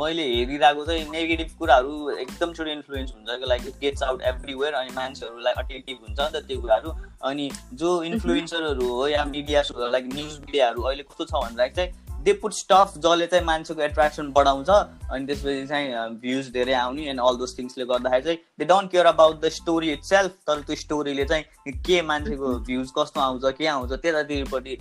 मैले 0.00 0.22
हेरिरहेको 0.22 0.84
चाहिँ 0.86 1.10
नेगेटिभ 1.10 1.48
कुराहरू 1.58 2.10
एकदम 2.10 2.52
छिटो 2.52 2.70
इन्फ्लुएन्स 2.70 3.12
हुन्छ 3.14 3.48
like 3.48 3.66
it 3.66 3.74
gets 3.80 4.02
out 4.02 4.22
everywhere 4.22 4.74
अनि 4.74 4.90
मान्छेहरूलाई 4.96 5.52
अटेक्टिभ 5.52 5.96
हुन्छ 5.96 6.20
नि 6.20 6.40
त 6.40 6.44
त्यो 6.44 6.60
कुराहरू। 6.60 6.94
अनि 7.24 7.50
जो 7.74 8.02
इन्फ्लुएन्सरहरू 8.02 8.88
हो 8.88 9.08
या 9.08 9.24
मिडिया 9.24 9.62
लाइक 9.72 10.04
न्युज 10.04 10.38
मिडियाहरू 10.38 10.82
अहिले 10.82 11.02
कस्तो 11.02 11.24
छ 11.24 11.42
भन्दाखेरि 11.44 11.74
चाहिँ 11.74 12.22
दे 12.22 12.32
पुट 12.32 12.52
स्टफ 12.52 12.94
जसले 12.96 13.26
चाहिँ 13.26 13.44
मान्छेको 13.44 13.82
एट्र्याक्सन 13.82 14.32
बढाउँछ 14.32 14.68
अनि 14.70 15.26
त्यसपछि 15.26 15.66
चाहिँ 15.66 15.94
भ्युज 16.20 16.50
धेरै 16.52 16.74
आउने 16.74 17.02
एन्ड 17.02 17.20
अल 17.20 17.36
दोज 17.36 17.58
थिङ्सले 17.58 17.84
गर्दाखेरि 17.84 18.24
चाहिँ 18.24 18.38
they 18.58 18.64
don't 18.64 18.90
care 18.90 19.06
about 19.06 19.40
the 19.40 19.48
story 19.48 19.92
itself 20.04 20.30
तर 20.46 20.60
त्यो 20.60 20.76
स्टोरीले 20.76 21.24
चाहिँ 21.24 21.72
के 21.82 22.02
मान्छेको 22.02 22.58
भ्युज 22.60 22.92
कस्तो 22.98 23.20
आउँछ 23.20 23.54
के 23.58 23.66
आउँछ 23.66 23.92
त्यतातिरपट्टि 23.92 24.78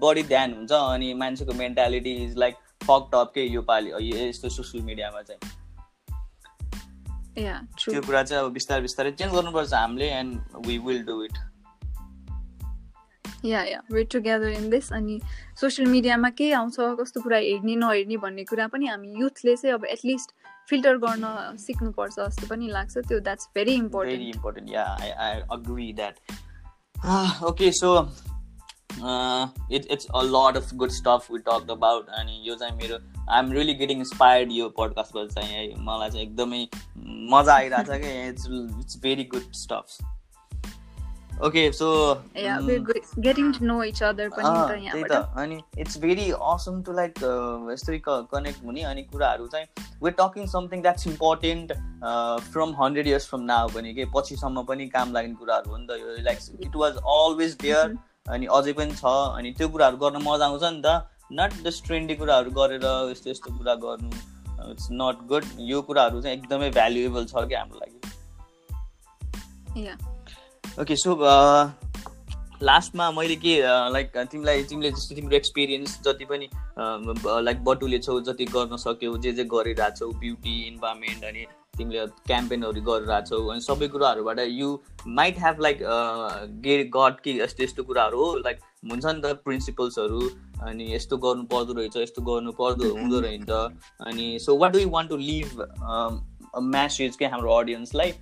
बढी 0.00 0.22
ध्यान 0.22 0.54
हुन्छ 0.54 0.72
अनि 0.72 1.12
मान्छेको 1.14 1.52
mentality 1.58 2.12
is 2.24 2.36
like 2.38 2.54
fuck 2.82 3.08
top 3.12 3.32
के 3.34 3.46
यो 3.46 3.62
पालि 3.62 3.92
यस्तो 4.10 4.48
सोसियल 4.48 4.84
मिडियामा 4.84 5.22
चाहिँ। 5.22 5.40
त्यो 7.36 8.00
कुरा 8.02 8.22
चाहिँ 8.22 8.44
अब 8.44 8.52
बिस्तारै 8.52 8.80
बिस्तारै 8.82 9.10
चेन्ज 9.12 9.32
गर्नुपर्छ 9.34 9.72
हामीले 9.74 10.08
and 10.10 10.56
we 10.66 10.78
will 10.86 11.02
do 11.04 11.22
it 11.24 11.38
yeah 13.44 13.62
yeah 13.64 13.80
wait 13.92 14.10
together 14.12 14.48
in 14.48 14.70
this 14.70 14.92
अनि 14.92 15.20
सोसियल 15.60 15.88
मिडियामा 15.90 16.30
के 16.38 16.52
आउँछ 16.52 16.76
कस्तो 17.00 17.20
कुरा 17.20 17.38
हेर्ने 17.38 17.74
नहेर्ने 17.76 18.16
भन्ने 18.16 18.44
कुरा 18.44 18.66
पनि 18.68 18.86
हामी 18.86 19.14
युथले 19.20 19.56
चाहिँ 19.56 19.74
अब 19.74 19.84
एटलिस्ट 19.90 20.32
फिल्टर 20.70 20.96
गर्न 21.04 21.56
सिक्नुपर्छ 21.66 22.14
जस्तो 22.18 22.46
पनि 22.50 22.68
लाग्छ 22.68 22.98
त्यो 22.98 23.18
that's 23.20 23.48
very 23.54 23.74
important 23.74 24.18
very 24.18 24.30
important 24.30 24.72
yeah 24.72 24.84
I 25.02 25.10
I 25.26 25.40
agree 25.52 25.92
that 25.92 27.44
okay 27.50 27.70
so 27.72 27.92
it 28.90 29.86
it's 29.90 30.06
a 30.06 30.22
lot 30.24 30.56
of 30.56 30.74
good 30.74 30.90
stuff 30.90 31.26
we 31.32 31.38
talk 31.48 31.70
about 31.70 32.08
अनि 32.18 32.42
यो 32.48 32.54
चाहिँ 32.54 32.76
मेरो 32.76 32.98
I 33.30 33.38
am 33.38 33.52
really 33.52 33.74
getting 33.74 33.98
inspired 33.98 34.52
यो 34.52 34.68
पडकास्टबाट 34.78 35.32
चाहिँ 35.32 35.54
है 35.54 35.84
मलाई 35.84 36.10
चाहिँ 36.10 36.26
एकदमै 36.26 36.66
मजा 37.32 37.54
आइरहेको 37.54 37.92
छ 37.92 38.00
कि 38.04 38.28
it's 38.28 38.46
it's 38.80 39.00
very 39.02 39.24
good 39.34 39.52
stuff 39.62 39.98
okay 41.46 41.62
so 41.78 41.88
getting 42.34 43.52
to 43.52 43.64
know 43.66 43.82
each 43.82 44.02
other 44.02 44.28
पनि 44.36 44.90
त्यही 44.90 45.02
त. 45.02 45.12
अनि 45.36 45.60
it's 45.78 45.98
very 46.00 46.30
awesome 46.52 46.82
to 46.82 46.92
like 46.92 47.18
यस्तै 47.72 47.98
कनेक्ट 48.06 48.64
हुने 48.64 48.82
अनि 48.92 49.02
कुराहरू 49.12 49.46
चाहिँ 49.46 49.66
we 50.02 50.10
talking 50.20 50.46
something 50.48 50.82
that's 50.82 51.06
important 51.06 51.72
from 52.52 52.74
hundred 52.80 53.06
years 53.06 53.28
from 53.28 53.42
now 53.50 53.68
पनि 53.74 53.94
के 53.94 54.04
पछिसम्म 54.14 54.62
पनि 54.70 54.88
काम 54.96 55.12
लाग्ने 55.12 55.34
कुराहरू 55.34 55.70
हो 55.70 55.76
नि 55.78 55.86
त 55.86 56.00
यो 56.00 56.22
like 56.24 56.38
it 56.60 56.76
was 56.76 56.96
always 57.16 57.56
there 57.62 57.96
अनि 58.28 58.46
अझै 58.56 58.72
पनि 58.78 58.94
छ। 58.94 59.04
अनि 59.38 59.52
त्यो 59.58 59.68
कुराहरू 59.68 59.96
गर्न 59.96 60.16
मजा 60.22 60.44
आउँछ 60.46 60.64
नि 60.64 60.82
त। 60.82 60.88
नट 61.32 61.52
जस्ट 61.62 61.86
ट्रेन्डी 61.86 62.14
कुराहरू 62.16 62.50
गरेर 62.58 62.84
यस्तो 63.12 63.30
यस्तो 63.30 63.48
कुरा 63.58 63.74
गर्नु 63.86 64.10
इट्स 64.72 64.88
नट 64.92 65.16
गुड 65.28 65.44
यो 65.70 65.78
कुराहरू 65.88 66.20
चाहिँ 66.22 66.36
एकदमै 66.36 66.70
भ्यालुएबल 66.76 67.24
छ 67.26 67.48
क्या 67.48 67.60
हाम्रो 67.60 67.78
लागि। 67.82 67.98
ओके 70.80 70.96
सो 70.96 71.10
लास्टमा 72.62 73.10
मैले 73.10 73.36
के 73.36 73.54
लाइक 73.92 74.12
uh, 74.16 74.24
तिमीलाई 74.30 74.62
तिमीले 74.64 74.90
जस्तो 74.90 75.14
तिम्रो 75.14 75.36
एक्सपिरियन्स 75.36 75.98
जति 76.04 76.24
पनि 76.24 76.48
लाइक 76.78 77.58
बटुले 77.64 77.98
छौ 77.98 78.20
जति 78.28 78.44
गर्न 78.54 78.76
सक्यौ 78.84 79.16
जे 79.18 79.32
जे 79.32 79.44
गरिरहेछौ 79.44 80.08
ब्युटी 80.22 80.54
इन्भाइरोमेन्ट 80.68 81.24
अनि 81.24 81.42
तिमीले 81.78 82.06
क्याम्पेनहरू 82.26 82.82
गरिरहेछौ 82.82 83.40
अनि 83.46 83.60
सबै 83.60 83.88
कुराहरूबाट 83.88 84.40
यु 84.40 84.68
माइट 85.18 85.38
ह्याभ 85.38 85.60
लाइक 85.60 85.80
गे 86.66 86.76
गड 86.96 87.20
कि 87.20 87.38
यस्तो 87.40 87.64
यस्तो 87.64 87.82
कुराहरू 87.82 88.24
हो 88.24 88.34
लाइक 88.38 88.60
हुन्छ 88.90 89.04
नि 89.06 89.20
त 89.20 89.32
प्रिन्सिपल्सहरू 89.44 90.20
अनि 90.62 90.94
यस्तो 90.94 91.16
गर्नु 91.16 91.44
पर्दो 91.46 91.72
रहेछ 91.72 91.96
यस्तो 91.96 92.22
गर्नु 92.22 92.52
पर्दो 92.52 92.92
हुँदो 93.00 93.20
रहेछ 93.20 93.50
अनि 94.06 94.38
so 94.42 94.56
what 94.58 94.72
do 94.72 94.78
you 94.78 94.88
want 94.90 95.10
to 95.10 95.16
leave 95.16 95.66
message 96.70 97.16
के 97.16 97.26
हाम्रो 97.26 97.52
अडियन्सलाई 97.52 98.12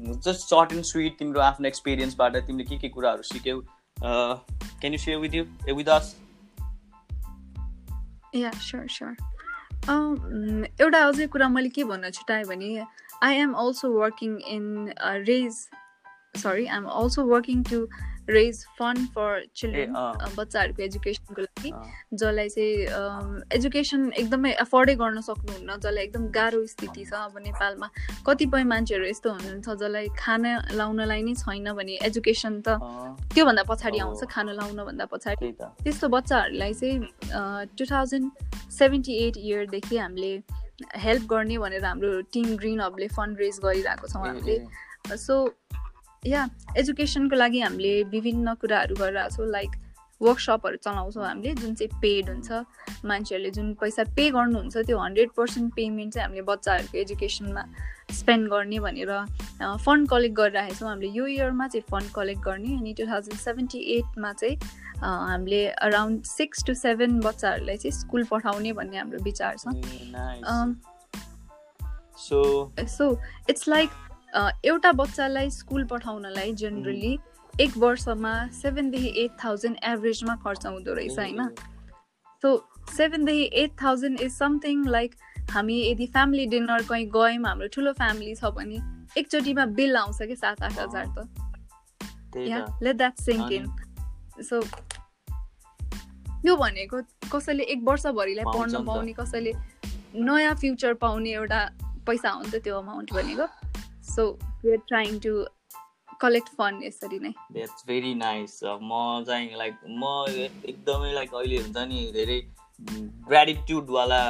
जस्ट 0.00 0.48
सर्ट 0.48 0.72
एन्ड 0.72 0.84
स्विट 0.84 1.18
तिम्रो 1.18 1.40
आफ्नो 1.40 1.68
एक्सपिरियन्सबाट 1.68 2.36
तिमीले 2.36 2.64
के 2.64 2.78
के 2.78 2.88
कुराहरू 2.88 3.22
सिक्यौ? 3.22 3.60
Can 3.98 4.92
you 4.92 4.98
share 4.98 5.18
with 5.18 5.34
you 5.34 5.74
with 5.74 5.88
us 5.96 6.16
yeah 8.34 8.50
sure 8.50 8.86
sure 8.88 9.16
एउटा 9.82 10.98
अझै 11.06 11.26
कुरा 11.26 11.48
मैले 11.48 11.68
के 11.68 11.84
भन्न 11.84 12.10
छुट्याएँ 12.10 12.44
भने 12.44 12.86
I 13.22 13.34
am 13.34 13.52
also 13.52 13.88
working 13.90 14.38
in 14.46 14.92
raise 14.98 15.52
sorry 16.42 16.66
I 16.66 16.76
am 16.76 16.84
also 16.84 17.24
working 17.24 17.62
to 17.62 17.86
raise 18.32 18.64
fund 18.78 19.08
for 19.14 19.44
children 19.56 19.92
बच्चाहरूको 20.36 20.82
एजुकेसनको 20.82 21.42
लागि 21.42 21.70
जसलाई 22.14 22.48
चाहिँ 22.48 23.42
एजुकेसन 23.58 24.10
एकदमै 24.12 24.52
एफोर्डै 24.64 24.94
गर्न 25.02 25.20
सक्नुहुन्न 25.28 25.76
जसलाई 25.76 26.04
एकदम 26.04 26.26
गाह्रो 26.36 26.64
स्थिति 26.66 27.04
छ। 27.04 27.12
अब 27.22 27.38
नेपालमा 27.46 27.88
कतिपय 28.26 28.64
मान्छेहरू 28.72 29.04
यस्तो 29.06 29.32
हुनुहुन्छ 29.32 29.68
जसलाई 29.68 30.08
खाना 30.18 30.52
लाउनलाई 30.72 31.22
नै 31.22 31.34
छैन 31.42 31.72
भने 31.74 31.98
एजुकेसन 32.08 32.60
त 32.66 32.78
त्योभन्दा 33.34 33.62
पछाडि 33.70 33.98
आउँछ 34.06 34.24
खाना 34.30 34.52
लाउनभन्दा 34.60 35.04
पछाडि। 35.12 35.52
त्यस्तो 35.84 36.08
बच्चाहरूलाई 36.16 36.72
चाहिँ 36.74 36.98
टु 37.76 37.84
थाउजन्ड 37.92 38.26
सेभेन्टी 38.78 39.14
एट 39.26 39.36
इयरदेखि 39.38 39.96
हामीले 39.96 40.32
हेल्प 40.98 41.22
गर्ने 41.30 41.58
भनेर 41.58 41.84
हाम्रो 41.84 42.10
टिम 42.32 42.56
ग्रिन 42.56 42.80
हबले 42.80 43.08
फन्ड 43.16 43.38
रेज 43.40 43.58
गरिरहेको 43.64 44.06
छौँ 44.08 44.26
हामीले। 44.26 44.56
सो 45.16 45.34
या 46.26 46.46
एजुकेसनको 46.78 47.36
लागि 47.36 47.60
हामीले 47.60 48.02
विभिन्न 48.10 48.54
कुराहरू 48.60 48.94
गरिरहेको 48.94 49.36
छौँ 49.36 49.46
लाइक 49.50 49.70
वर्कसपहरू 50.20 50.76
चलाउँछौँ 50.84 51.24
हामीले 51.24 51.54
जुन 51.54 51.74
चाहिँ 51.74 51.98
पेड 52.02 52.28
हुन्छ 52.30 52.50
मान्छेहरूले 53.04 53.50
जुन 53.50 53.72
पैसा 53.80 54.04
पे 54.16 54.30
गर्नुहुन्छ 54.30 54.76
त्यो 54.86 54.98
हन्ड्रेड 54.98 55.30
पर्सेन्ट 55.36 55.74
पेमेन्ट 55.74 56.14
चाहिँ 56.14 56.26
हामीले 56.26 56.42
बच्चाहरूको 56.46 56.98
एजुकेसनमा 56.98 57.64
स्पेन्ड 58.18 58.48
गर्ने 58.50 58.78
भनेर 58.86 59.10
फन्ड 59.82 60.08
कलेक्ट 60.08 60.36
गरिरहेको 60.36 60.74
छौँ। 60.78 60.88
हामीले 60.88 61.10
यो 61.10 61.26
इयरमा 61.26 61.66
चाहिँ 61.68 61.84
फन्ड 61.90 62.10
कलेक्ट 62.14 62.42
गर्ने 62.44 62.76
अनि 62.76 62.92
टु 62.98 63.06
थाउजन्ड 63.06 63.38
सेभेन्टी 63.40 63.78
एटमा 63.96 64.32
चाहिँ 64.32 64.56
हामीले 65.02 65.66
अराउन्ड 65.90 66.22
सिक्स 66.24 66.64
टु 66.66 66.74
सेभेन 66.74 67.18
बच्चाहरूलाई 67.20 67.76
चाहिँ 67.76 67.98
स्कुल 67.98 68.24
पठाउने 68.30 68.72
भन्ने 68.78 68.98
हाम्रो 68.98 69.18
विचार 69.24 69.56
छ। 69.58 69.66
सो 72.22 73.06
इट्स 73.50 73.68
लाइक 73.68 73.90
एउटा 74.34 74.92
बच्चालाई 74.92 75.50
स्कुल 75.50 75.84
पठाउनलाई 75.84 76.52
जेनरली 76.54 77.18
एक 77.60 77.76
वर्षमा 77.76 78.32
सेभेनदेखि 78.52 79.12
एट 79.22 79.30
थाउजन्ड 79.44 79.76
एभरेजमा 79.84 80.36
खर्च 80.44 80.66
हुँदो 80.66 80.94
रहेछ 80.94 81.18
होइन? 81.18 81.48
So 82.42 82.48
सेभेनदेखि 82.96 83.50
eight 83.62 83.70
thousand 83.82 84.20
is 84.20 84.32
something 84.32 84.86
like 84.88 85.14
हामी 85.50 85.80
यदि 85.80 86.06
फ्यामिली 86.06 86.46
डिनर 86.46 86.82
कहीँ 86.82 87.06
गयौँ 87.06 87.44
हाम्रो 87.44 87.68
ठुलो 87.68 87.92
फ्यामिली 87.92 88.34
छ 88.34 88.44
भने 88.56 88.78
एकचोटिमा 89.18 89.64
बिल 89.78 89.96
आउँछ 89.96 90.22
कि 90.22 90.36
सात 90.36 90.62
आठ 90.62 90.78
हजार 90.78 91.06
त? 91.18 91.28
Let 92.82 92.96
that 92.96 93.18
sink 93.20 93.52
in 93.52 93.66
so 94.42 94.60
यो 96.46 96.56
भनेको 96.56 97.00
कसैले 97.32 97.62
एक 97.62 97.80
वर्षभरिलाई 97.84 98.44
पढ्न 98.44 98.84
पाउने 98.84 99.12
कसैले 99.12 99.52
नयाँ 100.14 100.54
फ्युचर 100.54 100.94
पाउने 100.94 101.30
एउटा 101.30 101.60
पैसा 102.06 102.30
हो 102.30 102.42
नि 102.42 102.50
त 102.50 102.62
त्यो 102.64 102.78
अमाउन्ट 102.78 103.12
भनेको। 103.12 103.46
So 104.14 104.30
we 104.64 104.72
are 104.72 104.82
trying 104.88 105.18
to 105.26 105.34
collect 106.20 106.48
fund 106.56 106.84
यसरी 106.84 107.18
नै 107.18 107.30
द्याट्स 107.52 107.84
भेरी 107.86 108.14
नाइस 108.24 108.58
म 108.64 109.22
चाहिँ 109.28 109.56
लाइक 109.58 109.78
म 109.86 110.10
एकदमै 110.72 111.12
लाइक 111.12 111.34
अहिले 111.34 111.62
हुन्छ 111.62 111.86
नि 111.92 112.00
धेरै 112.18 112.40
ग्रेटिट्युडवाला 113.28 114.20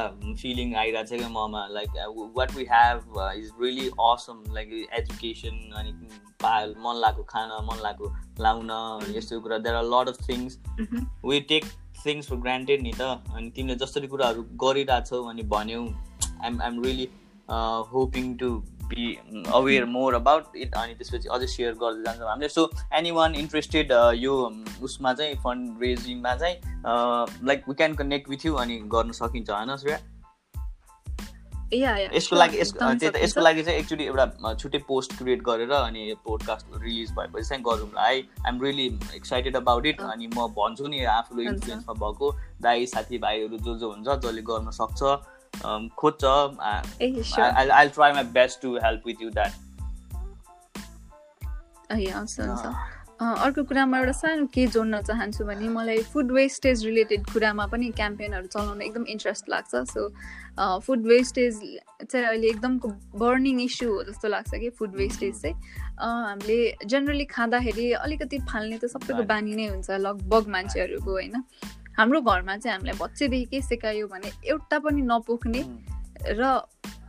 फिलिङ 0.41 0.75
आइरहेको 0.77 1.09
छ 1.09 1.19
क्या 1.21 1.29
ममा. 1.35 1.61
Like 1.77 1.91
what 2.37 2.51
we 2.57 2.65
have 2.71 2.99
is 3.37 3.51
really 3.61 3.87
awesome 4.09 4.43
like 4.55 4.73
education 4.99 5.57
अनि 5.81 5.93
मन 6.85 7.01
लागेको 7.05 7.23
खान 7.31 7.55
मन 7.69 7.79
लागेको 7.83 8.11
लाउन 8.43 8.71
यस्तो 9.17 9.41
कुरा. 9.41 9.59
There 9.59 9.77
are 9.77 9.85
lot 9.95 10.09
of 10.09 10.29
things 10.29 10.59
we 11.25 11.41
take 11.53 11.65
things 12.05 12.29
for 12.29 12.37
granted 12.47 12.83
नि 12.83 12.93
त. 12.93 13.03
अनि 13.35 13.51
तिमीले 13.57 13.77
जसरी 13.85 14.07
कुराहरू 14.15 14.43
गरिरहेछौ 14.65 15.23
अनि 15.33 15.43
भन्यौ 15.57 15.83
I'm 16.45 16.61
I'm 16.63 16.83
really 16.85 17.09
hoping 17.93 18.35
to 18.43 18.51
be 18.93 19.09
aware 19.55 19.85
more 19.97 20.15
about 20.15 20.57
it 20.57 20.75
अनि 20.75 20.95
त्यसपछि 20.95 21.29
अझै 21.33 21.47
सेयर 21.57 21.75
गर्दै 21.83 22.03
जान्छौँ 22.05 22.29
हामीले. 22.29 22.49
सो 22.49 22.71
एनी 22.95 23.11
वान 23.19 23.35
इन्ट्रेस्टेड 23.43 23.93
यो 24.21 24.39
उसमा 24.83 25.15
चाहिँ 25.15 25.35
फन्ड 25.45 25.83
रेजिङमा 25.83 26.35
चाहिँ 26.37 26.57
like 27.47 27.69
we 27.69 27.75
can 27.75 27.95
connect 27.97 28.31
with 28.31 28.47
you 28.47 28.55
अनि 28.65 28.81
गर्न 28.97 29.13
सकिन्छ 29.21 29.51
होइन 29.51 29.77
श्रेया? 29.77 30.01
यसको 31.73 32.37
लागि 32.37 32.59
यसको 32.61 33.41
लागि 33.41 33.63
चाहिँ 33.63 33.79
एक्चुली 33.79 34.05
एउटा 34.05 34.53
छुट्टै 34.55 34.79
पोस्ट 34.89 35.17
क्रिएट 35.19 35.43
गरेर 35.43 35.71
अनि 35.73 36.03
पोडकास्ट 36.25 36.67
रिलिज 36.83 37.13
भएपछि 37.19 37.49
चाहिँ 37.49 37.63
गरौँला 37.65 38.03
है 38.03 38.19
I'm 38.19 38.61
really 38.63 38.87
excited 39.17 39.57
about 39.57 39.87
it 39.87 40.01
अनि 40.03 40.27
म 40.27 40.47
भन्छु 40.59 40.89
नि 40.89 41.05
आफूले 41.13 41.49
इन्फ्लुएन्समा 41.51 41.95
भएको 42.03 42.31
दाई 42.63 42.87
साथीभाइहरू 42.87 43.59
जो 43.59 43.77
जो 43.79 43.91
हुन्छ 43.93 44.09
जसले 44.27 44.43
गर्न 44.51 44.71
सक्छ 44.81 45.01
खोज्छ 45.99 46.25
I 46.25 47.89
try 47.89 48.13
my 48.13 48.25
best 48.33 48.63
to 48.63 48.77
help 48.77 49.03
with 49.07 49.23
you 49.23 49.31
that 49.31 49.53
अर्को 53.23 53.63
कुरामा 53.65 53.99
एउटा 53.99 54.13
सानो 54.13 54.47
के 54.55 54.67
जोड्न 54.67 55.01
चाहन्छु 55.03 55.45
भने 55.45 55.69
मलाई 55.69 56.03
फुड 56.13 56.33
वेस्टेज 56.33 56.85
रिलेटेड 56.85 57.27
कुरामा 57.33 57.67
पनि 57.67 57.91
क्याम्पेनहरू 57.91 58.47
चलाउन 58.47 58.83
एकदम 58.83 59.05
इन्ट्रेस्ट 59.09 59.49
लाग्छ. 59.49 59.75
सो 59.75 60.81
फुड 60.81 61.07
वेस्टेज 61.07 61.61
चाहिँ 62.03 62.27
अहिले 62.27 62.49
एकदमको 62.49 62.89
बर्निङ 63.19 63.61
इस्यु 63.61 63.93
हो 63.93 64.03
जस्तो 64.05 64.29
लाग्छ 64.29 64.51
कि 64.55 64.71
फुड 64.71 64.97
वेस्टेज 64.97 65.41
चाहिँ. 65.43 65.55
हामीले 66.01 66.87
जेनरली 66.87 67.25
खाँदाखेरि 67.25 67.93
अलिकति 67.93 68.39
फाल्ने 68.51 68.79
त 68.79 68.85
सबैको 68.87 69.23
बानी 69.25 69.55
नै 69.55 69.67
हुन्छ 69.67 69.91
लगभग 69.91 70.49
मान्छेहरूको 70.49 71.11
होइन? 71.11 71.35
हाम्रो 71.99 72.21
घरमा 72.21 72.57
चाहिँ 72.57 72.77
हामीलाई 72.77 72.99
बच्चैदेखि 73.01 73.45
के 73.51 73.61
सिकायो 73.63 74.07
भने 74.09 74.31
एउटा 74.49 74.79
पनि 74.79 75.03
नपोख्ने 75.03 75.63
र 76.39 76.43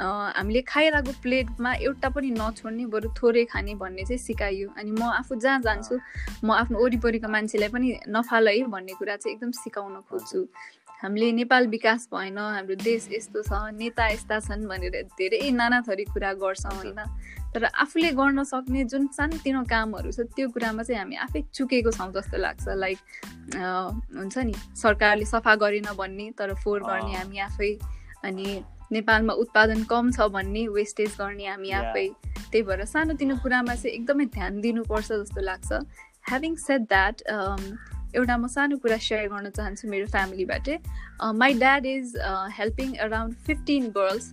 हामीले 0.01 0.61
खाइरहेको 0.67 1.11
प्लेटमा 1.21 1.73
एउटा 1.87 2.09
पनि 2.09 2.29
नछोड्ने 2.33 2.85
बरु 2.93 3.09
थोरै 3.17 3.43
खाने 3.45 3.75
भन्ने 3.77 4.03
चाहिँ 4.03 4.17
सिकाइयो 4.17 4.69
अनि 4.77 4.91
म 4.91 5.03
आफू 5.21 5.35
जहाँ 5.37 5.59
जान्छु 5.61 5.99
म 6.43 6.51
आफ्नो 6.51 6.83
वरिपरिको 6.83 7.27
मान्छेलाई 7.29 7.69
पनि 7.69 7.87
नफाल 8.09 8.47
है 8.47 8.63
भन्ने 8.73 8.93
कुरा 8.99 9.15
चाहिँ 9.15 9.35
एकदम 9.35 9.51
सिकाउन 9.61 10.01
खोज्छु। 10.09 10.39
हामीले 11.01 11.31
नेपाल 11.31 11.67
विकास 11.67 12.07
भएन 12.13 12.37
हाम्रो 12.37 12.75
देश 12.83 13.07
यस्तो 13.11 13.41
छ 13.43 13.51
नेता 13.75 14.07
यस्ता 14.07 14.39
छन् 14.39 14.67
भनेर 14.67 14.95
धेरै 15.17 15.49
नाना 15.51 15.81
थरी 15.87 16.05
कुरा 16.13 16.31
गर्छौँ 16.41 16.73
होइन? 16.73 16.99
तर 17.53 17.65
आफूले 17.65 18.11
गर्न 18.17 18.43
सक्ने 18.43 18.83
जुन 18.91 19.07
सानोतिनो 19.13 19.63
कामहरू 19.69 20.11
छ 20.11 20.25
त्यो 20.35 20.49
कुरामा 20.49 20.83
चाहिँ 20.83 20.99
हामी 20.99 21.15
आफै 21.25 21.41
चुकेको 21.53 21.91
छौँ 21.91 22.11
जस्तो 22.13 22.37
लाग्छ। 22.37 22.65
लाइक 22.83 22.97
हुन्छ 23.55 24.37
नि 24.37 24.53
सरकारले 24.75 25.25
सफा 25.25 25.55
गरेन 25.61 25.89
भन्ने 25.93 26.29
तर 26.39 26.53
फोहोर 26.63 26.81
गर्ने 26.83 27.13
हामी 27.15 27.37
आफै 27.47 27.71
अनि 28.23 28.47
नेपालमा 28.91 29.33
उत्पादन 29.43 29.83
कम 29.91 30.11
छ 30.11 30.27
भन्ने 30.31 30.67
वेस्टेज 30.71 31.11
गर्ने 31.19 31.45
हामी 31.47 31.71
आफै। 31.73 32.07
त्यही 32.51 32.63
भएर 32.63 32.85
सानोतिनो 32.85 33.35
कुरामा 33.43 33.75
चाहिँ 33.75 33.95
एकदमै 33.97 34.25
ध्यान 34.33 34.61
दिनुपर्छ 34.61 35.11
जस्तो 35.11 35.41
लाग्छ। 35.41 35.71
ह्याभिङ 36.29 36.55
सेट 36.55 36.81
द्याट 36.89 37.15
एउटा 38.15 38.37
म 38.37 38.47
सानो 38.55 38.77
कुरा 38.85 38.97
सेयर 39.07 39.27
गर्न 39.33 39.49
चाहन्छु 39.57 39.89
मेरो 39.89 40.05
फ्यामिलीबाटै 40.13 40.77
my 41.41 41.53
dad 41.65 41.85
is 41.85 42.15
helping 42.59 42.95
around 43.07 43.35
fifteen 43.47 43.91
girls 43.97 44.31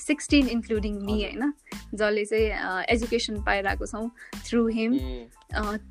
sixteen 0.00 0.48
including 0.48 0.94
me 1.06 1.14
होइन? 1.22 1.52
जसले 1.94 2.24
चाहिँ 2.24 2.84
एजुकेसन 2.92 3.40
पाइरहेको 3.46 3.86
छौँ 3.86 4.08
थ्रु 4.46 4.66
हिम 4.76 4.94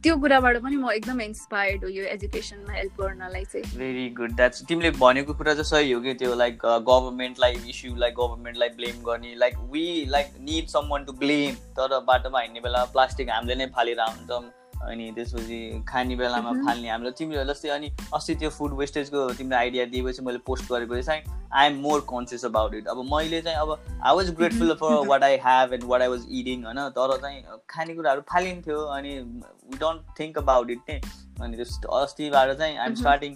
त्यो 0.03 0.15
कुराबाट 0.24 0.57
पनि 0.63 0.76
म 0.76 0.89
एकदम 0.91 1.21
इन्सपायर्ड 1.21 1.84
हो 1.84 1.89
यो 1.89 2.03
एजुकेसनमा 2.13 2.74
हेल्प 2.74 3.01
गर्नलाई 3.01 3.45
चाहिँ। 3.51 3.78
भेरी 3.78 4.07
गुड 4.17 4.34
द्याट्स 4.39 4.65
तिमीले 4.71 4.91
भनेको 4.97 5.34
कुरा 5.38 5.53
चाहिँ 5.53 5.69
सही 5.69 5.91
हो 5.91 6.01
कि 6.01 6.13
त्यो 6.24 6.34
लाइक 6.36 6.65
गभर्मेन्टलाई 6.89 7.61
इस्यु 7.69 7.95
लाइक 8.05 8.15
गभर्मेन्टलाई 8.19 8.69
ब्लेम 8.82 9.03
गर्ने 9.05 9.36
like 9.45 9.61
we 9.74 9.86
like 10.09 10.34
need 10.49 10.67
someone 10.91 11.05
to 11.05 11.13
blame 11.21 11.55
तर 11.80 11.99
बाटोमा 12.09 12.41
हिँड्ने 12.41 12.65
बेला 12.67 12.84
प्लास्टिक 12.97 13.30
हामीले 13.30 13.55
नै 13.55 13.71
फालेर 13.78 14.01
हुन्छौँ 14.01 14.43
अनि 14.89 15.11
त्यसपछि 15.15 15.59
खाने 15.89 16.15
बेलामा 16.15 16.51
फाल्ने 16.65 16.89
हाम्रो 16.89 17.11
तिमीहरू 17.19 17.45
जस्तै 17.51 17.69
अनि 17.69 17.91
अस्ति 18.13 18.36
त्यो 18.36 18.49
फुड 18.57 18.73
वेस्टेजको 18.77 19.27
तिम्रो 19.38 19.57
आइडिया 19.57 19.86
दिएपछि 19.93 20.21
मैले 20.25 20.38
पोस्ट 20.47 20.71
गरेपछि 20.71 21.03
चाहिँ 21.03 21.23
I 21.53 21.67
am 21.67 21.79
more 21.81 21.99
conscious 22.09 22.45
about 22.45 22.73
it 22.75 22.88
अब 22.88 23.03
मैले 23.13 23.41
चाहिँ 23.41 23.57
अब 23.57 23.71
I 24.03 24.15
was 24.15 24.34
grateful 24.36 24.73
for 24.81 25.07
what 25.07 25.23
I 25.23 25.38
have 25.45 25.73
and 25.73 25.84
what 25.89 26.01
I 26.01 26.07
was 26.07 26.25
eating 26.31 26.63
होइन? 26.65 26.79
तर 26.97 27.17
चाहिँ 27.21 27.43
खानेकुराहरू 27.69 28.21
फालिन्थ्यो 28.31 28.79
अनि 28.97 29.17
we 29.19 29.77
don't 29.79 30.19
think 30.19 30.38
about 30.38 30.69
it 30.71 30.89
नै 30.89 30.99
अनि 31.41 31.57
त्यो 31.57 31.89
अस्तिबाट 31.97 32.57
चाहिँ 32.57 32.77
आइएम 32.77 32.95
स्टार्टिङ 32.95 33.36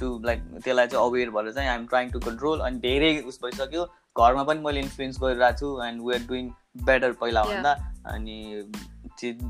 टु 0.00 0.18
लाइक 0.24 0.42
त्यसलाई 0.54 0.86
चाहिँ 0.86 1.04
अवेर 1.06 1.30
भएर 1.30 1.52
चाहिँ 1.52 1.68
आइएम 1.70 1.86
ट्राइङ 1.86 2.10
टु 2.10 2.20
कन्ट्रोल 2.20 2.60
अनि 2.60 2.78
धेरै 2.80 3.18
उस 3.20 3.38
भइसक्यो। 3.42 3.84
घरमा 4.18 4.42
पनि 4.44 4.60
मैले 4.60 4.80
इन्फ्लुएन्स 4.80 5.20
गरिरहेको 5.20 5.58
छु 5.58 5.82
and 5.84 6.02
we 6.06 6.14
are 6.14 6.26
doing 6.28 6.48
better 6.84 7.12
पहिलाभन्दा। 7.20 7.72
अनि 8.14 8.38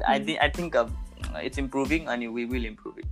I 0.07 0.37
I 0.37 0.49
think 0.59 0.77
it's 1.43 1.59
improving 1.59 2.09
and 2.09 2.29
we 2.39 2.45
will 2.47 2.67
improve 2.71 2.99
it. 2.99 3.07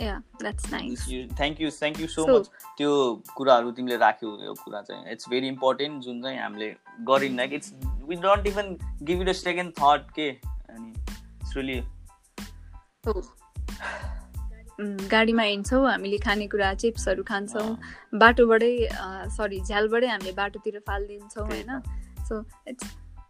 Yeah 0.00 0.18
that's 0.40 0.66
nice. 0.72 1.04
Thank 1.38 1.60
you 1.60 1.70
thank 1.78 2.00
you 2.00 2.06
so 2.08 2.26
much 2.26 2.50
त्यो 2.78 2.90
कुराहरू 3.36 3.70
तिमीले 3.78 3.96
राख्यौ 4.02 4.28
यो 4.44 4.52
कुरा 4.64 4.82
चाहिँ। 4.82 5.12
इट्स 5.12 5.28
भेरी 5.30 5.48
इम्पोर्टेन्ट 5.48 6.02
जुन 6.04 6.22
चाहिँ 6.22 6.38
हामीले 6.40 6.68
गरिन्न 7.08 7.46
कि 7.48 7.54
it's 7.56 7.72
we 8.08 8.16
don't 8.26 8.46
even 8.46 8.76
give 9.02 9.22
it 9.22 9.28
a 9.28 9.32
second 9.40 9.72
thought 9.78 10.10
के? 10.18 10.28
अनि 10.30 10.90
इट्स 10.90 11.56
रियली 11.56 11.82
गाडीमा 15.10 15.42
हिँड्छौँ 15.42 15.82
हामीले 15.90 16.18
खानेकुरा 16.24 16.72
चिप्सहरू 16.74 17.22
खान्छौँ। 17.28 17.68
बाटोबाटै 18.14 18.72
सरी 19.36 19.60
झ्यालबाटै 19.60 20.06
हामीले 20.06 20.32
बाटोतिर 20.32 20.78
फालिदिन्छौँ 20.86 21.46
होइन? 21.46 21.70
सो 22.28 22.44
इट्स 22.68 22.86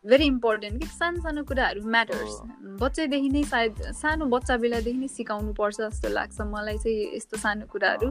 भेरी 0.08 0.24
इम्पोर्टेन्ट 0.24 0.82
कि 0.82 0.86
सानो 0.88 1.20
सानो 1.22 1.42
कुराहरू 1.44 1.80
म्याटर्स 1.86 2.34
बच्चैदेखि 2.80 3.28
नै 3.28 3.42
सायद 3.44 3.82
सानो 4.00 4.26
बच्चा 4.34 4.56
बेलादेखि 4.56 4.98
नै 4.98 5.08
सिकाउनु 5.08 5.52
पर्छ 5.52 5.76
जस्तो 5.80 6.08
लाग्छ। 6.08 6.40
मलाई 6.40 6.78
चाहिँ 6.78 7.16
यस्तो 7.16 7.36
सानो 7.38 7.66
कुराहरू। 7.72 8.08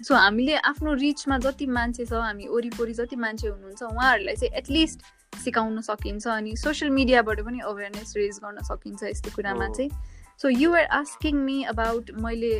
सो 0.00 0.14
हामीले 0.14 0.54
आफ्नो 0.68 0.92
रिचमा 1.00 1.38
जति 1.38 1.66
मान्छे 1.66 2.04
छ 2.06 2.12
हामी 2.12 2.46
वरिपरि 2.48 2.92
जति 2.94 3.16
मान्छे 3.16 3.48
हुनुहुन्छ 3.48 3.82
उहाँहरूलाई 3.82 4.36
चाहिँ 4.36 4.52
एटलिस्ट 4.58 4.98
सिकाउन 5.44 5.80
सकिन्छ 5.80 6.26
अनि 6.28 6.56
सोसियल 6.56 6.90
मिडियाबाट 6.90 7.40
पनि 7.46 7.60
अवेरनेस 7.70 8.14
रेज 8.16 8.38
गर्न 8.44 8.62
सकिन्छ 8.64 9.02
यस्तो 9.04 9.30
कुरामा 9.36 9.68
चाहिँ। 9.68 9.90
So 10.40 10.48
you're 10.50 10.84
asking 10.98 11.36
me 11.40 11.62
about 11.72 12.10
मैले 12.20 12.54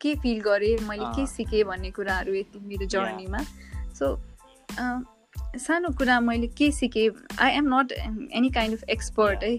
के 0.00 0.14
फिल 0.22 0.40
गरेँ 0.40 0.76
मैले 0.88 1.10
के 1.16 1.26
सिकेँ 1.26 1.64
भन्ने 1.64 1.90
कुराहरू 1.90 2.34
यति 2.34 2.60
मेरो 2.64 2.86
जर्नीमा 2.86 3.42
सो 3.98 4.06
सानो 5.58 5.88
कुरा 5.98 6.20
मैले 6.20 6.46
के 6.46 6.70
सिकेँ। 6.72 7.08
I 7.38 7.50
am 7.50 7.74
not 7.74 7.92
any 7.92 8.50
kind 8.50 8.78
of 8.78 8.88
expert 8.90 9.44
है। 9.44 9.58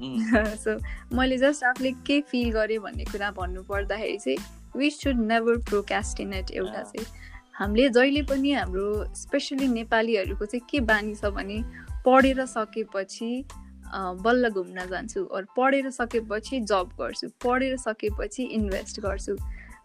सो 0.56 0.78
मैले 1.16 1.36
जस्ट 1.38 1.64
आफूले 1.64 1.90
के 2.06 2.20
फिल 2.20 2.50
गरेँ 2.50 2.78
भन्ने 2.78 3.04
कुरा 3.04 3.30
भन्नु 3.30 3.62
पर्दाखेरि 3.62 4.18
चाहिँ 4.18 4.38
वी 4.76 4.90
सुड 4.90 5.20
नेभर 5.26 5.56
प्रोक्यास्टिनेट 5.68 6.50
एउटा 6.50 6.82
चाहिँ। 6.82 7.06
हामीले 7.52 7.88
जहिले 7.88 8.22
पनि 8.22 8.52
हाम्रो 8.52 9.14
स्पेसली 9.14 9.68
नेपालीहरूको 9.68 10.46
चाहिँ 10.46 10.66
के 10.70 10.80
बानी 10.80 11.14
छ 11.14 11.30
भने 11.36 11.62
पढेर 12.06 12.44
सकेपछि 12.46 13.44
बल्ल 14.24 14.48
घुम्न 14.48 14.86
जान्छु 14.88 15.24
अरू 15.24 15.46
पढेर 15.56 15.90
सकेपछि 15.90 16.60
जब 16.60 16.90
गर्छु 17.00 17.28
पढेर 17.44 17.76
सकेपछि 17.76 18.42
इन्भेस्ट 18.42 19.00
गर्छु। 19.00 19.36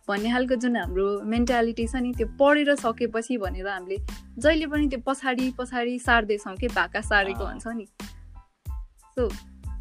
भन्ने 0.07 0.31
खालको 0.31 0.55
जुन 0.61 0.75
हाम्रो 0.77 1.07
मेन्टालिटी 1.25 1.87
छ 1.87 1.95
नि 2.05 2.13
त्यो 2.13 2.27
पढेर 2.39 2.75
सकेपछि 2.77 3.37
भनेर 3.37 3.67
हामीले 3.67 3.97
जहिले 4.37 4.67
पनि 4.67 4.87
त्यो 4.89 4.99
पछाडि 5.07 5.49
पछाडि 5.57 5.97
सार्दैछौँ 5.99 6.55
कि 6.57 6.67
भाका 6.75 7.01
सारेको 7.01 7.45
हुन्छ 7.45 7.67
नि। 7.67 7.85
सो 9.17 9.27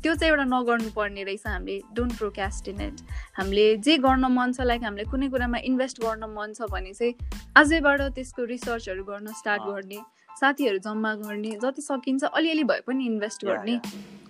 त्यो 0.02 0.14
चाहिँ 0.14 0.30
एउटा 0.30 0.44
नगर्नु 0.44 0.90
पर्ने 0.96 1.22
रहेछ 1.24 1.46
हामीले 1.46 1.76
डोन्ट 1.96 2.16
प्रोक्यास्टिनेट 2.18 3.00
हामीले 3.36 3.66
जे 3.84 3.96
गर्न 3.98 4.24
मन 4.32 4.52
छ 4.52 4.66
लाइक 4.70 4.82
हामीले 4.84 5.04
कुनै 5.12 5.28
कुरामा 5.28 5.58
इन्भेस्ट 5.68 6.00
गर्न 6.02 6.24
मन 6.32 6.52
छ 6.56 6.68
भने 6.72 6.92
चाहिँ 6.92 7.14
आजैबाट 7.56 8.02
त्यसको 8.16 8.44
रिसर्चहरू 8.50 9.04
गर्न 9.04 9.32
स्टार्ट 9.38 9.62
गर्ने 9.68 10.00
साथीहरू 10.40 10.78
जम्मा 10.84 11.14
गर्ने 11.16 11.56
जति 11.62 11.82
सकिन्छ 11.82 12.24
अलिअलि 12.24 12.64
भए 12.64 12.80
पनि 12.86 13.06
इन्भेस्ट 13.06 13.44
गर्ने। 13.44 13.76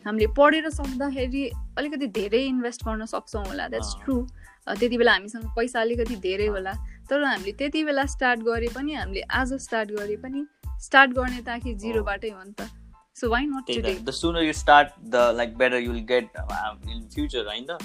हामीले 0.06 0.26
पढेर 0.38 0.68
सक्दाखेरि 0.70 1.44
अलिकति 1.78 2.06
धेरै 2.18 2.42
इन्भेस्ट 2.46 2.84
गर्न 2.84 3.06
सक्छौँ 3.12 3.44
होला 3.46 3.68
द्याट्स 3.68 3.94
ट्रु 4.04 4.16
त्यति 4.66 4.98
बेला 4.98 5.12
हामीसँग 5.12 5.44
पैसा 5.56 5.80
अलिकति 5.80 6.16
धेरै 6.16 6.46
होला। 6.46 6.72
तर 7.10 7.24
हामीले 7.24 7.52
त्यति 7.52 7.84
बेला 7.84 8.04
स्टार्ट 8.06 8.40
गरे 8.40 8.68
पनि 8.74 8.94
हामीले 8.94 9.20
आज 9.20 9.52
स्टार्ट 9.52 9.90
गरे 9.90 10.16
पनि 10.16 10.46
स्टार्ट 10.80 11.10
गर्ने 11.10 11.40
त 11.42 11.48
आखिर 11.48 11.76
जिरोबाटै 11.76 12.28
हो 12.28 12.42
नि 12.42 12.52
त। 12.52 12.70
So 13.16 13.30
why 13.30 13.46
not 13.46 13.66
today 13.66 13.94
the 13.94 14.10
sooner 14.10 14.42
you 14.42 14.52
start 14.52 14.88
the 15.00 15.14
like 15.14 15.56
better 15.58 15.76
you 15.76 15.92
will 15.92 16.04
get 16.04 16.30
in 16.88 17.08
future 17.14 17.48
हैन 17.48 17.66
त? 17.70 17.78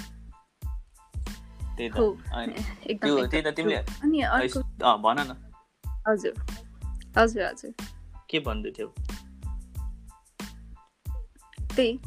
त्यही 1.76 1.90
त। 1.90 1.92
त्यो 3.04 3.26
त्यही 3.26 3.42
त। 3.42 3.46
तिमीले. 3.46 3.76
अनि 3.76 4.20
अर्को 4.20 4.60
भन 4.98 5.16
न। 5.20 5.36
हजुर। 6.08 6.34
हजुर 7.18 7.42
हजुर। 7.42 7.72
के 8.30 8.40
भन्दै 8.40 8.70
थियौ? 8.70 8.88
त्यही 11.76 11.98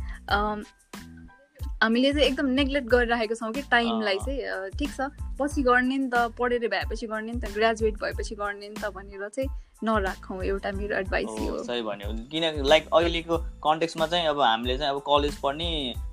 हामीले 1.83 2.13
चाहिँ 2.13 2.27
एकदम 2.27 2.47
नेग्लेक्ट 2.55 2.87
गरिराखेको 2.87 3.35
छौँ 3.35 3.51
कि 3.53 3.61
टाइमलाई। 3.71 4.17
चाहिँ 4.17 4.69
ठिक 4.79 4.89
छ। 4.89 5.09
पछि 5.39 5.61
गर्ने 5.63 5.97
नि 5.97 6.09
त 6.13 6.31
पढेर 6.39 6.67
भएपछि 6.67 7.07
गर्ने 7.07 7.31
नि 7.31 7.39
त 7.39 7.51
ग्रेजुएट 7.53 7.95
भएपछि 8.03 8.35
गर्ने 8.35 8.69
नि 8.69 8.75
त 8.75 8.91
भनेर 8.95 9.27
चाहिँ 9.29 9.49
नराखौँ 9.83 10.43
एउटा 10.43 10.71
मेरो 10.71 10.95
एडभाइस 10.97 11.29
हो 11.29 11.63
सही 11.63 11.81
भन्यो। 11.81 12.11
किन 12.31 12.63
लाइक 12.65 12.87
अहिलेको 12.93 13.37
कन्टेक्समा 13.63 14.07
चाहिँ 14.07 14.27
अब 14.27 14.41
हामीले 14.41 14.77
चाहिँ 14.77 14.93
अब 14.93 14.99
कलेज 15.07 15.35
पढ्ने 15.35 15.69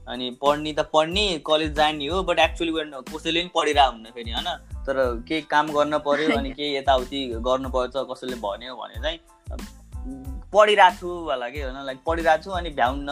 अनि 0.08 0.30
पढ्ने 0.42 0.72
त 0.72 0.80
पढ्ने 0.92 1.26
कलेज 1.46 1.72
जाने 1.74 2.06
हो 2.06 2.22
बट 2.22 2.38
एक्चुली 2.38 2.72
कसैले 2.74 3.40
पनि 3.40 3.50
पढिरहेको 3.54 3.90
हुन्न 3.92 4.10
फेरि 4.10 4.30
होइन? 4.30 4.48
तर 4.86 4.96
केही 5.28 5.40
काम 5.50 5.66
गर्न 5.70 5.98
पर्यो 5.98 6.36
अनि 6.38 6.50
केही 6.58 6.76
यताउति 6.76 7.26
गर्नुपर्छ 7.46 7.92
कसैले 8.10 8.36
भन्यो 8.42 8.74
भने 8.74 9.02
चाहिँ 9.02 9.18
पढिरहेको 10.52 10.96
छु 11.00 11.08
होला 11.30 11.48
कि 11.48 11.60
होइन? 11.62 11.78
लाइक 11.86 11.98
पढिरहेको 12.06 12.42
छु 12.44 12.50
अनि 12.58 12.70
भ्याउन्न 12.80 13.10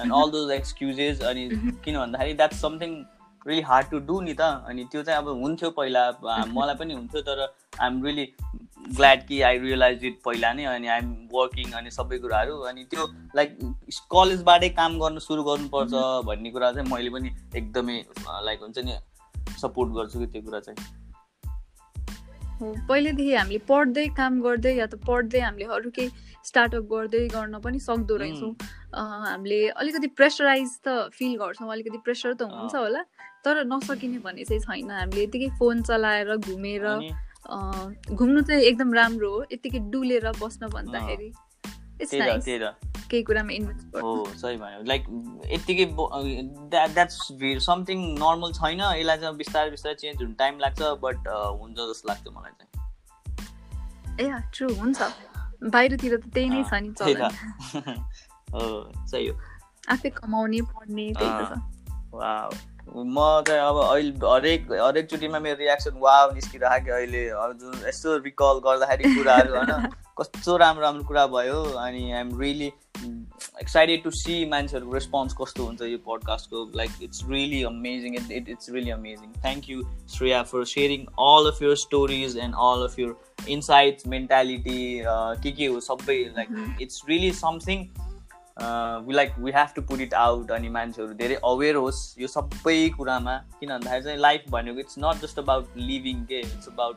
एन्ड 0.00 0.12
अल 0.12 0.30
दोज 0.30 0.50
एक्सक्युजेस 0.52 1.22
अनि 1.30 1.48
किन 1.84 1.98
भन्दाखेरि 1.98 2.34
that's 2.34 2.60
something 2.62 2.94
really 3.46 3.62
hard 3.62 3.90
to 3.90 3.98
do 4.06 4.20
नि 4.20 4.34
त। 4.34 4.40
अनि 4.68 4.84
त्यो 4.92 5.02
चाहिँ 5.02 5.18
अब 5.18 5.28
हुन्थ्यो 5.42 5.70
पहिला 5.78 6.02
मलाई 6.56 6.74
पनि 6.80 6.94
हुन्थ्यो 6.94 7.22
तर 7.28 7.42
आइएम 7.80 8.02
रियली 8.04 8.26
ग्ल्याड 8.96 9.26
कि 9.26 9.40
आई 9.42 9.58
रियलाइज 9.58 10.04
इट 10.04 10.20
पहिला 10.24 10.52
नै 10.52 10.64
अनि 10.64 10.88
आइएम 10.88 11.12
वर्किङ 11.32 11.72
अनि 11.80 11.90
सबै 11.90 12.18
कुराहरू 12.18 12.58
अनि 12.70 12.84
त्यो 12.90 13.06
लाइक 13.36 13.58
कलेजबाटै 14.12 14.68
काम 14.80 14.98
गर्न 15.00 15.18
सुरु 15.26 15.42
गर्नुपर्छ 15.42 15.92
भन्ने 16.26 16.50
कुरा 16.50 16.72
चाहिँ 16.72 16.90
मैले 16.92 17.10
पनि 17.10 17.30
एकदमै 17.56 17.98
लाइक 18.48 18.60
हुन्छ 18.62 18.78
नि 18.88 18.98
सपोर्ट 19.60 19.92
गर्छु 19.92 20.18
कि 20.18 20.26
त्यो 20.26 20.42
कुरा 20.42 20.60
चाहिँ। 20.60 20.78
पहिल्यैदेखि 22.62 23.34
हामीले 23.34 23.58
पढ्दै 23.68 24.06
काम 24.16 24.40
गर्दै 24.42 24.74
या 24.76 24.86
त 24.86 24.94
पढ्दै 25.06 25.40
हामीले 25.40 25.66
अरू 25.76 25.90
केही 25.98 26.08
स्टार्टअप 26.48 26.84
गर्दै 26.92 27.22
गर्न 27.34 27.58
पनि 27.64 27.78
सक्दो 27.80 28.16
रहेछौँ। 28.22 28.52
हामीले 28.94 29.60
अलिकति 29.82 30.08
प्रेसराइज 30.20 30.70
त 30.86 30.88
फिल 31.18 31.36
गर्छौँ 31.42 31.70
अलिकति 31.72 31.98
प्रेसर 32.04 32.32
त 32.34 32.42
हुन्छ। 32.52 32.74
होला 32.74 33.02
तर 33.44 33.64
नसकिने 33.72 34.18
भन्ने 34.24 34.44
चाहिँ 34.44 34.60
छैन। 34.62 34.90
हामीले 34.90 35.22
यतिकै 35.24 35.48
फोन 35.58 35.82
चलाएर 35.90 36.36
घुमेर 36.36 36.86
घुम्नु 38.14 38.40
चाहिँ 38.42 38.62
एकदम 38.62 38.92
राम्रो 38.94 39.30
हो 39.30 39.44
यतिकै 39.52 39.78
डुलेर 39.92 40.26
बस्न 40.42 40.68
भन्दाखेरि। 40.74 41.32
त्यही 42.04 42.58
त 42.58 42.72
केही 43.10 43.22
कुरामा 43.22 43.52
इन्भेस्ट 43.52 43.96
हो 43.96 44.24
सही 44.36 44.56
भयो 44.56 44.82
लाइक 44.82 45.06
यत्तिकै 45.50 45.84
द्याट्स 46.74 47.18
नर्मल 47.32 48.04
नर्मल 48.14 48.52
छैन 48.52 48.80
यसलाई 48.80 49.18
चाहिँ 49.18 49.36
बिस्तारै 49.36 49.70
बिस्तारै 49.70 49.94
चेन्ज 49.94 50.22
हुनु 50.22 50.34
टाइम 50.34 50.58
लाग्छ 50.58 50.82
बट 51.02 51.28
हुन्छ 51.28 51.76
जस्तो 51.76 52.08
लाग्छ 52.08 52.34
मलाई 52.36 52.52
चाहिँ 52.60 52.70
ए 54.20 54.40
ट्रु 54.52 54.72
हुन्छ 54.74 55.10
बाहिरतिर 55.62 56.16
त 56.16 56.34
त्यही 56.34 56.48
नै 56.48 56.62
छ 56.64 56.72
नि 56.74 56.92
चलन 56.92 58.02
हो 58.54 58.66
सही 59.06 59.26
हो 59.26 59.34
आफै 59.88 60.10
कमाउने 60.10 60.60
पढ्ने 60.72 61.12
त्यही 61.12 61.32
त 61.40 61.42
छ 61.48 62.69
म 62.90 63.42
चाहिँ 63.46 63.60
अब 63.62 63.76
अहिले 63.80 64.26
हरेक 64.26 64.72
हरेकचोटिमा 64.72 65.38
मेरो 65.38 65.56
रियाक्सन 65.56 65.98
वा 65.98 66.14
निस्किरहेको 66.34 66.84
कि 66.84 66.90
अहिले। 66.90 67.24
हजुर 67.30 67.88
यसो 67.88 68.16
रिकल 68.18 68.60
गर्दाखेरि 68.64 69.14
कुराहरू 69.14 69.54
होइन 69.56 69.88
कस्तो 70.18 70.56
राम्रो 70.56 70.82
राम्रो 70.82 71.04
कुरा 71.04 71.26
भयो 71.28 71.62
अनि 71.78 72.10
I'm 72.12 72.38
really 72.40 72.72
excited 73.62 74.02
to 74.04 74.10
see 74.12 74.34
मान्छेहरूको 74.46 74.92
रेस्पोन्स 74.92 75.34
कस्तो 75.40 75.64
हुन्छ 75.64 75.82
यो 75.82 75.98
पोडकास्टको 76.04 76.64
like 76.76 77.02
it's 77.02 77.22
really 77.28 77.62
amazing 77.64 78.14
it 78.14 78.32
it 78.32 78.48
it's 78.48 78.70
really 78.70 78.90
amazing 78.90 79.32
thank 79.42 79.70
you 79.70 79.82
Shreya 80.16 80.42
for 80.50 80.64
sharing 80.66 81.06
all 81.26 81.50
of 81.50 81.62
your 81.62 81.74
stories 81.76 82.36
and 82.38 82.54
all 82.60 82.84
of 82.84 82.98
your 82.98 83.14
insights 83.48 84.06
mentality 84.06 84.82
के 85.42 85.52
के 85.52 85.66
हो 85.66 85.80
सबै 85.80 86.18
like 86.36 86.76
it's 86.80 87.02
really 87.08 87.32
something 87.38 87.86
we 89.06 89.14
like 89.14 89.34
we 89.38 89.50
have 89.52 89.68
to 89.76 89.82
put 89.82 90.00
it 90.00 90.14
out 90.14 90.50
अनि 90.52 90.68
मान्छेहरू 90.70 91.12
धेरै 91.14 91.36
अवेर 91.44 91.74
होस् 91.76 92.00
यो 92.20 92.28
सबै 92.28 92.78
कुरामा। 92.96 93.36
किन 93.60 93.68
भन्दाखेरि 93.68 94.04
चाहिँ 94.04 94.18
लाइफ 94.20 94.44
भनेको 94.50 94.78
it's 94.80 94.98
not 94.98 95.22
just 95.22 95.38
about 95.38 95.64
living 95.76 96.24
के 96.24 96.40
इट्स 96.40 96.68
अबाउट 96.68 96.96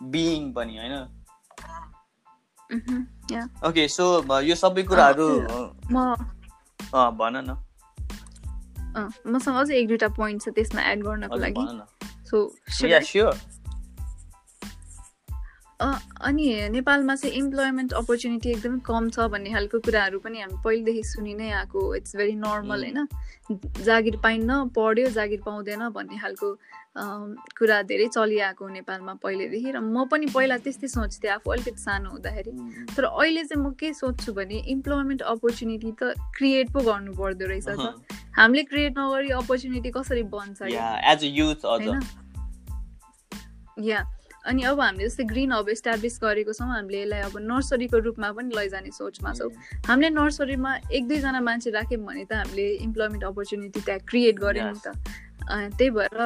बिइङ 0.00 0.52
पनि 0.52 0.78
होइन। 0.78 0.94
ओके 3.68 3.88
सो 3.88 4.04
यो 4.42 4.54
सबै 4.56 4.82
कुराहरू 4.82 5.28
म 5.90 6.14
अँ, 6.94 7.10
भन 7.18 7.36
न। 7.36 7.56
मसँग 9.26 9.56
अझै 9.56 9.74
एक 9.76 9.86
दुईवटा 9.88 10.08
पोइन्ट 10.16 10.42
छ 10.42 10.48
त्यसमा 10.56 10.82
एड 10.90 11.02
गर्नको 11.04 11.36
लागि। 11.36 11.64
सो 12.30 12.36
स्योर 12.70 13.32
अनि 16.20 16.68
नेपालमा 16.70 17.14
चाहिँ 17.14 17.34
इम्प्लोइमेन्ट 17.36 17.92
अपर्च्युनिटी 17.92 18.50
एकदमै 18.50 18.78
कम 18.86 19.10
छ 19.10 19.26
भन्ने 19.32 19.50
खालको 19.52 19.78
कुराहरू 19.80 20.18
पनि 20.18 20.40
हामी 20.40 20.56
पहिलेदेखि 20.64 21.02
सुनि 21.02 21.34
नै 21.34 21.50
आएको। 21.50 21.94
It's 21.94 22.16
very 22.16 22.34
normal. 22.34 22.80
होइन? 22.84 23.08
जागिर 23.82 24.16
पाइन्न 24.16 24.68
पढ्यो 24.76 25.08
जागिर 25.10 25.40
पाउँदैन 25.46 25.88
भन्ने 25.88 26.18
खालको 26.18 26.48
कुरा 27.58 27.82
धेरै 27.82 28.06
चलिआएको 28.06 28.68
नेपालमा 28.68 29.14
पहिलेदेखि 29.22 29.70
र 29.72 29.78
म 29.82 30.04
पनि 30.06 30.26
पहिला 30.30 30.56
त्यस्तै 30.62 30.88
सोच्थेँ 30.88 31.30
आफू 31.30 31.50
अलिकति 31.50 31.82
सानो 31.82 32.10
हुँदाखेरि। 32.10 32.52
तर 32.96 33.04
अहिले 33.04 33.44
चाहिँ 33.44 33.64
म 33.64 33.74
के 33.74 33.92
सोध्छु 33.92 34.32
भने 34.32 34.58
इम्प्लोइमेन्ट 34.70 35.22
अपर्च्युनिटी 35.22 35.92
त 36.02 36.14
क्रिएट 36.38 36.70
पो 36.72 36.80
गर्नु 36.80 37.12
पर्दो 37.12 37.46
रहेछ 37.46 37.68
त। 37.68 38.06
हामीले 38.38 38.62
क्रिएट 38.62 38.98
नगरी 38.98 39.30
अपर्च्युनिटी 39.42 39.90
कसरी 39.90 40.22
बन्छ 40.22 40.62
यो? 40.62 40.78
अनि 44.44 44.62
अब 44.62 44.80
हामीले 44.80 45.08
जस्तै 45.08 45.24
ग्रिन 45.24 45.52
हब 45.52 45.68
इस्टाब्लिस 45.68 46.18
गरेको 46.22 46.52
छौँ 46.52 46.68
हामीले 46.68 47.00
यसलाई 47.02 47.20
अब 47.28 47.36
नर्सरीको 47.50 47.98
रूपमा 48.06 48.32
पनि 48.32 48.54
लैजाने 48.56 48.90
सोचमा 48.92 49.32
छौँ। 49.34 49.50
हामीले 49.86 50.10
नर्सरीमा 50.10 50.72
एक 50.92 51.08
दुईजना 51.08 51.40
मान्छे 51.40 51.70
राख्यौँ 51.70 52.04
भने 52.04 52.24
त 52.24 52.32
हामीले 52.40 52.66
इम्प्लोइमेन्ट 52.86 53.24
अपर्च्युनिटी 53.24 53.80
त्यहाँ 53.80 54.00
क्रिएट 54.08 54.36
गऱ्यौँ 54.44 54.72
नि. 54.72 54.80
त। 54.84 54.88
त्यही 55.78 55.90
भएर 55.90 56.20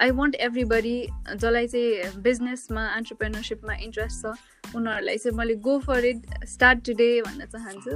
आई 0.00 0.10
वान्ट 0.16 0.34
एभ्रिबडी 0.46 0.96
जसलाई 1.34 1.66
चाहिँ 1.66 2.22
बिजनेसमा 2.22 2.82
एन्टरप्रेनरसिपमा 2.96 3.74
इन्ट्रेस्ट 3.84 4.16
छ 4.22 4.32
उनीहरूलाई 4.76 5.18
चाहिँ 5.18 5.36
मैले 5.36 5.54
go 5.66 5.78
for 5.84 6.04
it 6.04 6.20
start 6.48 6.78
today 6.86 7.10
भन्न 7.26 7.44
चाहन्छु। 7.52 7.94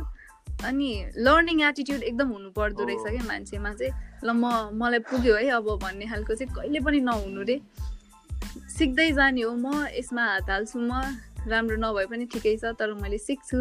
अनि 0.67 0.91
लर्निङ 1.17 1.61
एटिट्युड 1.69 2.03
एकदम 2.03 2.29
हुनुपर्दो 2.29 2.83
हो। 2.83 2.89
रहेछ 2.89 3.07
क्या 3.07 3.25
मान्छेमा 3.29 3.73
चाहिँ। 3.73 3.93
ल 4.25 4.31
म 4.35 4.45
मलाई 4.77 4.99
पुग्यो 5.09 5.35
है 5.37 5.49
अब 5.57 5.67
भन्ने 5.83 6.07
खालको 6.07 6.35
चाहिँ 6.35 6.55
कहिले 6.55 6.81
पनि 6.85 7.01
नहुनु 7.01 7.43
रे। 7.43 7.57
सिक्दै 8.79 9.11
जाने 9.13 9.43
हो 9.43 9.53
म 9.57 9.87
यसमा 9.99 10.25
हात 10.25 10.51
हाल्छु 10.51 10.79
म। 10.81 10.93
राम्रो 11.49 11.77
नभए 11.77 12.07
पनि 12.11 12.25
ठिकै 12.33 12.57
छ 12.57 12.73
तर 12.79 12.93
मैले 13.01 13.19
सिक्छु 13.19 13.59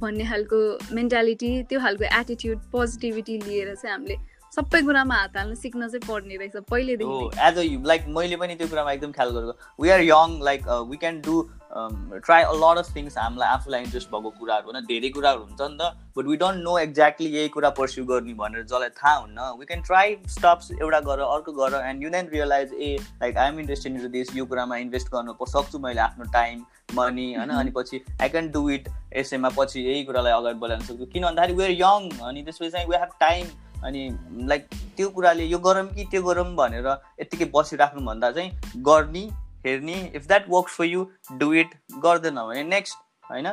भन्ने 0.00 0.24
खालको 0.24 0.58
मेन्टालिटी 0.92 1.50
त्यो 1.70 1.80
खालको 1.80 2.04
एटिट्युड 2.20 2.58
पोजिटिभिटी 2.72 3.34
लिएर 3.46 3.74
चाहिँ 3.74 3.92
हामीले 3.94 4.16
सबै 4.56 4.80
कुरामा 4.82 5.14
हात 5.14 5.36
हाल्न 5.36 5.54
सिक्न 5.54 5.88
चाहिँ 5.88 6.06
पर्ने 6.06 6.36
रहेछ 6.36 6.56
हो 6.56 6.60
पहिल्यैदेखि 6.70 7.10
नै। 7.10 7.48
एज 7.48 7.58
अ 7.58 7.86
लाइक 7.86 8.06
मैले 8.16 8.36
पनि 8.36 8.54
त्यो 8.60 8.68
कुरामा 8.68 8.92
एकदम 8.92 9.12
ख्याल 9.12 9.30
गरेको। 9.30 9.82
We 9.82 9.90
are 9.90 10.00
young 10.02 10.38
like 10.44 10.68
we 10.90 10.96
can 10.96 11.20
do 11.26 11.34
try 11.70 12.42
a 12.42 12.54
lot 12.62 12.78
of 12.78 12.94
things 12.96 13.18
हामीलाई 13.18 13.48
आफूलाई 13.48 13.82
इन्ट्रेस्ट 13.82 14.10
भएको 14.10 14.30
कुराहरू 14.38 14.72
होइन 14.72 14.86
धेरै 14.86 15.10
कुराहरू 15.16 15.42
हुन्छ 15.42 15.60
नि 15.60 15.76
त। 15.78 15.94
But 16.16 16.26
we 16.26 16.36
don't 16.42 16.64
know 16.64 16.78
exactly 16.78 17.30
यही 17.36 17.48
कुरा 17.56 17.70
पर्स्यु 17.78 18.04
गर्ने 18.10 18.34
भनेर 18.42 18.64
जसलाई 18.64 18.88
थाहा 18.98 19.14
हुन्न। 19.16 19.46
वी 19.60 19.70
क्यान 19.70 19.86
ट्राई 19.86 20.16
स्टप्स 20.34 20.70
एउटा 20.80 21.00
गर 21.06 21.24
अर्को 21.28 21.52
गर 21.62 21.78
and 21.84 22.02
you 22.02 22.10
then 22.10 22.28
realise 22.32 22.74
a 22.74 22.90
like 23.22 23.38
I 23.38 23.48
am 23.48 23.58
interested 23.60 24.02
in 24.02 24.10
this 24.18 24.36
यो 24.36 24.44
कुरामा 24.50 24.76
इन्भेस्ट 24.88 25.14
गर्नु 25.14 25.38
सक्छु 25.46 25.78
मैले 25.86 26.00
आफ्नो 26.10 26.30
टाइम 26.32 26.66
मनी 26.94 27.32
होइन? 27.34 27.50
अनि 27.62 27.70
पछि 27.76 28.04
आई 28.20 28.28
क्यान 28.28 28.50
डु 28.50 28.68
इट 28.70 28.88
यसैमा 29.16 29.48
पछि 29.56 29.88
यही 29.88 30.04
कुरालाई 30.04 30.32
अगाडि 30.32 30.58
बढाउन 30.58 30.86
सक्छु। 30.90 31.12
किन 31.12 31.22
भन्दाखेरि 31.24 31.58
वेआर 31.58 31.70
यङ 31.86 32.10
अनि 32.20 32.42
त्यसपछि 32.42 32.70
चाहिँ 32.70 32.86
वी 32.88 32.96
हेभ 32.96 33.18
टाइम 33.20 33.58
अनि 33.84 34.02
लाइक 34.48 34.68
त्यो 34.96 35.08
कुराले 35.10 35.44
यो 35.44 35.58
गरौँ 35.58 35.86
कि 35.94 36.04
त्यो 36.10 36.22
गरौँ 36.22 36.44
भनेर 36.56 36.86
यत्तिकै 37.20 37.50
बसिराख्नुभन्दा 37.54 38.30
चाहिँ 38.30 38.50
गर्ने 38.88 39.24
हेर्ने 39.66 39.96
if 40.16 40.26
that 40.26 40.44
works 40.50 40.76
for 40.76 40.84
you 40.84 41.06
do 41.38 41.52
it 41.62 41.74
गर्दैन 42.04 42.34
भने 42.34 42.62
नेक्स्ट 42.64 42.98
होइन. 43.30 43.52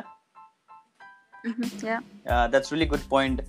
That's 1.46 2.72
really 2.72 2.86
good 2.86 3.08
point 3.10 3.42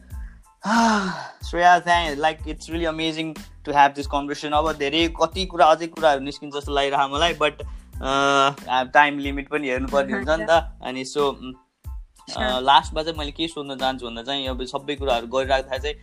Shreya 1.49 1.79
thank 1.79 2.17
like 2.19 2.47
it's 2.47 2.69
really 2.69 2.85
amazing 2.85 3.33
to 3.65 3.71
have 3.71 3.93
this 3.95 4.07
conversation 4.07 4.53
अब 4.53 4.71
धेरै 4.79 5.07
कति 5.21 5.45
कुरा 5.53 5.65
अझै 5.71 5.87
कुराहरू 5.87 6.21
निस्किन्छ 6.23 6.55
जस्तो 6.55 6.73
लागिरह 6.73 7.07
मलाई 7.07 7.33
बट 7.41 7.63
टाइम 8.93 9.19
लिमिट 9.19 9.49
पनि 9.49 9.69
हेर्नुपर्ने 9.69 10.13
हुन्छ 10.13 10.29
नि 10.29 10.45
त। 10.45 10.79
अनि 10.83 11.05
सो. 11.05 11.31
लास्टमा 12.29 13.03
चाहिँ 13.03 13.17
मैले 13.17 13.31
के 13.31 13.47
सोध्न 13.47 13.75
चाहन्छु 13.77 14.05
भन्दा 14.05 14.23
चाहिँ 14.23 14.47
अब 14.47 14.63
सबै 14.71 14.95
कुराहरू 14.95 15.27
गरिराख्दा 15.27 15.77
चाहिँ 15.77 15.95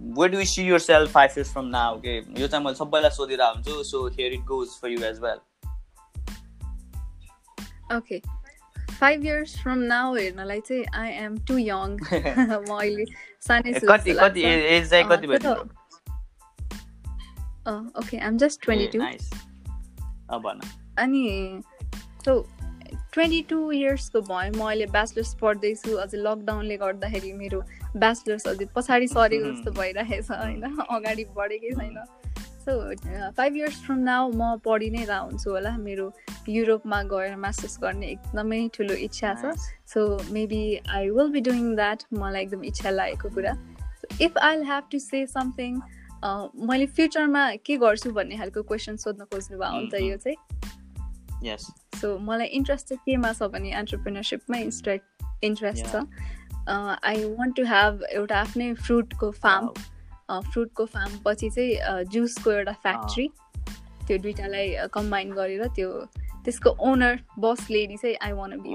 where 0.00 0.30
do 0.30 0.44
see 0.44 0.62
yourself 0.78 1.12
five 1.12 1.30
years 1.36 1.52
from 1.52 1.66
now 1.74 1.98
के 2.00 2.16
यो 2.40 2.48
चाहिँ 2.48 2.64
मैले 2.64 2.76
सबैलाई 2.76 3.10
सोधिरहेको 3.16 3.54
हुन्छु 3.54 3.82
so 3.90 4.06
here 4.08 4.32
it 4.32 4.44
goes 4.52 4.68
for 4.82 4.88
you 4.90 5.00
as 5.10 5.18
well 5.20 5.38
okay 7.96 8.18
five 8.94 9.24
years 9.24 9.56
from 9.62 9.78
now 9.92 10.14
हेर्नलाई 10.16 10.60
चाहिँ 10.60 10.84
आई 10.96 11.10
एम 11.24 11.36
टु 11.46 11.58
यङ 11.58 11.88
म 11.90 12.78
अहिले 12.78 13.04
सानै 13.46 13.72
कति 13.80 14.12
कति। 14.14 14.42
एज 14.42 14.90
चाहिँ 14.90 15.04
कति 15.08 15.26
भयो? 15.26 15.54
Okay 17.98 18.16
I'm 18.18 18.36
just 18.38 18.64
twenty 18.64 18.86
two 18.88 18.98
भन। 20.38 20.60
अनि 20.98 21.22
सो 22.24 22.32
ट्वेन्टी 23.14 23.40
टू 23.50 23.58
इयर्सको 23.72 24.20
भयो। 24.20 24.52
म 24.58 24.60
अहिले 24.66 24.86
ब्याचलर्स 24.90 25.34
पढ्दैछु। 25.40 25.96
अझै 26.04 26.18
लकडाउनले 26.18 26.76
गर्दाखेरि 26.82 27.32
मेरो 27.40 27.60
ब्याचलर्स 27.96 28.46
अझै 28.52 28.66
पछाडि 28.76 29.08
सरेको 29.14 29.50
जस्तो 29.50 29.70
भइरहेछ 29.80 30.30
होइन? 30.30 30.64
अगाडि 30.90 31.24
बढेकै 31.36 31.72
छैन। 31.80 31.98
So 32.64 32.72
five 33.36 33.56
years 33.56 33.80
from 33.86 33.98
now 34.04 34.30
म 34.30 34.56
पढि 34.64 34.90
नै 34.90 35.04
रह 35.04 35.18
हुन्छु 35.28 35.50
होला। 35.50 35.76
मेरो 35.78 36.06
युरोपमा 36.48 37.02
गएर 37.12 37.36
मास्टर्स 37.44 37.78
गर्ने 37.82 38.06
एकदमै 38.14 38.60
ठुलो 38.74 38.94
इच्छा 39.06 39.34
छ। 39.40 39.52
So 39.92 40.00
maybe 40.32 40.62
I 40.90 41.10
will 41.16 41.28
be 41.32 41.40
doing 41.48 41.74
that 41.76 42.02
मलाई 42.14 42.42
एकदम 42.42 42.64
इच्छा 42.64 42.90
लागेको 42.90 43.28
कुरा। 43.36 43.52
If 44.20 44.38
I 44.48 44.64
have 44.70 44.84
to 44.92 44.98
say 44.98 45.26
something 45.28 45.80
मैले 46.68 46.86
फ्युचरमा 46.96 47.44
के 47.66 47.76
गर्छु 47.76 48.10
भन्ने 48.16 48.36
खालको 48.36 48.62
क्वेसन 48.64 48.96
सोध्न 48.96 49.24
खोज्नु 49.28 49.58
भयो 49.60 49.80
नि 49.80 49.88
त 49.92 50.00
यो 50.02 50.16
चाहिँ। 50.16 50.36
सो 52.00 52.18
मलाई 52.18 52.46
इन्ट्रेस्ट 52.46 52.88
चाहिँ 52.88 53.00
केमा 53.06 53.32
छ 53.32 53.42
भने 53.42 53.70
एन्टरप्रिनरसिपमै 53.78 54.60
इन्स्ट्रे 54.60 55.00
इन्ट्रेस्ट 55.44 55.86
छ. 55.86 55.94
आई 56.68 57.24
वान्ट 57.24 57.56
टु 57.56 57.64
हेभ 57.64 58.02
एउटा 58.12 58.40
आफ्नै 58.40 58.72
फ्रुटको 58.74 59.30
फार्म 59.30 59.68
फ्रुटको 60.52 60.84
फार्म 60.86 61.18
पछि 61.26 61.50
चाहिँ 61.50 62.04
जुसको 62.04 62.52
एउटा 62.52 62.72
फ्याक्ट्री 62.72 63.28
त्यो 64.06 64.18
दुइटालाई 64.18 64.76
कम्बाइन 64.92 65.32
गरेर 65.32 65.66
त्यो 65.66 65.90
त्यसको 66.44 66.70
ओनर 66.90 67.20
बस 67.38 67.66
लेडी 67.70 67.96
चाहिँ 67.96 68.16
I 68.22 68.32
want 68.32 68.50
be 68.60 68.74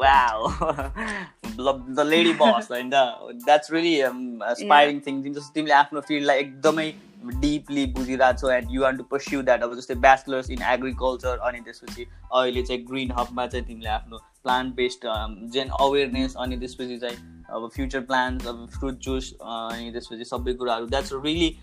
the 1.96 2.00
lady 2.08 2.34
boss 2.34 2.68
that's 2.72 3.72
really 3.72 5.00
thing 5.00 5.22
जस्तो 5.34 5.54
तिमीले 5.54 5.74
आफ्नो 5.74 6.02
फिल्डलाई 6.02 6.40
एकदमै 6.40 6.92
डिपली 7.20 7.86
बुझिरहेको 7.86 8.38
छौ 8.38 8.50
and 8.50 8.72
you 8.72 8.82
want 8.82 8.98
to 8.98 9.04
pursue 9.04 9.42
that 9.42 9.64
अब 9.64 9.76
जस्तै 9.76 9.96
ब्याचलर्स 9.96 10.50
इन 10.50 10.62
एग्रिकल्चर 10.62 11.38
अनि 11.38 11.60
त्यसपछि 11.60 12.06
अहिले 12.34 12.64
चाहिँ 12.64 12.86
ग्रिन 12.86 13.12
हबमा 13.12 13.48
चाहिँ 13.48 13.66
तिमीले 13.66 13.90
आफ्नो 13.90 14.18
प्लान्ट 14.18 14.76
बेस्ड 14.76 15.08
जेन 15.52 15.70
अवेरनेस 15.80 16.36
अनि 16.36 16.58
त्यसपछि 16.58 16.98
चाहिँ 16.98 17.46
अब 17.50 17.70
फ्युचर 17.76 18.00
प्लान्स 18.02 18.48
अब 18.48 18.68
फ्रुट 18.70 19.00
जुस 19.00 19.34
अनि 19.42 19.92
त्यसपछि 19.92 20.24
सबै 20.26 20.54
कुराहरू. 20.54 20.86
That's 20.86 21.14
really 21.14 21.58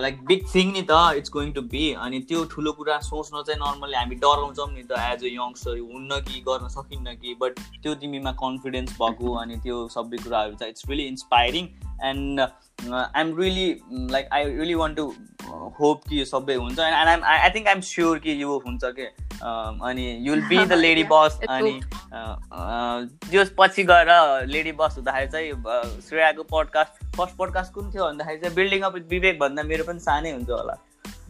like 0.00 0.24
big 0.24 0.46
thing 0.54 0.72
नि 0.72 0.82
त 0.82 1.16
इट्स 1.16 1.30
गोइङ 1.30 1.52
टु 1.52 1.62
बी 1.62 1.92
अनि 1.92 2.20
त्यो 2.20 2.44
ठुलो 2.44 2.72
कुरा 2.72 2.98
सोच्न 2.98 3.42
चाहिँ 3.42 3.60
नर्मली 3.60 3.96
हामी 3.96 4.14
डराउँछौँ 4.14 4.72
नि 4.72 4.82
त 4.82 4.98
एज 4.98 5.24
अ 5.24 5.34
यङ्स्टर 5.34 5.78
हुन्न 5.78 6.20
कि 6.20 6.40
गर्न 6.40 6.68
सकिन्न 6.68 7.14
कि 7.14 7.34
बट 7.40 7.60
त्यो 7.82 7.94
तिमीमा 7.94 8.32
कन्फिडेन्स 8.32 8.92
भएको 8.92 9.34
अनि 9.34 9.56
त्यो 9.56 9.86
सबै 9.88 10.16
कुराहरू 10.16 10.54
चाहिँ 10.54 10.70
it's 10.70 10.88
really 10.88 11.06
inspiring 11.06 11.68
and 12.04 12.40
I 12.90 13.20
am 13.20 13.36
really 13.38 13.80
like 14.12 14.28
I 14.32 14.44
really 14.44 14.74
want 14.74 14.96
to 14.96 15.14
hope 15.80 16.02
कि 16.08 16.20
यो 16.20 16.24
सबै 16.24 16.54
हुन्छ। 16.54 16.78
And 16.78 17.08
I'm 17.08 17.24
I 17.24 17.50
think 17.50 17.66
I'm 17.68 17.80
sure 17.80 18.18
कि 18.18 18.42
यो 18.42 18.58
हुन्छ 18.66 18.80
कि 18.98 19.06
अनि 19.42 20.18
you'll 20.28 20.40
be 20.48 20.64
the 20.66 20.72
lady 20.72 21.04
boss 21.12 21.40
अनि 21.48 21.80
त्यो 23.30 23.44
पछि 23.58 23.84
गएर 23.84 24.46
लेडी 24.46 24.72
बस 24.72 24.94
हुँदाखेरि 24.96 25.30
चाहिँ 25.32 25.52
श्रेयाको 26.08 26.42
पडकास्ट 26.52 27.04
फर्स्ट 27.16 27.36
पोडकास्ट 27.36 27.72
कुन 27.72 27.90
थियो 27.94 28.04
भन्दाखेरि 28.04 28.40
चाहिँ 28.40 28.54
बिल्डिङ 28.56 28.82
अप 28.82 28.94
विवेक 29.10 29.38
भन्दा 29.38 29.62
मेरो 29.62 29.84
पनि 29.84 30.00
सानै 30.00 30.32
हुन्छ 30.32 30.50
होला। 30.50 30.76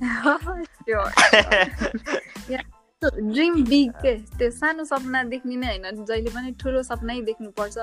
ड्रिम 3.05 3.65
बिग 3.65 3.91
के 4.03 4.15
त्यो 4.39 4.51
सानो 4.51 4.85
सपना 4.85 5.23
देख्ने 5.33 5.57
नै 5.57 5.67
होइन। 5.67 6.05
जहिले 6.05 6.31
पनि 6.31 6.53
ठुलो 6.61 6.83
सपनै 6.83 7.21
देख्नुपर्छ। 7.23 7.79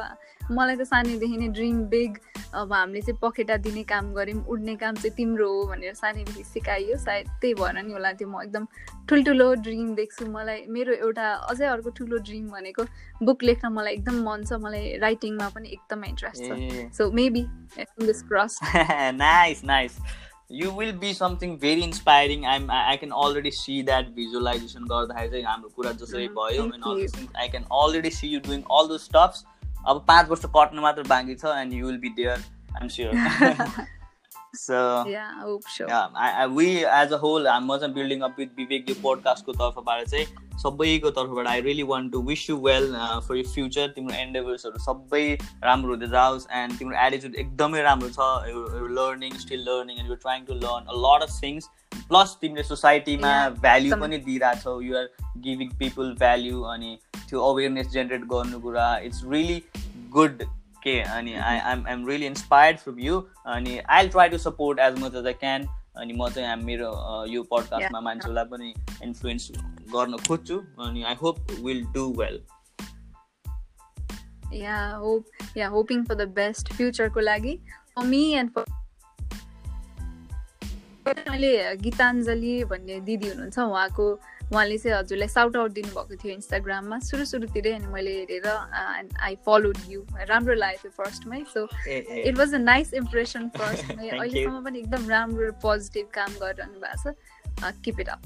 मलाई 0.52 0.76
त 0.76 0.84
सानैदेखि 0.90 1.38
नै 1.38 1.48
ड्रिम 1.54 1.78
बिग। 1.90 2.18
अब 2.50 2.74
हामीले 2.74 3.02
चाहिँ 3.02 3.20
पखेटा 3.22 3.56
दिने 3.62 3.84
काम 3.84 4.14
गऱ्यौँ 4.14 4.44
उड्ने 4.50 4.76
काम 4.76 4.96
चाहिँ 4.96 5.16
तिम्रो 5.16 5.48
हो 5.50 5.66
भनेर 5.70 5.94
सानैदेखि 5.94 6.44
सिकाइयो। 6.44 6.98
सायद 6.98 7.28
त्यही 7.42 7.54
भएर 7.54 7.78
नि 7.86 7.94
होला 7.94 8.12
त्यो 8.18 8.28
म 8.28 8.42
एकदम 8.42 8.66
ठुल्ठुलो 9.10 9.48
ड्रिम 9.66 9.94
देख्छु। 9.96 10.26
मलाई 10.26 10.66
मेरो 10.70 10.94
एउटा 10.94 11.28
अझै 11.50 11.66
अर्को 11.66 11.90
ठुलो 12.00 12.18
ड्रिम 12.26 12.50
भनेको 12.50 12.84
बुक 13.22 13.44
लेख्न 13.44 13.70
मलाई 13.70 13.94
एकदम 13.94 14.16
मन 14.26 14.44
छ। 14.50 14.58
मलाई 14.58 14.98
राइटिङमा 14.98 15.48
पनि 15.54 15.68
एकदमै 15.70 16.08
इन्ट्रेस्ट 16.10 16.42
छ। 16.44 16.50
So 16.98 17.12
maybe 17.12 17.46
crush 17.78 18.60
nice 19.22 19.64
nice 19.66 20.00
you 20.50 20.72
will 20.72 20.92
be 20.92 21.14
something 21.14 21.58
very 21.60 21.84
inspiring. 21.84 22.46
I'm 22.46 22.72
i 22.72 22.98
can 22.98 23.12
already 23.12 23.52
see 23.52 23.82
that 23.84 24.08
visualization 24.16 24.88
गर्दाखेरि 24.90 25.30
चाहिँ 25.32 25.46
हाम्रो 25.46 25.70
कुरा 25.76 25.92
जसरी 26.02 26.28
भयो 26.38 26.64
and 26.64 27.38
I 27.38 27.48
can 27.50 27.64
already 27.82 28.10
see 28.12 28.28
you 28.28 28.40
doing 28.48 28.62
all 28.78 28.88
the 28.88 28.98
stuffs 29.02 29.46
अब 29.88 30.04
पाँच 30.08 30.30
वर्ष 30.30 30.46
कट्नु 30.56 30.82
मात्र 30.82 31.04
बाँकी 31.10 31.36
छ 31.36 31.54
and 31.58 31.74
you 31.74 31.86
will 31.86 31.98
be 32.00 32.10
there 32.18 32.44
I'm 32.80 32.88
sure 32.96 33.14
So 34.54 35.06
yeah, 35.08 35.32
I 35.38 35.42
hope 35.42 35.64
so. 35.64 35.86
Yeah, 35.88 36.08
I, 36.16 36.44
I, 36.44 36.48
we 36.48 36.86
as 36.86 37.12
a 37.12 37.18
whole, 37.18 37.44
building 37.44 38.22
up 38.22 38.36
with 38.40 38.48
Vivek 38.58 38.90
यो 38.90 38.96
पोडकास्टको 39.02 39.54
तर्फबाट 39.54 40.08
चाहिँ 40.08 40.26
सबैको 40.62 41.10
तर्फबाट 41.12 41.48
I 41.48 41.62
really 41.62 41.84
want 41.92 42.12
to 42.12 42.22
wish 42.24 42.50
you 42.50 42.58
well 42.66 42.88
for 43.28 43.36
you 43.36 43.44
future 43.50 43.88
तिम्रो 43.96 44.16
एन्डेभर्सहरू 44.16 44.84
सबै 44.86 45.22
राम्रो 45.64 45.90
हुँदै 45.90 46.08
जाओस् 46.08 46.48
एन्ड 46.62 46.78
तिम्रो 46.80 46.98
एटिच्युड 47.06 47.36
एकदमै 47.36 47.82
राम्रो 47.82 48.10
छ 48.10 48.30
learning 48.98 49.38
still 49.46 49.66
learning 49.70 49.98
and 49.98 50.10
you 50.10 50.16
trying 50.26 50.46
to 50.46 50.54
learn 50.56 50.86
a 50.86 51.00
lot 51.06 51.24
of 51.24 51.42
things 51.44 51.70
plus 52.10 52.38
तिमीले 52.42 52.64
सोसाइटीमा 52.70 53.34
भ्याल्यु 53.62 53.98
पनि 54.06 54.18
दिइरहेछौ 54.30 54.80
युआर 54.82 55.10
गिभिङ 55.48 55.76
पिपुल 55.80 56.14
भ्याल्यु 56.20 56.64
अनि 56.76 56.98
त्यो 57.18 57.50
अवेरनेस 57.52 57.92
जेनेरेट 57.98 58.26
गर्नु 58.34 58.60
कुरा 58.62 58.88
इट्स 59.10 59.24
रियली 59.28 59.62
गुड 60.12 60.44
के 60.84 61.00
अनि 61.02 61.34
I 61.34 61.58
I'm 61.58 61.86
I'm 61.88 62.08
really 62.08 62.26
inspired 62.26 62.78
from 62.78 63.00
you 63.00 63.20
अनि 63.48 63.78
I 63.90 64.08
try 64.08 64.30
to 64.30 64.38
support 64.38 64.80
as 64.80 65.00
much 65.00 65.16
as 65.16 65.26
I 65.26 65.34
can 65.34 65.68
अनि 65.98 66.14
म 66.14 66.30
चाहिँ 66.30 66.56
मेरो 66.64 66.92
यो 67.26 67.44
पडकास्टमा 67.44 68.00
मान्छेलाई 68.02 68.46
पनि 68.46 68.74
इन्फ्लुएन्स 69.04 69.52
गर्न 69.96 70.18
खोज्छु 70.28 70.60
अनि 70.80 71.04
I 71.04 71.16
hope 71.22 71.52
will 71.60 71.84
do 71.94 72.06
well 72.20 72.42
yeah 74.54 74.78
hope 74.96 75.58
yeah 75.58 75.68
hoping 75.68 76.04
for 76.04 76.16
the 76.16 76.28
best 76.36 76.74
फ्युचरको 76.74 77.20
लागि 77.20 77.58
फर 77.96 78.06
मी 78.06 78.24
एन्ड 78.34 78.52
फर 78.52 78.79
अहिले 81.10 81.76
गीताञ्जली 81.86 82.54
भन्ने 82.72 83.00
दिदी 83.08 83.28
हुनुहुन्छ 83.30 83.60
उहाँको 83.60 84.06
उहाँले 84.52 84.78
चाहिँ 84.78 84.98
हजुरलाई 84.98 85.28
साउट 85.28 85.56
आउट 85.58 85.72
दिनुभएको 85.72 86.16
थियो 86.24 86.34
इन्स्टाग्राममा 86.34 87.00
सुरु 87.10 87.26
सुरुतिरै 87.26 87.74
अनि 87.74 87.88
मैले 87.94 88.14
हेरेर 88.20 88.48
आई 88.48 89.36
फलो 89.46 89.74
यु 89.90 90.06
राम्रो 90.32 90.54
लागेको 90.54 90.90
थियो 90.90 91.04
फर्स्टमै 91.04 91.44
so 91.54 91.68
it 92.30 92.38
was 92.38 92.54
a 92.54 92.58
nice 92.58 92.94
impression 93.02 93.50
फर्स्टमै 93.58 94.10
अहिलेसम्म 94.10 94.64
पनि 94.66 94.80
एकदम 94.80 95.10
राम्रो 95.10 95.52
पोजिटिभ 95.62 96.08
काम 96.20 96.32
गरिरहनु 96.44 96.80
भएको 96.86 97.12
छ। 97.12 97.74
Keep 97.86 98.00
it 98.00 98.10
up 98.10 98.22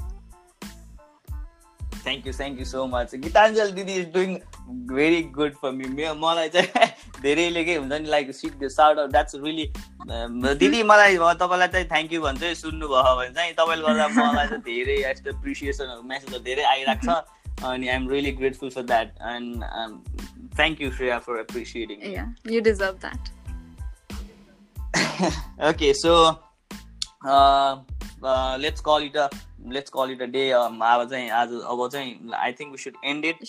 thank 2.06 2.28
you 2.28 2.34
thank 2.34 2.60
you 2.60 2.66
so 2.66 2.86
much 2.88 3.16
Gitanjal 3.26 3.72
दिदी 3.72 3.93
is 3.93 4.08
doing 4.14 4.36
very 4.93 5.22
good 5.38 5.54
for 5.62 5.72
me 5.72 5.86
मलाई 6.22 6.49
चाहिँ 6.49 6.88
धेरैले 7.22 7.64
के 7.66 7.76
हुन्छ 7.76 7.93
नि 7.93 8.10
like 8.10 8.36
sit 8.36 8.58
the 8.60 8.68
shout 8.70 8.99
out 8.99 9.12
that's 9.12 9.36
really 9.43 9.66
दिदी 10.64 10.84
मलाई 10.84 11.18
तपाईँलाई 11.18 11.68
चाहिँ 11.68 11.88
थ्याङ्क 11.89 12.14
यू 12.14 12.22
भन्छ 12.22 12.43
सुन्नुभयो 12.62 13.16
भने 13.18 13.30
चाहिँ 13.34 13.54
तपाईँले 13.54 13.88
गर्दा 13.88 14.08
मलाई 14.18 14.47
चाहिँ 14.47 14.62
धेरै 14.64 14.97
यस्तो 15.01 15.30
एप्रिसिएसनहरू 15.30 16.01
मेसेजहरू 16.10 16.43
धेरै 16.43 16.64
आइरहेको 16.74 17.06
छ। 17.06 17.66
अनि 17.66 17.88
I'm 17.88 18.10
really 18.10 18.32
grateful 18.38 18.70
for 18.70 18.84
that 18.84 19.08
and 19.32 19.64
thank 20.58 20.82
you 20.82 20.91
Shreya 20.91 21.20
for 21.28 21.39
appreciating 21.39 21.97
you 22.54 22.62
deserve 22.62 22.95
that 23.06 23.24
okay 25.70 25.93
so 26.01 26.14
let's 28.64 28.82
call 28.88 29.04
it 29.06 29.18
a 29.18 29.28
let's 29.72 29.91
call 29.91 30.11
it 30.11 30.22
a 30.22 30.26
day 30.28 30.49
अब 30.51 31.07
चाहिँ 31.09 31.30
आज 31.32 31.49
अब 31.66 31.88
चाहिँ 31.91 32.32
I 32.36 32.51
think 32.51 32.72
we 32.72 32.78
should 32.78 32.93
end 33.05 33.26
it 33.26 33.43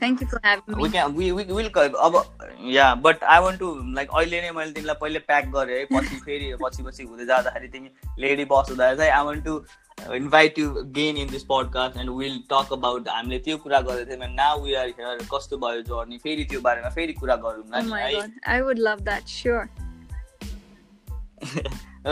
thank 0.00 0.22
you 0.22 0.28
for 0.28 0.40
having 0.44 0.82
we 0.82 0.90
can 0.90 1.12
we 1.12 1.30
we 1.30 1.44
will 1.44 1.68
अब 1.68 2.22
yeah 2.68 2.94
but 3.02 3.24
I 3.26 3.40
want 3.40 3.58
to 3.58 3.74
like 3.94 4.10
अहिले 4.10 4.40
नै 4.40 4.50
मैले 4.50 4.72
तिमीलाई 4.72 4.96
पहिले 5.00 5.18
प्याक 5.28 5.48
गरेँ 5.50 5.78
है 5.78 5.84
पछि 5.92 6.16
फेरि 6.26 6.56
पछि 6.62 6.82
पछि 6.82 7.02
हुँदै 7.02 7.26
जाँदाखेरि 7.26 7.68
तिमी 7.68 7.90
लेडी 8.18 8.44
बस 8.44 8.70
हुँदाखेरि 8.70 8.96
चाहिँ 8.96 9.12
I 9.12 9.24
want 9.24 9.44
to 9.44 10.14
invite 10.14 10.58
you 10.58 10.70
again 10.92 11.16
in 11.16 11.30
this 11.30 11.44
podcast 11.44 11.96
and 11.96 12.10
will 12.10 12.38
talk 12.50 12.72
about 12.72 13.08
हामीले 13.08 13.38
त्यो 13.38 13.56
कुरा 13.58 13.80
गरेको 13.82 14.10
थियौँ 14.10 14.34
नाउ 14.34 14.62
वी 14.62 14.74
आर 14.74 14.88
हियर 14.90 15.26
कस्तो 15.34 15.58
भयो 15.58 15.82
जर्नी 15.84 16.18
फेरि 16.18 16.44
त्यो 16.44 16.60
बारेमा 16.60 16.90
फेरि 16.90 17.12
कुरा 17.12 17.36
गरौँ 17.44 17.64
न 17.66 18.30
I 18.46 18.60
would 18.60 18.78
love 18.80 19.00
that 19.02 19.26
sure 19.30 19.66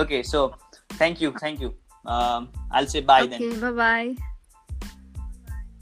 okay 0.00 0.22
so 0.24 0.46
thank 0.92 1.22
you 1.22 1.30
thank 1.32 1.62
you 1.62 1.72
um, 2.04 2.48
I'll 2.70 2.86
say 2.86 3.00
bye 3.00 3.22
okay, 3.22 3.48
then. 3.48 3.60
Bye 3.60 3.70
bye. 3.70 4.16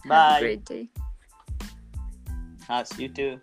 Bye. 0.07 0.15
Have 0.15 0.37
a 0.37 0.41
great 0.41 0.65
day. 0.65 0.89
Yes, 2.69 2.93
you 2.99 3.09
too. 3.09 3.41